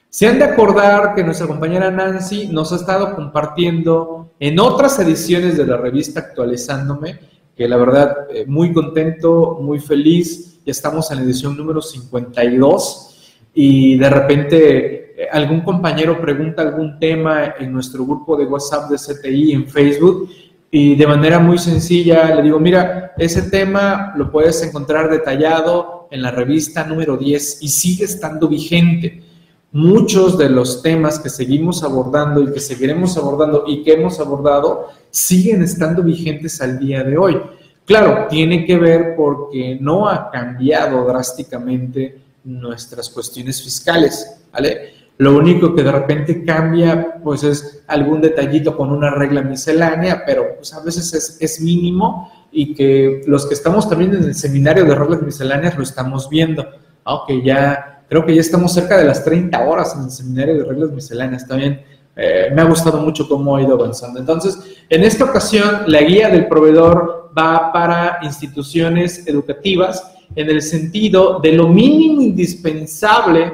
Se 0.08 0.28
han 0.28 0.38
de 0.38 0.44
acordar 0.44 1.16
que 1.16 1.24
nuestra 1.24 1.48
compañera 1.48 1.90
Nancy 1.90 2.46
nos 2.46 2.72
ha 2.72 2.76
estado 2.76 3.16
compartiendo 3.16 4.30
en 4.38 4.60
otras 4.60 4.96
ediciones 5.00 5.56
de 5.56 5.66
la 5.66 5.76
revista 5.76 6.20
Actualizándome 6.20 7.37
que 7.58 7.66
la 7.66 7.76
verdad, 7.76 8.28
eh, 8.32 8.46
muy 8.46 8.72
contento, 8.72 9.58
muy 9.60 9.80
feliz. 9.80 10.60
Ya 10.64 10.70
estamos 10.70 11.10
en 11.10 11.18
la 11.18 11.24
edición 11.24 11.56
número 11.56 11.82
52 11.82 13.34
y 13.52 13.98
de 13.98 14.08
repente 14.08 15.22
eh, 15.24 15.28
algún 15.32 15.62
compañero 15.62 16.20
pregunta 16.20 16.62
algún 16.62 17.00
tema 17.00 17.54
en 17.58 17.72
nuestro 17.72 18.06
grupo 18.06 18.36
de 18.36 18.46
WhatsApp 18.46 18.88
de 18.88 18.96
CTI 18.96 19.52
en 19.52 19.66
Facebook 19.66 20.30
y 20.70 20.94
de 20.94 21.06
manera 21.08 21.40
muy 21.40 21.58
sencilla 21.58 22.32
le 22.36 22.42
digo, 22.42 22.60
mira, 22.60 23.14
ese 23.18 23.42
tema 23.42 24.12
lo 24.16 24.30
puedes 24.30 24.62
encontrar 24.62 25.10
detallado 25.10 26.06
en 26.12 26.22
la 26.22 26.30
revista 26.30 26.84
número 26.84 27.16
10 27.16 27.60
y 27.60 27.68
sigue 27.68 28.04
estando 28.04 28.46
vigente. 28.46 29.24
Muchos 29.72 30.38
de 30.38 30.48
los 30.48 30.80
temas 30.80 31.18
que 31.18 31.28
seguimos 31.28 31.82
abordando 31.82 32.40
y 32.40 32.52
que 32.52 32.60
seguiremos 32.60 33.16
abordando 33.16 33.64
y 33.66 33.82
que 33.82 33.94
hemos 33.94 34.20
abordado 34.20 34.86
siguen 35.18 35.62
estando 35.62 36.02
vigentes 36.02 36.60
al 36.60 36.78
día 36.78 37.02
de 37.02 37.18
hoy. 37.18 37.40
Claro, 37.84 38.26
tiene 38.28 38.64
que 38.64 38.76
ver 38.76 39.14
porque 39.16 39.78
no 39.80 40.08
ha 40.08 40.30
cambiado 40.30 41.04
drásticamente 41.06 42.20
nuestras 42.44 43.10
cuestiones 43.10 43.62
fiscales, 43.62 44.40
¿vale? 44.52 44.92
Lo 45.18 45.36
único 45.36 45.74
que 45.74 45.82
de 45.82 45.90
repente 45.90 46.44
cambia, 46.44 47.18
pues 47.24 47.42
es 47.42 47.82
algún 47.88 48.20
detallito 48.20 48.76
con 48.76 48.92
una 48.92 49.10
regla 49.10 49.42
miscelánea, 49.42 50.22
pero 50.24 50.54
pues 50.56 50.72
a 50.72 50.80
veces 50.80 51.38
es, 51.40 51.60
mínimo 51.60 52.30
y 52.52 52.72
que 52.74 53.22
los 53.26 53.46
que 53.46 53.54
estamos 53.54 53.88
también 53.88 54.14
en 54.14 54.22
el 54.22 54.34
seminario 54.34 54.84
de 54.84 54.94
reglas 54.94 55.22
misceláneas 55.22 55.76
lo 55.76 55.82
estamos 55.82 56.28
viendo, 56.30 56.64
aunque 57.02 57.42
ya 57.42 58.04
creo 58.08 58.24
que 58.24 58.34
ya 58.34 58.40
estamos 58.40 58.72
cerca 58.72 58.96
de 58.96 59.04
las 59.04 59.24
30 59.24 59.58
horas 59.66 59.94
en 59.96 60.04
el 60.04 60.10
seminario 60.10 60.56
de 60.56 60.64
reglas 60.64 60.90
misceláneas, 60.92 61.48
también 61.48 61.82
eh, 62.20 62.50
me 62.52 62.62
ha 62.62 62.64
gustado 62.64 62.98
mucho 62.98 63.28
cómo 63.28 63.54
ha 63.54 63.62
ido 63.62 63.74
avanzando. 63.74 64.18
Entonces, 64.18 64.58
en 64.88 65.04
esta 65.04 65.24
ocasión, 65.24 65.84
la 65.86 66.02
guía 66.02 66.28
del 66.28 66.48
proveedor 66.48 67.30
va 67.36 67.72
para 67.72 68.18
instituciones 68.22 69.24
educativas 69.28 70.16
en 70.34 70.50
el 70.50 70.60
sentido 70.60 71.38
de 71.38 71.52
lo 71.52 71.68
mínimo 71.68 72.20
indispensable 72.20 73.52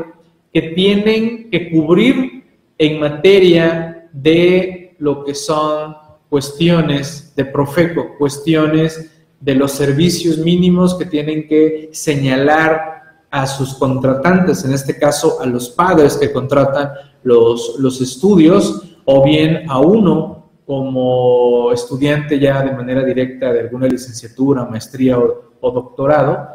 que 0.50 0.62
tienen 0.62 1.50
que 1.50 1.70
cubrir 1.70 2.42
en 2.78 3.00
materia 3.00 4.08
de 4.12 4.96
lo 4.98 5.24
que 5.24 5.34
son 5.34 5.94
cuestiones 6.30 7.34
de 7.36 7.44
Profeco, 7.44 8.16
cuestiones 8.16 9.10
de 9.40 9.54
los 9.54 9.72
servicios 9.72 10.38
mínimos 10.38 10.94
que 10.94 11.04
tienen 11.04 11.46
que 11.46 11.90
señalar 11.92 12.93
a 13.34 13.48
sus 13.48 13.74
contratantes, 13.74 14.64
en 14.64 14.72
este 14.72 14.96
caso 14.96 15.40
a 15.40 15.46
los 15.46 15.68
padres 15.70 16.16
que 16.16 16.32
contratan 16.32 16.92
los, 17.24 17.74
los 17.80 18.00
estudios, 18.00 18.82
o 19.04 19.24
bien 19.24 19.68
a 19.68 19.80
uno 19.80 20.50
como 20.64 21.72
estudiante 21.72 22.38
ya 22.38 22.62
de 22.62 22.72
manera 22.72 23.02
directa 23.02 23.52
de 23.52 23.60
alguna 23.60 23.88
licenciatura, 23.88 24.64
maestría 24.64 25.18
o, 25.18 25.70
doctorado, 25.72 26.46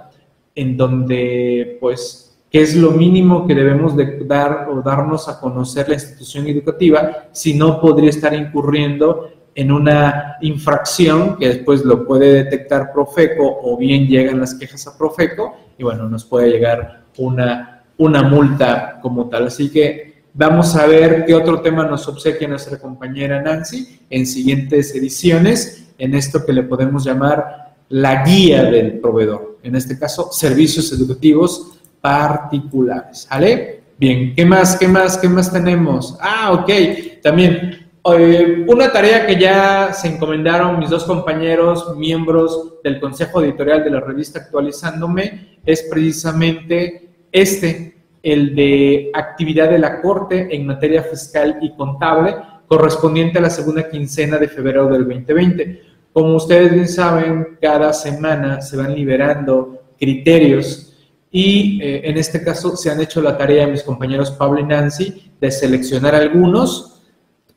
en 0.55 0.77
donde 0.77 1.77
pues 1.81 2.39
qué 2.49 2.61
es 2.61 2.77
lo 2.77 2.91
mínimo 2.91 3.45
que 3.45 3.55
debemos 3.55 3.97
de 3.97 4.19
dar 4.25 4.69
o 4.71 4.81
darnos 4.81 5.27
a 5.27 5.37
conocer 5.37 5.89
la 5.89 5.95
institución 5.95 6.47
educativa, 6.47 7.27
si 7.33 7.55
no 7.55 7.81
podría 7.81 8.09
estar 8.09 8.33
incurriendo 8.33 9.29
en 9.53 9.71
una 9.73 10.37
infracción 10.41 11.35
que 11.37 11.49
después 11.49 11.83
lo 11.83 12.05
puede 12.07 12.31
detectar 12.31 12.93
Profeco 12.93 13.59
o 13.63 13.77
bien 13.77 14.07
llegan 14.07 14.39
las 14.39 14.55
quejas 14.55 14.87
a 14.87 14.97
Profeco 14.97 15.55
y 15.79 15.83
bueno, 15.83 16.09
nos 16.09 16.25
puede 16.25 16.49
llegar 16.49 17.05
una, 17.17 17.83
una 17.97 18.21
multa 18.21 18.99
como 19.01 19.29
tal. 19.29 19.47
Así 19.47 19.71
que 19.71 20.23
vamos 20.33 20.75
a 20.75 20.85
ver 20.85 21.23
qué 21.25 21.33
otro 21.33 21.61
tema 21.61 21.85
nos 21.85 22.05
obsequia 22.07 22.49
nuestra 22.49 22.77
compañera 22.77 23.41
Nancy 23.41 24.01
en 24.09 24.27
siguientes 24.27 24.93
ediciones, 24.93 25.93
en 25.97 26.13
esto 26.13 26.45
que 26.45 26.51
le 26.51 26.63
podemos 26.63 27.05
llamar 27.05 27.75
la 27.87 28.23
guía 28.25 28.63
del 28.63 28.99
proveedor, 28.99 29.57
en 29.63 29.75
este 29.75 29.97
caso, 29.97 30.29
servicios 30.31 30.91
educativos 30.91 31.79
particulares. 32.01 33.25
¿Vale? 33.31 33.83
Bien, 33.97 34.35
¿qué 34.35 34.45
más? 34.45 34.75
¿Qué 34.75 34.87
más? 34.87 35.17
¿Qué 35.17 35.29
más 35.29 35.51
tenemos? 35.51 36.17
Ah, 36.19 36.51
ok, 36.51 37.21
también 37.23 37.78
eh, 38.13 38.65
una 38.67 38.91
tarea 38.91 39.25
que 39.25 39.39
ya 39.39 39.93
se 39.93 40.07
encomendaron 40.07 40.79
mis 40.79 40.89
dos 40.89 41.03
compañeros, 41.05 41.95
miembros 41.97 42.75
del 42.83 42.99
Consejo 42.99 43.41
Editorial 43.41 43.83
de 43.83 43.89
la 43.89 43.99
revista 43.99 44.39
Actualizándome, 44.39 45.57
es 45.65 45.83
precisamente 45.89 47.09
este, 47.31 47.95
el 48.23 48.55
de 48.55 49.11
actividad 49.13 49.69
de 49.69 49.79
la 49.79 50.01
Corte 50.01 50.55
en 50.55 50.65
materia 50.67 51.03
fiscal 51.03 51.57
y 51.61 51.75
contable, 51.75 52.35
correspondiente 52.67 53.39
a 53.39 53.41
la 53.41 53.49
segunda 53.49 53.89
quincena 53.89 54.37
de 54.37 54.47
febrero 54.47 54.87
del 54.87 55.07
2020. 55.07 55.81
Como 56.13 56.35
ustedes 56.35 56.71
bien 56.73 56.87
saben, 56.87 57.57
cada 57.61 57.93
semana 57.93 58.61
se 58.61 58.77
van 58.77 58.93
liberando 58.93 59.83
criterios 59.99 60.95
y 61.31 61.81
eh, 61.81 62.01
en 62.05 62.17
este 62.17 62.43
caso 62.43 62.75
se 62.75 62.89
han 62.89 63.01
hecho 63.01 63.21
la 63.21 63.37
tarea 63.37 63.67
mis 63.67 63.83
compañeros 63.83 64.31
Pablo 64.31 64.59
y 64.59 64.63
Nancy 64.63 65.31
de 65.39 65.51
seleccionar 65.51 66.15
algunos 66.15 66.98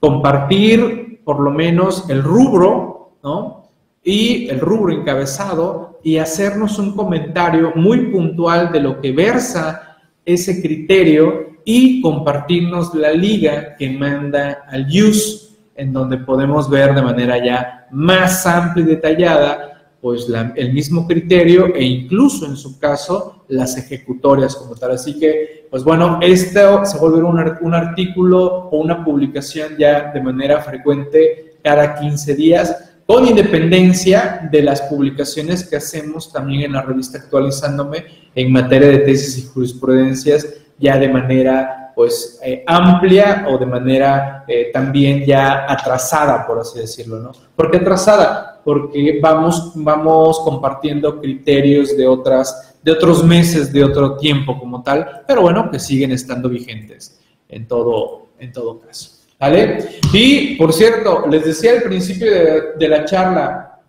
compartir 0.02 1.20
por 1.24 1.38
lo 1.38 1.52
menos 1.52 2.10
el 2.10 2.24
rubro, 2.24 3.12
¿no? 3.22 3.68
Y 4.02 4.48
el 4.48 4.58
rubro 4.58 4.92
encabezado 4.92 6.00
y 6.02 6.16
hacernos 6.16 6.76
un 6.80 6.96
comentario 6.96 7.72
muy 7.76 8.10
puntual 8.10 8.72
de 8.72 8.80
lo 8.80 9.00
que 9.00 9.12
versa 9.12 9.98
ese 10.24 10.60
criterio 10.60 11.52
y 11.64 12.00
compartirnos 12.02 12.92
la 12.96 13.12
liga 13.12 13.76
que 13.76 13.90
manda 13.90 14.64
al 14.68 14.88
use, 14.88 15.54
en 15.76 15.92
donde 15.92 16.18
podemos 16.18 16.68
ver 16.68 16.96
de 16.96 17.02
manera 17.02 17.38
ya 17.38 17.86
más 17.92 18.44
amplia 18.44 18.84
y 18.84 18.88
detallada 18.88 19.71
pues 20.02 20.26
el 20.56 20.72
mismo 20.72 21.06
criterio 21.06 21.72
e 21.76 21.84
incluso 21.84 22.44
en 22.44 22.56
su 22.56 22.76
caso 22.80 23.44
las 23.46 23.78
ejecutorias 23.78 24.56
como 24.56 24.74
tal. 24.74 24.90
Así 24.90 25.16
que, 25.16 25.68
pues 25.70 25.84
bueno, 25.84 26.18
esto 26.20 26.84
se 26.84 26.98
vuelve 26.98 27.22
un, 27.22 27.58
un 27.60 27.74
artículo 27.74 28.68
o 28.68 28.78
una 28.78 29.04
publicación 29.04 29.76
ya 29.78 30.10
de 30.12 30.20
manera 30.20 30.60
frecuente 30.60 31.54
cada 31.62 31.94
15 31.94 32.34
días, 32.34 32.94
con 33.06 33.28
independencia 33.28 34.48
de 34.50 34.62
las 34.62 34.82
publicaciones 34.82 35.62
que 35.62 35.76
hacemos 35.76 36.32
también 36.32 36.62
en 36.62 36.72
la 36.72 36.82
revista 36.82 37.18
Actualizándome 37.18 38.04
en 38.34 38.50
materia 38.50 38.88
de 38.88 38.98
tesis 38.98 39.38
y 39.38 39.46
jurisprudencias, 39.46 40.48
ya 40.80 40.98
de 40.98 41.08
manera 41.08 41.92
pues 41.94 42.40
eh, 42.42 42.64
amplia 42.66 43.46
o 43.48 43.56
de 43.56 43.66
manera 43.66 44.44
eh, 44.48 44.70
también 44.72 45.24
ya 45.24 45.70
atrasada, 45.70 46.44
por 46.44 46.58
así 46.58 46.80
decirlo, 46.80 47.20
¿no? 47.20 47.30
¿Por 47.54 47.70
qué 47.70 47.76
atrasada? 47.76 48.51
Porque 48.64 49.18
vamos, 49.20 49.72
vamos 49.74 50.40
compartiendo 50.40 51.20
criterios 51.20 51.96
de, 51.96 52.06
otras, 52.06 52.76
de 52.82 52.92
otros 52.92 53.24
meses, 53.24 53.72
de 53.72 53.84
otro 53.84 54.16
tiempo 54.16 54.58
como 54.58 54.82
tal, 54.82 55.22
pero 55.26 55.42
bueno, 55.42 55.70
que 55.70 55.78
siguen 55.78 56.12
estando 56.12 56.48
vigentes 56.48 57.20
en 57.48 57.66
todo, 57.66 58.28
en 58.38 58.52
todo 58.52 58.80
caso. 58.80 59.18
¿Vale? 59.38 59.98
Y, 60.12 60.54
por 60.54 60.72
cierto, 60.72 61.26
les 61.28 61.44
decía 61.44 61.72
al 61.72 61.82
principio 61.82 62.30
de, 62.30 62.62
de 62.78 62.88
la 62.88 63.04
charla, 63.04 63.80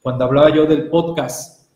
cuando 0.00 0.24
hablaba 0.24 0.48
yo 0.54 0.64
del 0.64 0.88
podcast, 0.88 1.66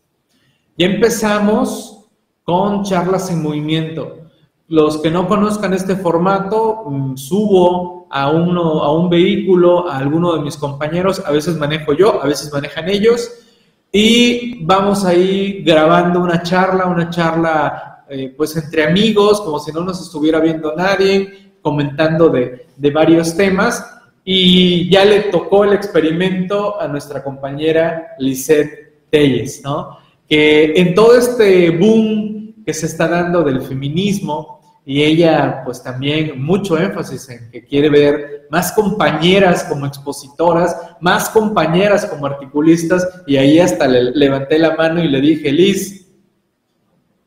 ya 0.75 0.87
empezamos 0.87 2.05
con 2.43 2.83
charlas 2.83 3.29
en 3.29 3.43
movimiento. 3.43 4.22
Los 4.67 4.97
que 4.97 5.11
no 5.11 5.27
conozcan 5.27 5.73
este 5.73 5.95
formato, 5.95 6.85
mm, 6.87 7.17
subo 7.17 8.07
a, 8.09 8.29
uno, 8.29 8.83
a 8.83 8.93
un 8.93 9.09
vehículo, 9.09 9.89
a 9.89 9.97
alguno 9.97 10.35
de 10.35 10.41
mis 10.41 10.57
compañeros, 10.57 11.21
a 11.25 11.31
veces 11.31 11.57
manejo 11.57 11.93
yo, 11.93 12.23
a 12.23 12.27
veces 12.27 12.51
manejan 12.51 12.89
ellos, 12.89 13.29
y 13.91 14.63
vamos 14.63 15.05
ahí 15.05 15.63
grabando 15.63 16.19
una 16.19 16.41
charla, 16.43 16.85
una 16.85 17.09
charla 17.09 18.05
eh, 18.09 18.33
pues 18.35 18.55
entre 18.55 18.85
amigos, 18.85 19.41
como 19.41 19.59
si 19.59 19.71
no 19.71 19.81
nos 19.81 20.01
estuviera 20.01 20.39
viendo 20.39 20.75
nadie, 20.75 21.53
comentando 21.61 22.29
de, 22.29 22.67
de 22.75 22.91
varios 22.91 23.35
temas, 23.35 23.85
y 24.25 24.89
ya 24.89 25.03
le 25.03 25.23
tocó 25.23 25.65
el 25.65 25.73
experimento 25.73 26.79
a 26.79 26.87
nuestra 26.87 27.23
compañera 27.23 28.15
Lisette 28.19 29.09
Telles, 29.09 29.61
¿no? 29.63 29.97
Que 30.27 30.73
en 30.75 30.95
todo 30.95 31.15
este 31.17 31.69
boom 31.71 32.32
que 32.65 32.73
se 32.73 32.85
está 32.85 33.07
dando 33.07 33.43
del 33.43 33.61
feminismo, 33.61 34.61
y 34.85 35.01
ella 35.01 35.61
pues 35.63 35.81
también 35.81 36.43
mucho 36.43 36.77
énfasis 36.77 37.29
en 37.29 37.49
que 37.51 37.63
quiere 37.63 37.89
ver 37.89 38.47
más 38.49 38.71
compañeras 38.73 39.63
como 39.63 39.85
expositoras, 39.85 40.75
más 40.99 41.29
compañeras 41.29 42.05
como 42.05 42.25
articulistas 42.25 43.07
y 43.25 43.37
ahí 43.37 43.59
hasta 43.59 43.87
le 43.87 44.11
levanté 44.11 44.59
la 44.59 44.75
mano 44.75 45.01
y 45.01 45.07
le 45.07 45.21
dije, 45.21 45.51
Liz, 45.51 46.11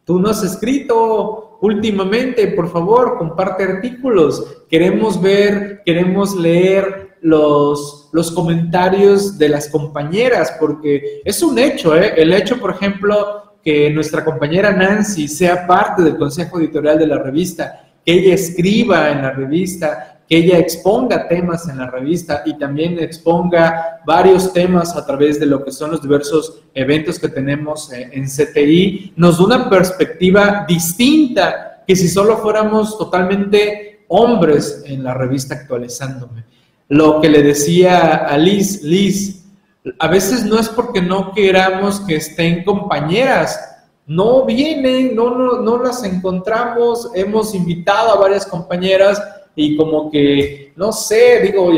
tú 0.05 0.21
no 0.21 0.29
has 0.29 0.43
escrito 0.43 1.59
últimamente, 1.63 2.49
por 2.49 2.71
favor, 2.71 3.17
comparte 3.17 3.65
artículos, 3.65 4.65
queremos 4.69 5.21
ver, 5.21 5.83
queremos 5.87 6.37
leer 6.37 7.17
los, 7.23 8.11
los 8.13 8.31
comentarios 8.31 9.39
de 9.39 9.49
las 9.49 9.69
compañeras, 9.69 10.55
porque 10.61 11.23
es 11.25 11.43
un 11.43 11.59
hecho, 11.59 11.97
¿eh? 11.97 12.13
el 12.19 12.35
hecho, 12.35 12.61
por 12.61 12.73
ejemplo, 12.73 13.46
que 13.67 13.91
nuestra 13.91 14.25
compañera 14.25 14.71
Nancy 14.71 15.27
sea 15.27 15.67
parte 15.67 16.01
del 16.01 16.17
consejo 16.17 16.61
editorial 16.61 17.01
de 17.01 17.09
la 17.09 17.19
revista, 17.19 17.85
que 18.05 18.13
ella 18.13 18.35
escriba 18.35 19.11
en 19.11 19.23
la 19.23 19.33
revista, 19.33 20.21
que 20.29 20.37
ella 20.37 20.59
exponga 20.59 21.27
temas 21.27 21.69
en 21.69 21.79
la 21.79 21.91
revista 21.91 22.45
y 22.47 22.57
también 22.57 22.97
exponga 23.01 24.03
varios 24.07 24.53
temas 24.53 24.97
a 24.97 25.05
través 25.05 25.41
de 25.41 25.47
lo 25.47 25.65
que 25.65 25.73
son 25.73 25.91
los 25.91 26.01
diversos 26.01 26.61
eventos 26.75 27.19
que 27.19 27.29
tenemos 27.29 27.93
en 27.93 28.27
CTI, 28.27 29.15
nos 29.17 29.39
da 29.39 29.45
una 29.45 29.69
perspectiva 29.69 30.65
distinta 30.69 31.83
que 31.85 31.97
si 31.97 32.07
solo 32.07 32.37
fuéramos 32.37 32.97
totalmente 32.97 34.05
hombres 34.07 34.85
en 34.87 35.03
la 35.03 35.13
revista 35.13 35.57
actualizándome. 35.57 36.45
Lo 36.89 37.21
que 37.21 37.29
le 37.29 37.43
decía 37.43 38.15
a 38.27 38.39
Liz, 38.39 38.81
Liz, 38.85 39.46
a 39.99 40.09
veces 40.09 40.45
no 40.45 40.59
es 40.59 40.69
porque 40.69 41.01
no 41.01 41.33
queramos 41.33 42.01
que 42.01 42.17
estén 42.17 42.65
compañeras, 42.65 43.59
no 44.07 44.45
vienen, 44.45 45.15
no, 45.15 45.37
no, 45.37 45.61
no 45.61 45.83
las 45.83 46.05
encontramos, 46.05 47.11
hemos 47.15 47.55
invitado 47.55 48.11
a 48.11 48.21
varias 48.21 48.47
compañeras 48.47 49.21
y 49.55 49.77
como 49.77 50.11
que, 50.11 50.73
no 50.77 50.93
sé, 50.93 51.41
digo, 51.41 51.71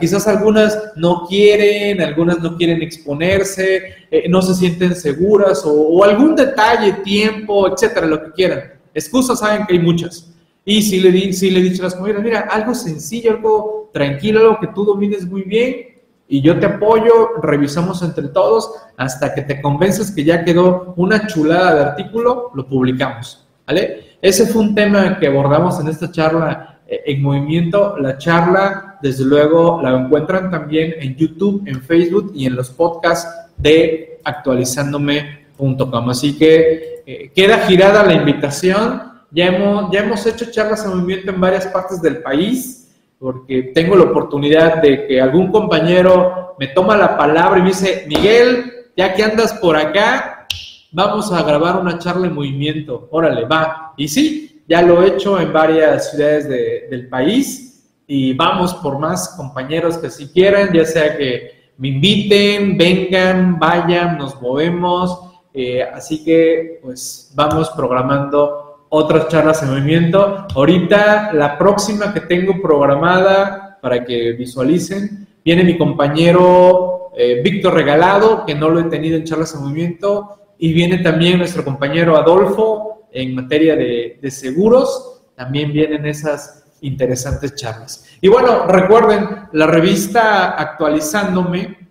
quizás 0.00 0.26
algunas 0.26 0.92
no 0.96 1.26
quieren, 1.28 2.00
algunas 2.00 2.40
no 2.40 2.56
quieren 2.56 2.82
exponerse, 2.82 3.82
eh, 4.10 4.26
no 4.28 4.40
se 4.40 4.54
sienten 4.54 4.94
seguras 4.94 5.62
o, 5.66 6.02
algún 6.02 6.34
detalle, 6.34 6.94
tiempo, 7.04 7.68
etcétera, 7.68 8.06
lo 8.06 8.22
que 8.22 8.32
quieran. 8.32 8.72
Excusas 8.94 9.40
saben 9.40 9.66
que 9.66 9.74
hay 9.74 9.80
muchas. 9.80 10.32
Y 10.64 10.82
si 10.82 10.98
le, 10.98 11.32
si 11.34 11.50
le 11.50 11.60
he 11.60 11.62
dicho 11.62 11.82
a 11.82 11.84
las 11.84 11.94
compañeras, 11.94 12.24
mira, 12.24 12.40
algo 12.50 12.74
sencillo, 12.74 13.32
algo 13.32 13.90
tranquilo, 13.92 14.40
algo 14.40 14.58
que 14.58 14.68
tú 14.68 14.84
domines 14.84 15.26
muy 15.26 15.42
bien, 15.42 15.95
y 16.28 16.42
yo 16.42 16.58
te 16.58 16.66
apoyo, 16.66 17.40
revisamos 17.40 18.02
entre 18.02 18.28
todos 18.28 18.72
hasta 18.96 19.34
que 19.34 19.42
te 19.42 19.62
convences 19.62 20.10
que 20.10 20.24
ya 20.24 20.44
quedó 20.44 20.94
una 20.96 21.26
chulada 21.26 21.74
de 21.74 21.80
artículo, 21.82 22.50
lo 22.54 22.66
publicamos, 22.66 23.46
¿vale? 23.66 24.16
Ese 24.20 24.46
fue 24.46 24.62
un 24.62 24.74
tema 24.74 25.18
que 25.18 25.28
abordamos 25.28 25.78
en 25.78 25.88
esta 25.88 26.10
charla 26.10 26.80
eh, 26.88 27.02
en 27.06 27.22
movimiento. 27.22 27.96
La 27.98 28.18
charla, 28.18 28.98
desde 29.00 29.24
luego, 29.24 29.80
la 29.82 29.90
encuentran 29.90 30.50
también 30.50 30.94
en 30.98 31.14
YouTube, 31.14 31.62
en 31.66 31.80
Facebook 31.80 32.32
y 32.34 32.46
en 32.46 32.56
los 32.56 32.70
podcasts 32.70 33.28
de 33.56 34.20
actualizándome.com. 34.24 36.10
Así 36.10 36.36
que 36.36 37.02
eh, 37.06 37.30
queda 37.34 37.58
girada 37.66 38.04
la 38.04 38.14
invitación. 38.14 39.12
Ya 39.30 39.46
hemos, 39.46 39.92
ya 39.92 40.00
hemos 40.00 40.26
hecho 40.26 40.50
charlas 40.50 40.84
en 40.84 40.90
movimiento 40.90 41.30
en 41.30 41.40
varias 41.40 41.66
partes 41.66 42.00
del 42.02 42.18
país 42.22 42.85
porque 43.18 43.72
tengo 43.74 43.96
la 43.96 44.04
oportunidad 44.04 44.82
de 44.82 45.06
que 45.06 45.20
algún 45.20 45.50
compañero 45.50 46.54
me 46.58 46.68
toma 46.68 46.96
la 46.96 47.16
palabra 47.16 47.58
y 47.58 47.62
me 47.62 47.68
dice, 47.68 48.04
Miguel, 48.06 48.72
ya 48.96 49.14
que 49.14 49.22
andas 49.22 49.54
por 49.54 49.76
acá, 49.76 50.46
vamos 50.92 51.32
a 51.32 51.42
grabar 51.42 51.80
una 51.80 51.98
charla 51.98 52.26
en 52.26 52.34
movimiento, 52.34 53.08
órale, 53.10 53.44
va. 53.44 53.94
Y 53.96 54.08
sí, 54.08 54.62
ya 54.68 54.82
lo 54.82 55.02
he 55.02 55.08
hecho 55.08 55.40
en 55.40 55.52
varias 55.52 56.10
ciudades 56.10 56.48
del 56.48 57.08
país 57.08 57.92
y 58.06 58.34
vamos 58.34 58.74
por 58.74 58.98
más 58.98 59.30
compañeros 59.36 59.98
que 59.98 60.10
si 60.10 60.28
quieran, 60.28 60.72
ya 60.72 60.84
sea 60.84 61.16
que 61.16 61.72
me 61.78 61.88
inviten, 61.88 62.78
vengan, 62.78 63.58
vayan, 63.58 64.16
nos 64.18 64.40
movemos. 64.40 65.20
Eh, 65.52 65.82
así 65.82 66.22
que 66.22 66.80
pues 66.82 67.32
vamos 67.34 67.70
programando 67.70 68.65
otras 68.88 69.28
charlas 69.28 69.62
en 69.62 69.70
movimiento. 69.70 70.46
Ahorita 70.54 71.32
la 71.32 71.58
próxima 71.58 72.12
que 72.12 72.20
tengo 72.20 72.60
programada 72.60 73.78
para 73.80 74.04
que 74.04 74.32
visualicen, 74.32 75.26
viene 75.44 75.64
mi 75.64 75.78
compañero 75.78 77.10
eh, 77.16 77.40
Víctor 77.42 77.74
Regalado, 77.74 78.44
que 78.44 78.54
no 78.54 78.68
lo 78.68 78.80
he 78.80 78.84
tenido 78.84 79.16
en 79.16 79.24
charlas 79.24 79.54
en 79.54 79.62
movimiento, 79.62 80.52
y 80.58 80.72
viene 80.72 80.98
también 80.98 81.38
nuestro 81.38 81.64
compañero 81.64 82.16
Adolfo 82.16 83.08
en 83.12 83.34
materia 83.34 83.76
de, 83.76 84.18
de 84.20 84.30
seguros, 84.30 85.22
también 85.34 85.72
vienen 85.72 86.06
esas 86.06 86.64
interesantes 86.80 87.54
charlas. 87.54 88.04
Y 88.20 88.28
bueno, 88.28 88.66
recuerden, 88.66 89.28
la 89.52 89.66
revista 89.66 90.50
Actualizándome 90.52 91.88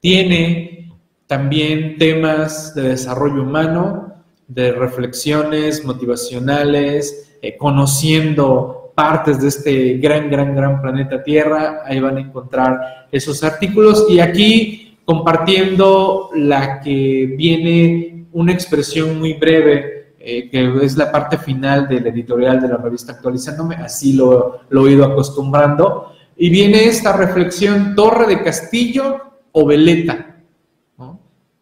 tiene 0.00 0.92
también 1.26 1.96
temas 1.98 2.74
de 2.74 2.90
desarrollo 2.90 3.42
humano, 3.42 4.09
de 4.50 4.72
reflexiones 4.72 5.84
motivacionales, 5.84 7.36
eh, 7.40 7.56
conociendo 7.56 8.92
partes 8.96 9.40
de 9.40 9.48
este 9.48 9.94
gran, 9.98 10.28
gran, 10.28 10.54
gran 10.54 10.82
planeta 10.82 11.22
Tierra. 11.22 11.82
Ahí 11.86 12.00
van 12.00 12.16
a 12.16 12.20
encontrar 12.20 13.06
esos 13.12 13.44
artículos 13.44 14.06
y 14.10 14.18
aquí 14.18 14.98
compartiendo 15.04 16.30
la 16.34 16.80
que 16.80 17.32
viene 17.36 18.26
una 18.32 18.52
expresión 18.52 19.18
muy 19.18 19.34
breve, 19.34 20.14
eh, 20.18 20.50
que 20.50 20.84
es 20.84 20.96
la 20.96 21.10
parte 21.12 21.38
final 21.38 21.88
del 21.88 22.06
editorial 22.08 22.60
de 22.60 22.68
la 22.68 22.76
revista 22.76 23.12
Actualizándome, 23.12 23.76
así 23.76 24.12
lo, 24.14 24.62
lo 24.68 24.86
he 24.86 24.92
ido 24.92 25.04
acostumbrando. 25.04 26.12
Y 26.36 26.50
viene 26.50 26.86
esta 26.86 27.16
reflexión, 27.16 27.94
torre 27.94 28.26
de 28.26 28.42
castillo 28.42 29.18
o 29.52 29.64
veleta. 29.64 30.26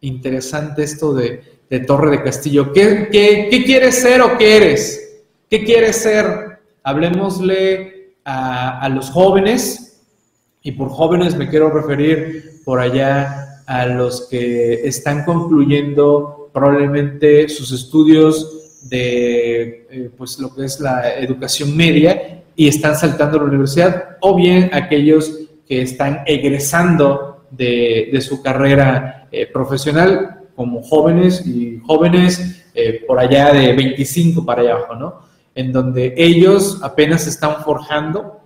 Interesante 0.01 0.83
esto 0.83 1.13
de, 1.13 1.58
de 1.69 1.79
Torre 1.81 2.11
de 2.11 2.23
Castillo. 2.23 2.73
¿Qué, 2.73 3.09
qué, 3.11 3.63
quieres 3.63 4.01
ser 4.01 4.21
o 4.21 4.37
qué 4.37 4.57
eres? 4.57 5.21
¿Qué 5.49 5.63
quieres 5.63 5.97
ser? 5.97 6.59
Hablemosle 6.83 8.13
a, 8.23 8.79
a, 8.79 8.89
los 8.89 9.09
jóvenes, 9.09 10.01
y 10.61 10.71
por 10.71 10.89
jóvenes 10.89 11.35
me 11.35 11.49
quiero 11.49 11.69
referir 11.69 12.61
por 12.65 12.79
allá 12.79 13.63
a 13.65 13.85
los 13.85 14.27
que 14.27 14.85
están 14.87 15.23
concluyendo 15.23 16.49
probablemente 16.51 17.47
sus 17.49 17.71
estudios 17.71 18.87
de 18.89 19.87
eh, 19.91 20.09
pues 20.17 20.39
lo 20.39 20.53
que 20.55 20.65
es 20.65 20.79
la 20.79 21.15
educación 21.15 21.75
media 21.75 22.43
y 22.55 22.67
están 22.67 22.95
saltando 22.95 23.37
a 23.37 23.41
la 23.41 23.47
universidad, 23.47 24.17
o 24.21 24.35
bien 24.35 24.69
aquellos 24.73 25.31
que 25.67 25.81
están 25.81 26.23
egresando 26.25 27.45
de, 27.51 28.09
de 28.11 28.21
su 28.21 28.41
carrera 28.41 29.27
eh, 29.31 29.45
profesional 29.45 30.38
como 30.59 30.83
jóvenes 30.83 31.47
y 31.47 31.79
jóvenes 31.87 32.65
eh, 32.73 33.05
por 33.07 33.17
allá 33.17 33.53
de 33.53 33.71
25 33.71 34.45
para 34.45 34.61
allá 34.61 34.73
abajo, 34.73 34.95
¿no? 34.95 35.21
En 35.55 35.71
donde 35.71 36.13
ellos 36.17 36.81
apenas 36.83 37.23
se 37.23 37.29
están 37.29 37.63
forjando 37.63 38.41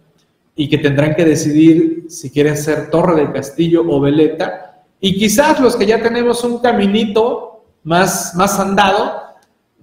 y 0.55 0.69
que 0.69 0.77
tendrán 0.77 1.15
que 1.15 1.25
decidir 1.25 2.05
si 2.09 2.29
quieren 2.29 2.55
ser 2.55 2.91
torre 2.91 3.15
del 3.15 3.33
castillo 3.33 3.83
o 3.89 3.99
veleta. 3.99 4.83
Y 4.99 5.17
quizás 5.17 5.59
los 5.59 5.75
que 5.75 5.87
ya 5.87 6.03
tenemos 6.03 6.43
un 6.43 6.59
caminito 6.59 7.63
más, 7.83 8.35
más 8.35 8.59
andado, 8.59 9.19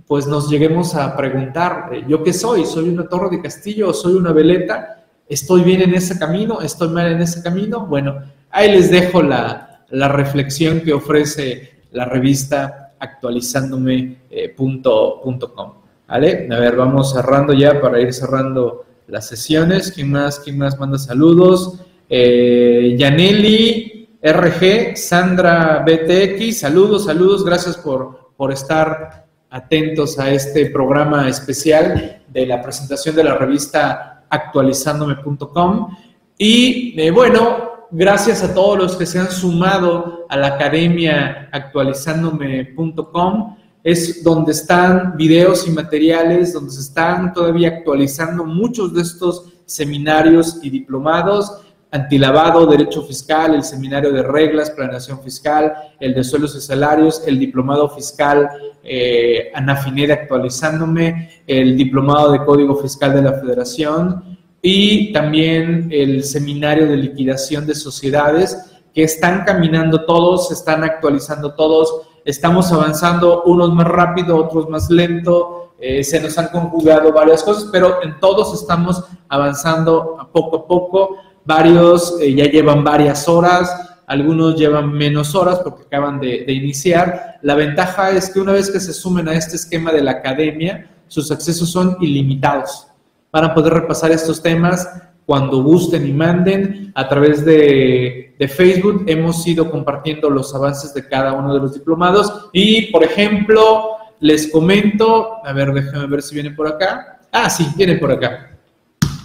pues 0.07 0.28
nos 0.28 0.49
lleguemos 0.49 0.95
a 0.95 1.16
preguntar, 1.16 1.91
eh, 1.93 2.05
¿yo 2.07 2.22
qué 2.22 2.33
soy? 2.33 2.64
¿Soy 2.64 2.91
una 2.91 3.09
torre 3.09 3.31
de 3.31 3.43
castillo 3.43 3.89
o 3.89 3.93
soy 3.93 4.12
una 4.12 4.33
veleta? 4.33 5.03
¿Estoy 5.28 5.62
bien 5.62 5.83
en 5.83 5.95
ese 5.95 6.16
camino? 6.16 6.61
¿Estoy 6.61 6.91
mal 6.91 7.11
en 7.11 7.22
ese 7.22 7.43
camino? 7.43 7.87
Bueno, 7.87 8.22
ahí 8.51 8.70
les 8.70 8.89
dejo 8.89 9.20
la, 9.20 9.85
la 9.89 10.07
reflexión 10.07 10.83
que 10.83 10.93
ofrece 10.93 11.80
la 11.93 12.05
revista 12.05 12.95
actualizándome.com. 12.99 15.72
¿Vale? 16.09 16.49
A 16.51 16.59
ver, 16.59 16.76
vamos 16.76 17.12
cerrando 17.12 17.53
ya 17.53 17.80
para 17.80 18.01
ir 18.01 18.12
cerrando 18.12 18.84
las 19.07 19.28
sesiones. 19.28 19.93
¿Quién 19.93 20.11
más? 20.11 20.41
¿Quién 20.41 20.59
más 20.59 20.76
manda 20.78 20.99
saludos? 20.99 21.78
Eh, 22.09 22.97
Yaneli 22.99 24.09
RG, 24.22 24.97
Sandra 24.97 25.84
BTX, 25.86 26.59
saludos, 26.59 27.05
saludos, 27.07 27.45
gracias 27.45 27.76
por, 27.78 28.32
por 28.36 28.53
estar 28.53 29.26
atentos 29.51 30.18
a 30.18 30.30
este 30.30 30.70
programa 30.70 31.28
especial 31.28 32.22
de 32.28 32.47
la 32.47 32.62
presentación 32.62 33.16
de 33.16 33.24
la 33.24 33.36
revista 33.36 34.24
actualizándome.com. 34.28 35.97
Y 36.36 37.01
eh, 37.01 37.11
bueno, 37.11 37.69
gracias 37.91 38.43
a 38.43 38.55
todos 38.55 38.78
los 38.78 38.97
que 38.97 39.07
se 39.07 39.18
han 39.18 39.30
sumado 39.30 40.26
a 40.28 40.36
la 40.36 40.49
academia 40.49 41.49
actualizándome.com. 41.53 43.57
Es 43.82 44.22
donde 44.22 44.53
están 44.53 45.16
videos 45.16 45.66
y 45.66 45.70
materiales, 45.70 46.53
donde 46.53 46.70
se 46.70 46.80
están 46.80 47.32
todavía 47.32 47.68
actualizando 47.68 48.45
muchos 48.45 48.95
de 48.95 49.03
estos 49.03 49.47
seminarios 49.64 50.59
y 50.62 50.70
diplomados 50.70 51.62
antilavado, 51.93 52.66
derecho 52.66 53.03
fiscal, 53.03 53.55
el 53.55 53.64
seminario 53.64 54.12
de 54.12 54.22
reglas, 54.22 54.70
planeación 54.70 55.20
fiscal, 55.22 55.72
el 55.99 56.14
de 56.14 56.22
suelos 56.22 56.55
y 56.55 56.61
salarios, 56.61 57.22
el 57.26 57.38
diplomado 57.38 57.88
fiscal 57.88 58.49
eh, 58.84 59.51
Anafined 59.55 60.11
actualizándome, 60.11 61.30
el 61.47 61.76
diplomado 61.76 62.32
de 62.32 62.45
código 62.45 62.76
fiscal 62.76 63.14
de 63.14 63.22
la 63.22 63.32
federación 63.32 64.30
y 64.62 65.12
también 65.12 65.88
el 65.90 66.24
seminario 66.24 66.86
de 66.86 66.96
liquidación 66.96 67.66
de 67.66 67.74
sociedades 67.74 68.58
que 68.94 69.04
están 69.04 69.44
caminando 69.44 70.04
todos, 70.04 70.50
están 70.50 70.84
actualizando 70.84 71.54
todos, 71.54 72.02
estamos 72.24 72.70
avanzando 72.72 73.42
unos 73.44 73.72
más 73.72 73.86
rápido, 73.86 74.36
otros 74.36 74.68
más 74.68 74.90
lento, 74.90 75.74
eh, 75.80 76.04
se 76.04 76.20
nos 76.20 76.36
han 76.36 76.48
conjugado 76.48 77.12
varias 77.12 77.42
cosas, 77.42 77.68
pero 77.72 78.02
en 78.02 78.20
todos 78.20 78.61
estamos 78.61 79.02
avanzando 79.28 80.28
poco 80.32 80.56
a 80.56 80.66
poco 80.66 81.16
Varios 81.44 82.16
eh, 82.20 82.34
ya 82.34 82.44
llevan 82.44 82.84
varias 82.84 83.28
horas, 83.28 83.74
algunos 84.06 84.56
llevan 84.56 84.92
menos 84.92 85.34
horas 85.34 85.61
porque 85.64 85.84
acaban 85.84 86.20
de, 86.20 86.44
iniciar. 86.52 87.38
La 87.42 87.54
ventaja 87.54 88.11
es 88.11 88.30
que 88.30 88.40
una 88.40 88.52
vez 88.52 88.70
que 88.70 88.80
se 88.80 88.92
sumen 88.92 89.28
a 89.28 89.34
este 89.34 89.56
esquema 89.56 89.92
de 89.92 90.02
la 90.02 90.12
academia, 90.12 90.90
sus 91.08 91.30
accesos 91.30 91.70
son 91.70 91.96
ilimitados. 92.00 92.86
Van 93.33 93.45
a 93.45 93.55
poder 93.55 93.74
repasar 93.74 94.11
estos 94.11 94.43
temas 94.43 94.89
cuando 95.26 95.62
gusten 95.62 96.07
y 96.09 96.12
manden. 96.12 96.93
A 96.95 97.09
través 97.09 97.45
de, 97.45 98.35
Facebook 98.49 99.05
hemos 99.07 99.47
ido 99.47 99.70
compartiendo 99.70 100.31
los 100.31 100.55
avances 100.55 100.95
de 100.95 101.07
cada 101.07 101.35
uno 101.35 101.55
de 101.55 101.61
los 101.61 101.74
diplomados. 101.74 102.49
Y, 102.53 102.91
por 102.91 103.05
ejemplo, 103.05 103.97
les 104.18 104.51
comento, 104.51 105.45
a 105.45 105.53
ver, 105.53 105.72
déjenme 105.72 106.07
ver 106.07 106.22
si 106.22 106.35
viene 106.35 106.51
por 106.51 106.66
acá. 106.66 107.20
Ah, 107.31 107.49
sí, 107.49 107.66
viene 107.76 107.97
por 107.97 108.11
acá. 108.11 108.59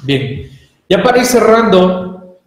Bien. 0.03 0.49
Ya 0.87 1.01
para 1.01 1.17
ir 1.17 1.25
cerrando, 1.25 2.37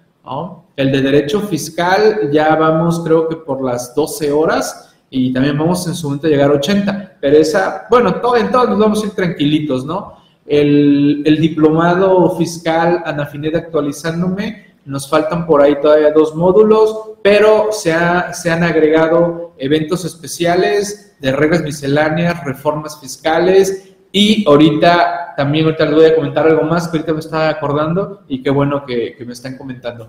El 0.79 0.93
de 0.93 1.03
derecho 1.03 1.41
fiscal 1.41 2.31
ya 2.31 2.55
vamos 2.55 3.01
creo 3.01 3.29
que 3.29 3.35
por 3.35 3.64
las 3.64 3.97
12 3.97 4.31
horas 4.31 4.95
y 5.11 5.33
también 5.33 5.59
vamos 5.59 5.85
en 5.89 5.95
su 5.97 6.07
momento 6.07 6.29
a 6.29 6.31
llegar 6.31 6.53
a 6.53 6.55
80. 6.55 7.16
Pero 7.20 7.37
esa, 7.37 7.89
bueno, 7.91 8.14
todo, 8.20 8.37
en 8.37 8.53
todos 8.53 8.68
nos 8.68 8.79
vamos 8.79 9.03
a 9.03 9.07
ir 9.07 9.12
tranquilitos, 9.12 9.85
¿no? 9.85 10.18
El, 10.47 11.37
diplomado 11.41 12.31
fiscal 12.37 13.03
Anafinet 13.05 13.57
actualizándome 13.57 14.76
nos 14.85 15.11
faltan 15.11 15.49
por 15.49 15.62
ahí 15.62 15.81
todavía 15.81 16.12
dos 16.12 16.37
módulos, 16.37 17.16
pero 17.22 17.72
se, 17.72 17.93
se 18.35 18.49
han 18.49 18.62
agregado 18.62 19.55
eventos 19.59 20.05
especiales 20.05 21.16
de 21.18 21.33
reglas 21.33 21.62
misceláneas, 21.62 22.45
reformas 22.45 23.01
fiscales 23.01 23.95
y 24.12 24.49
ahorita 24.49 25.35
también 25.37 25.64
ahorita 25.64 25.87
les 25.87 25.95
voy 25.97 26.05
a 26.05 26.14
comentar 26.14 26.47
algo 26.47 26.62
más 26.62 26.87
que 26.87 26.99
ahorita 26.99 27.14
me 27.14 27.18
estaba 27.18 27.49
acordando 27.49 28.22
y 28.29 28.45
qué 28.45 28.51
bueno 28.51 28.87
que 28.87 29.16
me 29.26 29.33
están 29.33 29.59
comentando. 29.59 30.09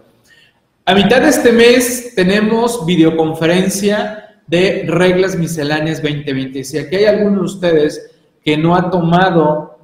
A 0.89 0.95
mitad 0.95 1.21
de 1.21 1.29
este 1.29 1.51
mes 1.51 2.15
tenemos 2.15 2.83
videoconferencia 2.83 4.41
de 4.47 4.85
reglas 4.87 5.35
misceláneas 5.35 6.01
2020. 6.01 6.63
Si 6.63 6.79
aquí 6.79 6.95
hay 6.95 7.05
alguno 7.05 7.41
de 7.41 7.45
ustedes 7.45 8.09
que 8.43 8.57
no 8.57 8.75
ha 8.75 8.89
tomado 8.89 9.77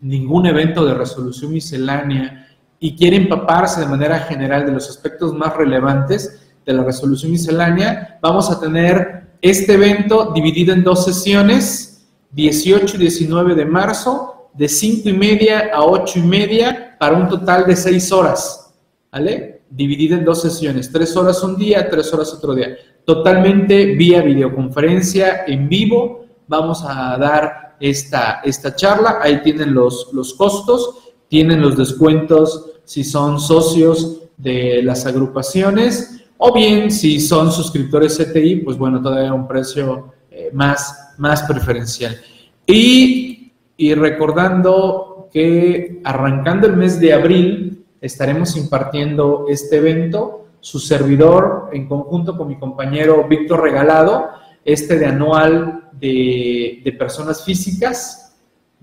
ningún 0.00 0.46
evento 0.46 0.84
de 0.84 0.94
resolución 0.94 1.52
miscelánea, 1.52 2.48
y 2.80 2.96
quiere 2.96 3.18
empaparse 3.18 3.82
de 3.82 3.86
manera 3.86 4.18
general 4.18 4.66
de 4.66 4.72
los 4.72 4.90
aspectos 4.90 5.32
más 5.32 5.56
relevantes 5.56 6.42
de 6.66 6.72
la 6.72 6.82
resolución 6.82 7.30
miscelánea, 7.30 8.18
vamos 8.20 8.50
a 8.50 8.58
tener 8.58 9.36
este 9.42 9.74
evento 9.74 10.32
dividido 10.34 10.74
en 10.74 10.82
dos 10.82 11.04
sesiones, 11.04 12.04
18 12.32 12.96
y 12.96 12.98
19 12.98 13.54
de 13.54 13.64
marzo, 13.64 14.50
de 14.54 14.68
5 14.68 15.08
y 15.08 15.12
media 15.12 15.70
a 15.72 15.84
8 15.84 16.18
y 16.18 16.22
media, 16.22 16.96
para 16.98 17.14
un 17.14 17.28
total 17.28 17.64
de 17.64 17.76
6 17.76 18.10
horas, 18.10 18.74
¿vale? 19.12 19.51
Dividido 19.74 20.18
en 20.18 20.24
dos 20.24 20.42
sesiones, 20.42 20.92
3 20.92 21.16
horas 21.16 21.42
un 21.42 21.56
día, 21.56 21.88
3 21.88 22.12
horas 22.12 22.34
otro 22.34 22.54
día. 22.54 22.76
Totalmente 23.06 23.94
vía 23.94 24.20
videoconferencia 24.20 25.44
en 25.46 25.66
vivo, 25.66 26.26
vamos 26.46 26.84
a 26.86 27.16
dar 27.16 27.76
esta, 27.80 28.42
esta 28.44 28.76
charla, 28.76 29.18
ahí 29.22 29.40
tienen 29.42 29.72
los, 29.72 30.10
los 30.12 30.34
costos, 30.34 31.14
tienen 31.28 31.62
los 31.62 31.78
descuentos 31.78 32.72
si 32.84 33.02
son 33.02 33.40
socios 33.40 34.24
de 34.36 34.82
las 34.82 35.06
agrupaciones 35.06 36.22
o 36.36 36.52
bien 36.52 36.90
si 36.90 37.18
son 37.20 37.50
suscriptores 37.50 38.18
CTI, 38.18 38.56
pues 38.56 38.76
bueno, 38.76 39.00
todavía 39.00 39.32
un 39.32 39.48
precio 39.48 40.12
eh, 40.30 40.50
más, 40.52 41.14
más 41.16 41.44
preferencial. 41.44 42.20
Y, 42.66 43.52
y 43.76 43.94
recordando 43.94 45.28
que 45.32 46.00
arrancando 46.04 46.66
el 46.66 46.76
mes 46.76 47.00
de 47.00 47.12
abril 47.12 47.81
estaremos 48.02 48.56
impartiendo 48.56 49.46
este 49.48 49.76
evento, 49.76 50.48
su 50.60 50.78
servidor 50.78 51.70
en 51.72 51.88
conjunto 51.88 52.36
con 52.36 52.48
mi 52.48 52.58
compañero 52.58 53.26
Víctor 53.28 53.62
Regalado, 53.62 54.28
este 54.64 54.98
de 54.98 55.06
anual 55.06 55.88
de, 55.92 56.94
personas 56.98 57.44
físicas, 57.44 58.36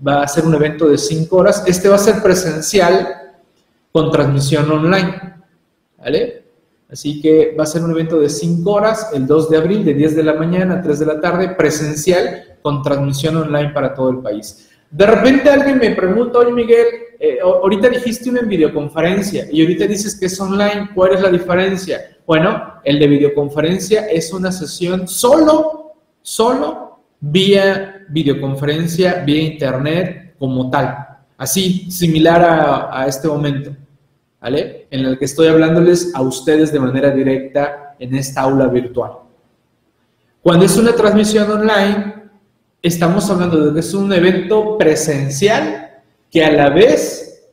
va 0.06 0.22
a 0.22 0.28
ser 0.28 0.44
un 0.44 0.54
evento 0.54 0.88
de 0.88 0.98
cinco 0.98 1.36
horas. 1.36 1.62
Este 1.66 1.88
va 1.88 1.96
a 1.96 1.98
ser 1.98 2.22
presencial, 2.22 3.06
con 3.92 4.10
transmisión 4.10 4.70
online. 4.70 5.34
¿Vale? 5.98 6.40
Así 6.90 7.20
que 7.20 7.54
va 7.58 7.64
a 7.64 7.66
ser 7.66 7.82
un 7.84 7.92
evento 7.92 8.18
de 8.18 8.28
5 8.28 8.68
horas, 8.68 9.10
el 9.12 9.26
2 9.26 9.50
de 9.50 9.56
abril, 9.56 9.84
de 9.84 9.94
10 9.94 10.16
de 10.16 10.24
la 10.24 10.34
mañana 10.34 10.76
a 10.76 10.82
3 10.82 10.98
de 10.98 11.06
la 11.06 11.20
tarde, 11.20 11.50
presencial, 11.50 12.58
con 12.62 12.82
transmisión 12.82 13.36
online 13.36 13.70
para 13.70 13.94
todo 13.94 14.10
el 14.10 14.18
país. 14.18 14.69
De 14.90 15.06
repente 15.06 15.48
alguien 15.48 15.78
me 15.78 15.90
pregunta, 15.92 16.40
oye 16.40 16.52
Miguel, 16.52 16.86
eh, 17.18 17.38
ahorita 17.42 17.88
dijiste 17.88 18.28
una 18.28 18.40
en 18.40 18.48
videoconferencia 18.48 19.46
y 19.52 19.60
ahorita 19.60 19.86
dices 19.86 20.18
que 20.18 20.26
es 20.26 20.40
online, 20.40 20.90
¿cuál 20.94 21.14
es 21.14 21.20
la 21.20 21.30
diferencia? 21.30 22.16
Bueno, 22.26 22.74
el 22.82 22.98
de 22.98 23.06
videoconferencia 23.06 24.06
es 24.06 24.32
una 24.32 24.50
sesión 24.50 25.06
solo, 25.06 25.92
solo 26.22 27.00
vía 27.20 28.04
videoconferencia, 28.08 29.22
vía 29.24 29.42
internet 29.42 30.34
como 30.38 30.70
tal. 30.70 31.06
así, 31.36 31.90
similar 31.90 32.42
a, 32.42 33.02
a 33.02 33.06
este 33.06 33.28
momento, 33.28 33.70
¿vale? 34.40 34.88
En 34.90 35.04
el 35.06 35.18
que 35.18 35.26
estoy 35.26 35.48
hablándoles 35.48 36.12
a 36.14 36.22
ustedes 36.22 36.72
de 36.72 36.80
manera 36.80 37.10
directa 37.10 37.94
en 37.98 38.14
esta 38.14 38.42
aula 38.42 38.66
virtual. 38.66 39.12
Cuando 40.42 40.64
es 40.64 40.76
una 40.76 40.92
transmisión 40.92 41.50
online, 41.50 42.19
estamos 42.82 43.30
hablando 43.30 43.66
de 43.66 43.74
que 43.74 43.80
es 43.80 43.94
un 43.94 44.12
evento 44.12 44.78
presencial 44.78 46.00
que 46.30 46.44
a 46.44 46.50
la 46.50 46.70
vez 46.70 47.50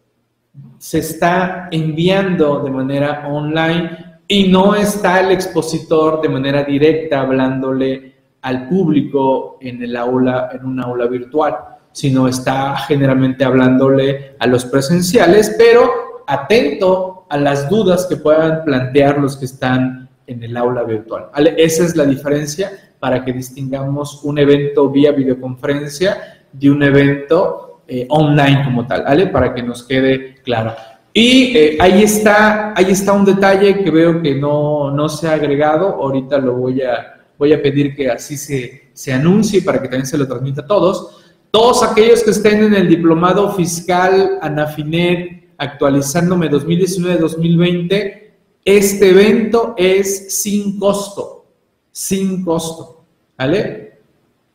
se 0.77 0.99
está 0.99 1.67
enviando 1.71 2.59
de 2.59 2.71
manera 2.71 3.27
online 3.27 4.19
y 4.27 4.47
no 4.47 4.75
está 4.75 5.19
el 5.19 5.31
expositor 5.31 6.21
de 6.21 6.29
manera 6.29 6.63
directa 6.63 7.21
hablándole 7.21 8.15
al 8.41 8.69
público 8.69 9.57
en 9.59 9.81
el 9.81 9.95
aula, 9.95 10.49
en 10.53 10.65
un 10.65 10.79
aula 10.79 11.07
virtual, 11.07 11.57
sino 11.91 12.27
está 12.27 12.77
generalmente 12.77 13.43
hablándole 13.43 14.35
a 14.39 14.47
los 14.47 14.65
presenciales, 14.65 15.55
pero 15.57 16.23
atento 16.27 17.25
a 17.29 17.37
las 17.37 17.69
dudas 17.69 18.05
que 18.05 18.17
puedan 18.17 18.63
plantear 18.63 19.17
los 19.17 19.35
que 19.35 19.45
están 19.45 20.06
en 20.27 20.43
el 20.43 20.55
aula 20.57 20.83
virtual. 20.83 21.29
Esa 21.57 21.85
es 21.85 21.95
la 21.95 22.05
diferencia 22.05 22.71
para 22.99 23.23
que 23.23 23.33
distingamos 23.33 24.23
un 24.23 24.37
evento 24.37 24.89
vía 24.89 25.11
videoconferencia 25.11 26.41
de 26.51 26.69
un 26.69 26.83
evento 26.83 27.81
eh, 27.87 28.05
online 28.09 28.63
como 28.65 28.85
tal, 28.85 29.03
¿vale? 29.03 29.27
Para 29.27 29.53
que 29.53 29.63
nos 29.63 29.83
quede 29.83 30.35
claro. 30.43 30.75
Y 31.13 31.57
eh, 31.57 31.77
ahí, 31.79 32.03
está, 32.03 32.73
ahí 32.77 32.91
está 32.91 33.13
un 33.13 33.25
detalle 33.25 33.83
que 33.83 33.89
veo 33.89 34.21
que 34.21 34.35
no, 34.35 34.91
no 34.91 35.09
se 35.09 35.27
ha 35.27 35.33
agregado. 35.33 35.87
Ahorita 35.95 36.37
lo 36.37 36.55
voy 36.55 36.81
a, 36.81 37.23
voy 37.37 37.53
a 37.53 37.61
pedir 37.61 37.95
que 37.95 38.11
así 38.11 38.37
se, 38.37 38.89
se 38.93 39.13
anuncie 39.13 39.61
para 39.61 39.81
que 39.81 39.87
también 39.87 40.05
se 40.05 40.17
lo 40.17 40.27
transmita 40.27 40.61
a 40.61 40.67
todos. 40.67 41.23
Todos 41.49 41.81
aquellos 41.81 42.23
que 42.23 42.31
estén 42.31 42.63
en 42.63 42.73
el 42.73 42.89
diplomado 42.89 43.53
fiscal 43.53 44.37
Anafinet 44.41 45.47
actualizándome 45.57 46.51
2019-2020, 46.51 48.26
este 48.67 49.11
evento 49.11 49.75
es 49.77 50.41
sin 50.41 50.77
costo, 50.77 51.45
sin 51.89 52.43
costo, 52.43 53.05
¿vale? 53.37 53.93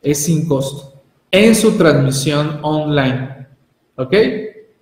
Es 0.03 0.25
sin 0.25 0.47
costo, 0.47 1.01
en 1.31 1.55
su 1.55 1.71
transmisión 1.71 2.59
online, 2.61 3.47
¿ok? 3.95 4.13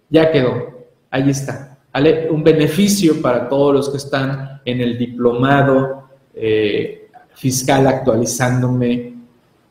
Ya 0.09 0.29
quedó, 0.33 0.85
ahí 1.09 1.29
está, 1.29 1.77
¿vale? 1.93 2.29
Un 2.29 2.43
beneficio 2.43 3.21
para 3.21 3.47
todos 3.47 3.73
los 3.73 3.89
que 3.89 3.97
están 3.97 4.61
en 4.65 4.81
el 4.81 4.97
diplomado 4.97 6.09
eh, 6.35 7.07
fiscal 7.33 7.87
actualizándome 7.87 9.13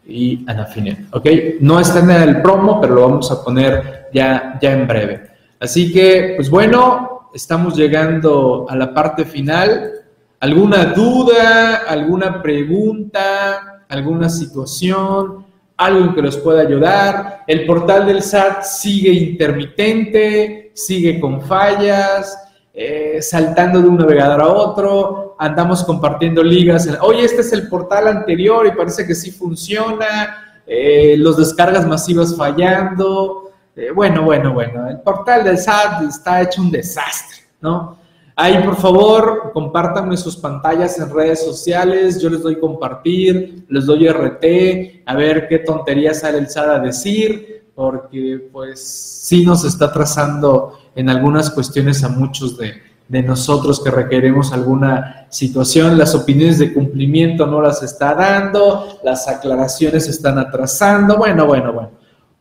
y 0.06 0.42
Anafinet, 0.46 1.00
¿ok? 1.12 1.26
No 1.60 1.78
está 1.78 1.98
en 1.98 2.10
el 2.10 2.40
promo, 2.40 2.80
pero 2.80 2.94
lo 2.94 3.02
vamos 3.02 3.30
a 3.30 3.44
poner 3.44 4.08
ya, 4.10 4.58
ya 4.62 4.72
en 4.72 4.88
breve. 4.88 5.28
Así 5.60 5.92
que, 5.92 6.32
pues 6.36 6.48
bueno, 6.48 7.09
estamos 7.34 7.76
llegando 7.76 8.66
a 8.68 8.76
la 8.76 8.92
parte 8.92 9.24
final. 9.24 9.92
¿Alguna 10.40 10.86
duda, 10.86 11.82
alguna 11.86 12.42
pregunta, 12.42 13.84
alguna 13.88 14.28
situación, 14.28 15.44
algo 15.76 16.14
que 16.14 16.22
los 16.22 16.36
pueda 16.38 16.62
ayudar? 16.62 17.44
El 17.46 17.66
portal 17.66 18.06
del 18.06 18.22
SAT 18.22 18.62
sigue 18.62 19.10
intermitente, 19.12 20.72
sigue 20.74 21.20
con 21.20 21.42
fallas, 21.42 22.36
eh, 22.72 23.18
saltando 23.20 23.82
de 23.82 23.88
un 23.88 23.98
navegador 23.98 24.40
a 24.40 24.48
otro, 24.48 25.36
andamos 25.38 25.84
compartiendo 25.84 26.42
ligas. 26.42 26.88
Oye, 27.02 27.24
este 27.24 27.42
es 27.42 27.52
el 27.52 27.68
portal 27.68 28.08
anterior 28.08 28.66
y 28.66 28.72
parece 28.72 29.06
que 29.06 29.14
sí 29.14 29.30
funciona, 29.30 30.62
eh, 30.66 31.16
los 31.18 31.36
descargas 31.36 31.86
masivas 31.86 32.36
fallando. 32.36 33.49
Eh, 33.80 33.92
bueno, 33.92 34.22
bueno, 34.22 34.52
bueno, 34.52 34.90
el 34.90 35.00
portal 35.00 35.42
del 35.42 35.56
SAT 35.56 36.02
está 36.02 36.42
hecho 36.42 36.60
un 36.60 36.70
desastre, 36.70 37.38
¿no? 37.62 37.96
Ahí, 38.36 38.62
por 38.62 38.76
favor, 38.76 39.52
compártanme 39.54 40.18
sus 40.18 40.36
pantallas 40.36 40.98
en 40.98 41.10
redes 41.10 41.42
sociales, 41.42 42.20
yo 42.20 42.28
les 42.28 42.42
doy 42.42 42.60
compartir, 42.60 43.64
les 43.70 43.86
doy 43.86 44.06
RT, 44.06 45.02
a 45.06 45.14
ver 45.14 45.48
qué 45.48 45.60
tontería 45.60 46.12
sale 46.12 46.36
el 46.36 46.50
SAT 46.50 46.68
a 46.68 46.78
decir, 46.78 47.70
porque 47.74 48.50
pues 48.52 48.86
sí 48.86 49.46
nos 49.46 49.64
está 49.64 49.90
trazando 49.90 50.78
en 50.94 51.08
algunas 51.08 51.48
cuestiones 51.48 52.04
a 52.04 52.10
muchos 52.10 52.58
de, 52.58 52.74
de 53.08 53.22
nosotros 53.22 53.82
que 53.82 53.90
requeremos 53.90 54.52
alguna 54.52 55.26
situación, 55.30 55.96
las 55.96 56.14
opiniones 56.14 56.58
de 56.58 56.74
cumplimiento 56.74 57.46
no 57.46 57.62
las 57.62 57.82
está 57.82 58.14
dando, 58.14 58.98
las 59.02 59.26
aclaraciones 59.26 60.06
están 60.06 60.38
atrasando, 60.38 61.16
bueno, 61.16 61.46
bueno, 61.46 61.72
bueno 61.72 61.99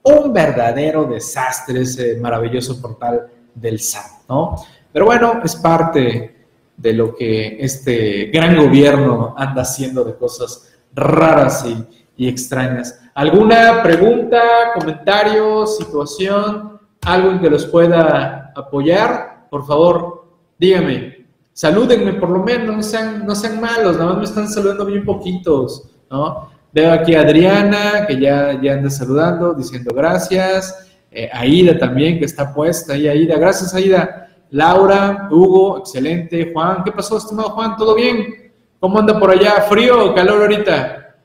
un 0.10 0.34
verdadero 0.34 1.06
desastre 1.06 1.82
ese 1.82 2.18
maravilloso 2.18 2.82
portal 2.82 3.28
del 3.54 3.80
SAT, 3.80 4.28
¿no? 4.28 4.56
Pero 4.92 5.06
bueno, 5.06 5.40
es 5.44 5.56
parte 5.56 6.36
de 6.76 6.94
lo 6.94 7.16
que 7.16 7.58
este 7.60 8.26
gran 8.34 8.56
gobierno 8.56 9.36
anda 9.38 9.62
haciendo 9.64 10.04
de 10.04 10.16
cosas 10.16 10.74
raras 10.94 11.66
y, 11.66 12.28
extrañas. 12.28 13.00
¿Alguna 13.14 13.82
pregunta, 13.82 14.42
comentario, 14.78 15.66
situación, 15.66 16.78
algo 17.02 17.32
en 17.32 17.40
que 17.40 17.50
los 17.50 17.66
pueda 17.66 18.52
apoyar? 18.54 19.48
Por 19.50 19.66
favor, 19.66 20.26
dígame. 20.58 21.26
Salúdenme 21.54 22.14
por 22.14 22.30
lo 22.30 22.44
menos, 22.44 22.76
no 22.76 22.84
sean, 22.84 23.26
no 23.26 23.36
sean 23.36 23.62
malos, 23.62 23.98
nada 23.98 24.10
más 24.10 24.18
me 24.18 24.24
están 24.26 24.50
saludando 24.50 24.86
bien 24.86 25.06
poquitos, 25.06 25.90
¿no? 26.10 26.50
Veo 26.72 26.94
aquí 26.94 27.16
a 27.16 27.22
Adriana, 27.22 28.06
que 28.08 28.20
ya, 28.20 28.52
anda 28.52 28.90
saludando, 28.90 29.54
diciendo 29.54 29.92
gracias. 29.94 30.88
Eh, 31.12 31.28
Aida 31.34 31.78
también, 31.80 32.20
que 32.20 32.26
está 32.26 32.54
puesta 32.54 32.94
ahí, 32.94 33.08
Aida. 33.08 33.38
Gracias, 33.38 33.74
Aida. 33.74 34.30
Laura, 34.52 35.28
Hugo, 35.32 35.80
excelente. 35.80 36.52
Juan, 36.54 36.84
¿qué 36.84 36.92
pasó, 36.92 37.18
estimado 37.18 37.50
Juan? 37.52 37.76
¿Todo 37.76 37.96
bien? 37.96 38.52
¿Cómo 38.80 39.00
anda 39.00 39.20
por 39.20 39.32
allá? 39.32 39.62
¿Frío 39.68 40.12
o 40.12 40.14
calor 40.14 40.42
ahorita? 40.42 41.16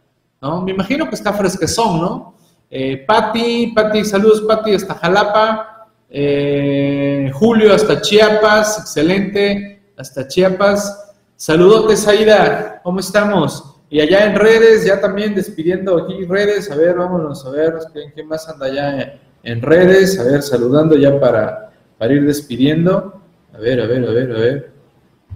¿No? 0.40 0.62
Me 0.62 0.72
imagino 0.72 1.08
que 1.08 1.14
está 1.14 1.32
fresquezón, 1.32 2.00
¿no? 2.00 2.34
Eh, 2.70 3.04
Pati, 3.06 3.72
Pati, 3.74 4.04
saludos, 4.04 4.42
Pati, 4.42 4.74
hasta 4.74 4.94
Jalapa. 4.94 5.88
Eh, 6.08 7.30
Julio, 7.34 7.74
hasta 7.74 8.00
Chiapas, 8.00 8.78
excelente. 8.80 9.90
Hasta 9.96 10.26
Chiapas. 10.26 11.12
Saludotes, 11.36 12.08
Aida, 12.08 12.80
¿cómo 12.82 13.00
estamos? 13.00 13.73
Y 13.94 14.00
allá 14.00 14.26
en 14.26 14.34
redes, 14.34 14.84
ya 14.84 15.00
también 15.00 15.36
despidiendo 15.36 15.96
aquí 15.96 16.24
redes, 16.24 16.68
a 16.68 16.74
ver, 16.74 16.96
vámonos 16.96 17.46
a 17.46 17.50
ver 17.50 17.74
quién, 18.12 18.26
más 18.26 18.48
anda 18.48 18.66
allá 18.66 19.20
en, 19.44 19.62
redes, 19.62 20.18
a 20.18 20.24
ver, 20.24 20.42
saludando 20.42 20.96
ya 20.96 21.20
para, 21.20 21.70
para 21.96 22.12
ir 22.12 22.26
despidiendo. 22.26 23.22
A 23.52 23.58
ver, 23.58 23.80
a 23.80 23.86
ver, 23.86 24.04
a 24.04 24.10
ver, 24.10 24.32
a 24.32 24.34
ver. 24.40 24.72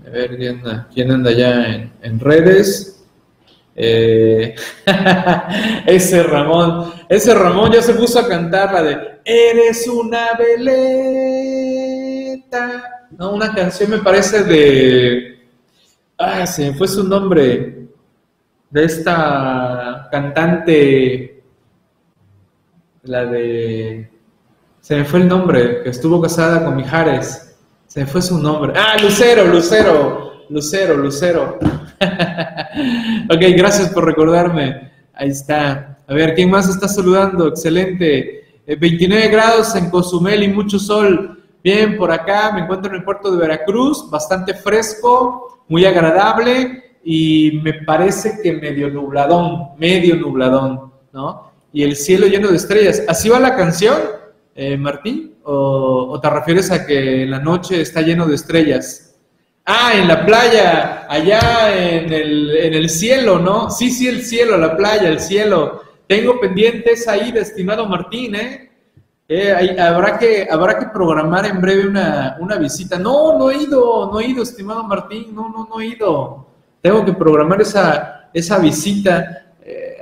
A 0.05 0.11
ver, 0.11 0.37
¿quién 0.37 0.57
anda, 0.59 0.89
quién 0.93 1.09
anda 1.13 1.31
ya 1.31 1.89
en, 2.03 2.19
redes? 2.19 3.05
Eh, 3.77 4.57
ese 5.87 6.25
Ramón, 6.25 6.95
ese 7.09 7.35
Ramón 7.35 7.71
ya 7.71 7.81
se 7.81 7.95
puso 7.95 8.19
a 8.19 8.27
cantar 8.27 8.73
la 8.73 8.83
de 8.83 9.21
Eres 9.25 9.87
una 9.87 10.31
veleta. 10.37 11.47
No, 13.17 13.35
una 13.35 13.55
canción 13.55 13.93
me 13.93 13.99
parece 13.99 14.43
de. 14.43 15.47
Ah, 16.19 16.45
se 16.45 16.73
me 16.73 16.77
fue 16.77 16.89
su 16.89 17.05
nombre 17.05 17.79
de 18.71 18.85
esta 18.85 20.09
cantante, 20.11 21.43
la 23.03 23.25
de... 23.25 24.11
Se 24.81 24.97
me 24.97 25.05
fue 25.05 25.21
el 25.21 25.29
nombre, 25.29 25.83
que 25.83 25.91
estuvo 25.91 26.21
casada 26.21 26.65
con 26.65 26.77
Mijares. 26.77 27.57
Se 27.87 28.01
me 28.01 28.07
fue 28.07 28.23
su 28.23 28.39
nombre. 28.39 28.73
Ah, 28.77 28.97
Lucero, 29.03 29.45
Lucero, 29.47 30.45
Lucero, 30.49 30.97
Lucero. 30.97 31.59
ok, 33.31 33.41
gracias 33.57 33.91
por 33.91 34.05
recordarme. 34.05 34.93
Ahí 35.15 35.31
está. 35.31 35.99
A 36.07 36.15
ver, 36.15 36.35
¿quién 36.35 36.51
más 36.51 36.69
está 36.69 36.89
saludando? 36.89 37.49
Excelente. 37.49 38.61
29 38.67 39.25
eh, 39.25 39.29
grados 39.29 39.75
en 39.75 39.91
Cozumel 39.91 40.43
y 40.43 40.49
mucho 40.49 40.79
sol. 40.79 41.43
Bien, 41.63 41.97
por 41.97 42.11
acá 42.11 42.53
me 42.53 42.61
encuentro 42.61 42.91
en 42.91 42.99
el 42.99 43.05
puerto 43.05 43.31
de 43.31 43.39
Veracruz, 43.39 44.09
bastante 44.09 44.55
fresco, 44.55 45.65
muy 45.69 45.85
agradable 45.85 46.88
y 47.11 47.59
me 47.63 47.73
parece 47.73 48.39
que 48.43 48.53
medio 48.53 48.91
nubladón, 48.91 49.71
medio 49.79 50.15
nubladón, 50.15 50.93
¿no? 51.11 51.53
Y 51.73 51.83
el 51.83 51.97
cielo 51.97 52.27
lleno 52.27 52.49
de 52.49 52.57
estrellas. 52.57 53.03
¿Así 53.09 53.31
va 53.31 53.41
la 53.41 53.57
canción, 53.57 53.97
eh, 54.55 54.77
Martín? 54.77 55.37
¿O, 55.43 56.21
te 56.21 56.29
refieres 56.29 56.71
a 56.71 56.85
que 56.85 57.25
la 57.25 57.39
noche 57.39 57.81
está 57.81 58.03
lleno 58.03 58.27
de 58.27 58.35
estrellas? 58.35 59.17
Ah, 59.65 59.93
en 59.95 60.07
la 60.07 60.27
playa, 60.27 61.07
allá 61.09 61.75
en 61.75 62.13
el, 62.13 62.55
en 62.55 62.75
el 62.75 62.91
cielo, 62.91 63.39
¿no? 63.39 63.71
Sí, 63.71 63.91
sí, 63.91 64.07
el 64.07 64.23
cielo, 64.23 64.59
la 64.59 64.77
playa, 64.77 65.09
el 65.09 65.21
cielo. 65.21 65.81
Tengo 66.07 66.39
pendientes 66.39 67.09
ahí, 67.09 67.33
estimado 67.35 67.87
Martín, 67.87 68.35
¿eh? 68.35 68.71
eh 69.29 69.77
habrá, 69.81 70.19
que, 70.19 70.47
habrá 70.51 70.79
que 70.79 70.89
programar 70.93 71.47
en 71.47 71.59
breve 71.63 71.89
una, 71.89 72.37
una 72.39 72.57
visita. 72.57 72.99
No, 72.99 73.39
no 73.39 73.51
he 73.51 73.63
ido, 73.63 74.11
no 74.13 74.21
he 74.21 74.27
ido, 74.27 74.43
estimado 74.43 74.85
Martín, 74.85 75.35
no, 75.35 75.49
no, 75.49 75.67
no 75.71 75.81
he 75.81 75.87
ido 75.87 76.48
tengo 76.89 77.05
que 77.05 77.13
programar 77.13 77.61
esa, 77.61 78.31
esa 78.33 78.59
visita. 78.59 79.45
Eh, 79.61 79.99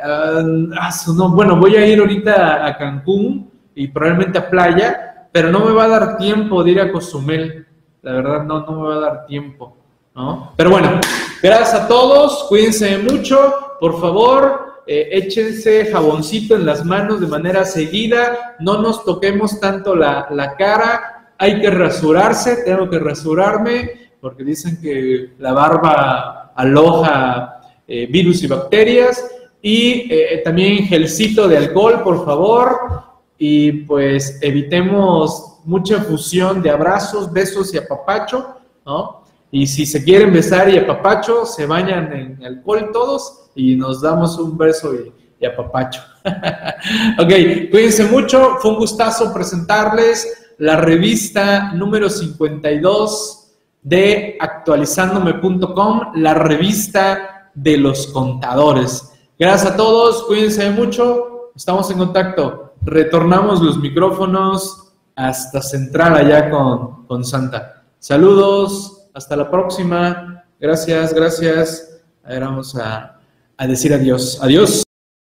bueno, 1.31 1.57
voy 1.57 1.75
a 1.75 1.85
ir 1.85 1.99
ahorita 1.99 2.65
a 2.65 2.79
Cancún 2.79 3.51
y 3.75 3.89
probablemente 3.89 4.39
a 4.39 4.49
playa, 4.49 5.29
pero 5.33 5.51
no 5.51 5.65
me 5.65 5.73
va 5.73 5.85
a 5.85 5.89
dar 5.89 6.17
tiempo 6.17 6.63
de 6.63 6.71
ir 6.71 6.81
a 6.81 6.93
Cozumel. 6.93 7.67
La 8.03 8.13
verdad, 8.13 8.45
no, 8.45 8.65
no 8.65 8.81
me 8.81 8.89
va 8.89 8.95
a 8.95 9.01
dar 9.01 9.27
tiempo. 9.27 9.77
¿no? 10.15 10.53
Pero 10.57 10.71
bueno, 10.71 11.01
gracias 11.43 11.75
a 11.75 11.89
todos, 11.89 12.45
cuídense 12.49 12.99
mucho, 12.99 13.53
por 13.81 14.01
favor, 14.01 14.85
eh, 14.87 15.09
échense 15.11 15.87
jaboncito 15.87 16.55
en 16.55 16.67
las 16.67 16.85
manos 16.85 17.21
de 17.21 17.27
manera 17.27 17.65
seguida, 17.65 18.55
no 18.61 18.81
nos 18.81 19.05
toquemos 19.05 19.59
tanto 19.59 19.97
la, 19.97 20.29
la 20.31 20.55
cara, 20.55 21.33
hay 21.37 21.61
que 21.61 21.69
rasurarse, 21.69 22.63
tengo 22.65 22.89
que 22.89 23.01
rasurarme, 23.01 24.13
porque 24.21 24.45
dicen 24.45 24.81
que 24.81 25.35
la 25.41 25.53
barba 25.53 26.46
aloja 26.57 27.61
eh, 27.87 28.07
virus 28.07 28.43
y 28.43 28.47
bacterias, 28.47 29.25
y 29.63 30.13
eh, 30.13 30.43
también 30.45 30.87
gelcito 30.87 31.49
de 31.49 31.57
alcohol, 31.57 32.03
por 32.03 32.25
favor, 32.25 33.03
y 33.39 33.73
pues 33.73 34.39
evitemos 34.43 35.59
mucha 35.65 36.03
fusión 36.03 36.63
de 36.63 36.71
abrazos, 36.71 37.33
besos 37.33 37.73
y 37.75 37.79
apapacho, 37.79 38.57
¿no? 38.85 39.25
Y 39.51 39.67
si 39.67 39.87
se 39.87 40.03
quieren 40.03 40.33
besar 40.33 40.69
y 40.69 40.77
apapacho, 40.77 41.47
se 41.47 41.67
bañan 41.67 42.13
en 42.13 42.45
alcohol 42.45 42.91
todos 42.93 43.51
y 43.55 43.77
nos 43.77 44.03
damos 44.03 44.39
un 44.39 44.57
beso 44.59 44.95
y, 44.95 45.13
y 45.41 45.47
apapacho. 45.47 46.03
ok, 47.19 47.71
cuídense 47.71 48.05
mucho, 48.05 48.57
fue 48.61 48.73
un 48.73 48.77
gustazo 48.79 49.33
presentarles 49.33 50.53
la 50.59 50.77
revista 50.77 51.73
número 51.73 52.09
52 52.09 53.46
de 53.87 54.37
actualizandome.com, 54.41 56.01
la 56.17 56.35
revista 56.35 57.51
de 57.55 57.77
los 57.77 58.09
contadores. 58.09 59.13
Gracias 59.39 59.73
a 59.73 59.77
todos, 59.77 60.25
cuídense 60.25 60.69
mucho, 60.71 61.53
estamos 61.55 61.89
en 61.93 61.99
contacto. 61.99 62.75
Retornamos 62.83 63.63
los 63.63 63.79
micrófonos 63.79 64.93
hasta 65.15 65.63
Central 65.63 66.17
allá 66.17 66.51
con, 66.51 67.07
con 67.07 67.25
Santa. 67.25 67.85
Saludos, 68.01 69.09
hasta 69.15 69.37
la 69.37 69.49
próxima. 69.49 70.45
Gracias, 70.59 71.15
gracias. 71.15 72.01
Ahora 72.25 72.47
vamos 72.47 72.75
a, 72.77 73.21
a 73.57 73.67
decir 73.69 73.95
adiós. 73.95 74.41
Adiós. 74.43 74.86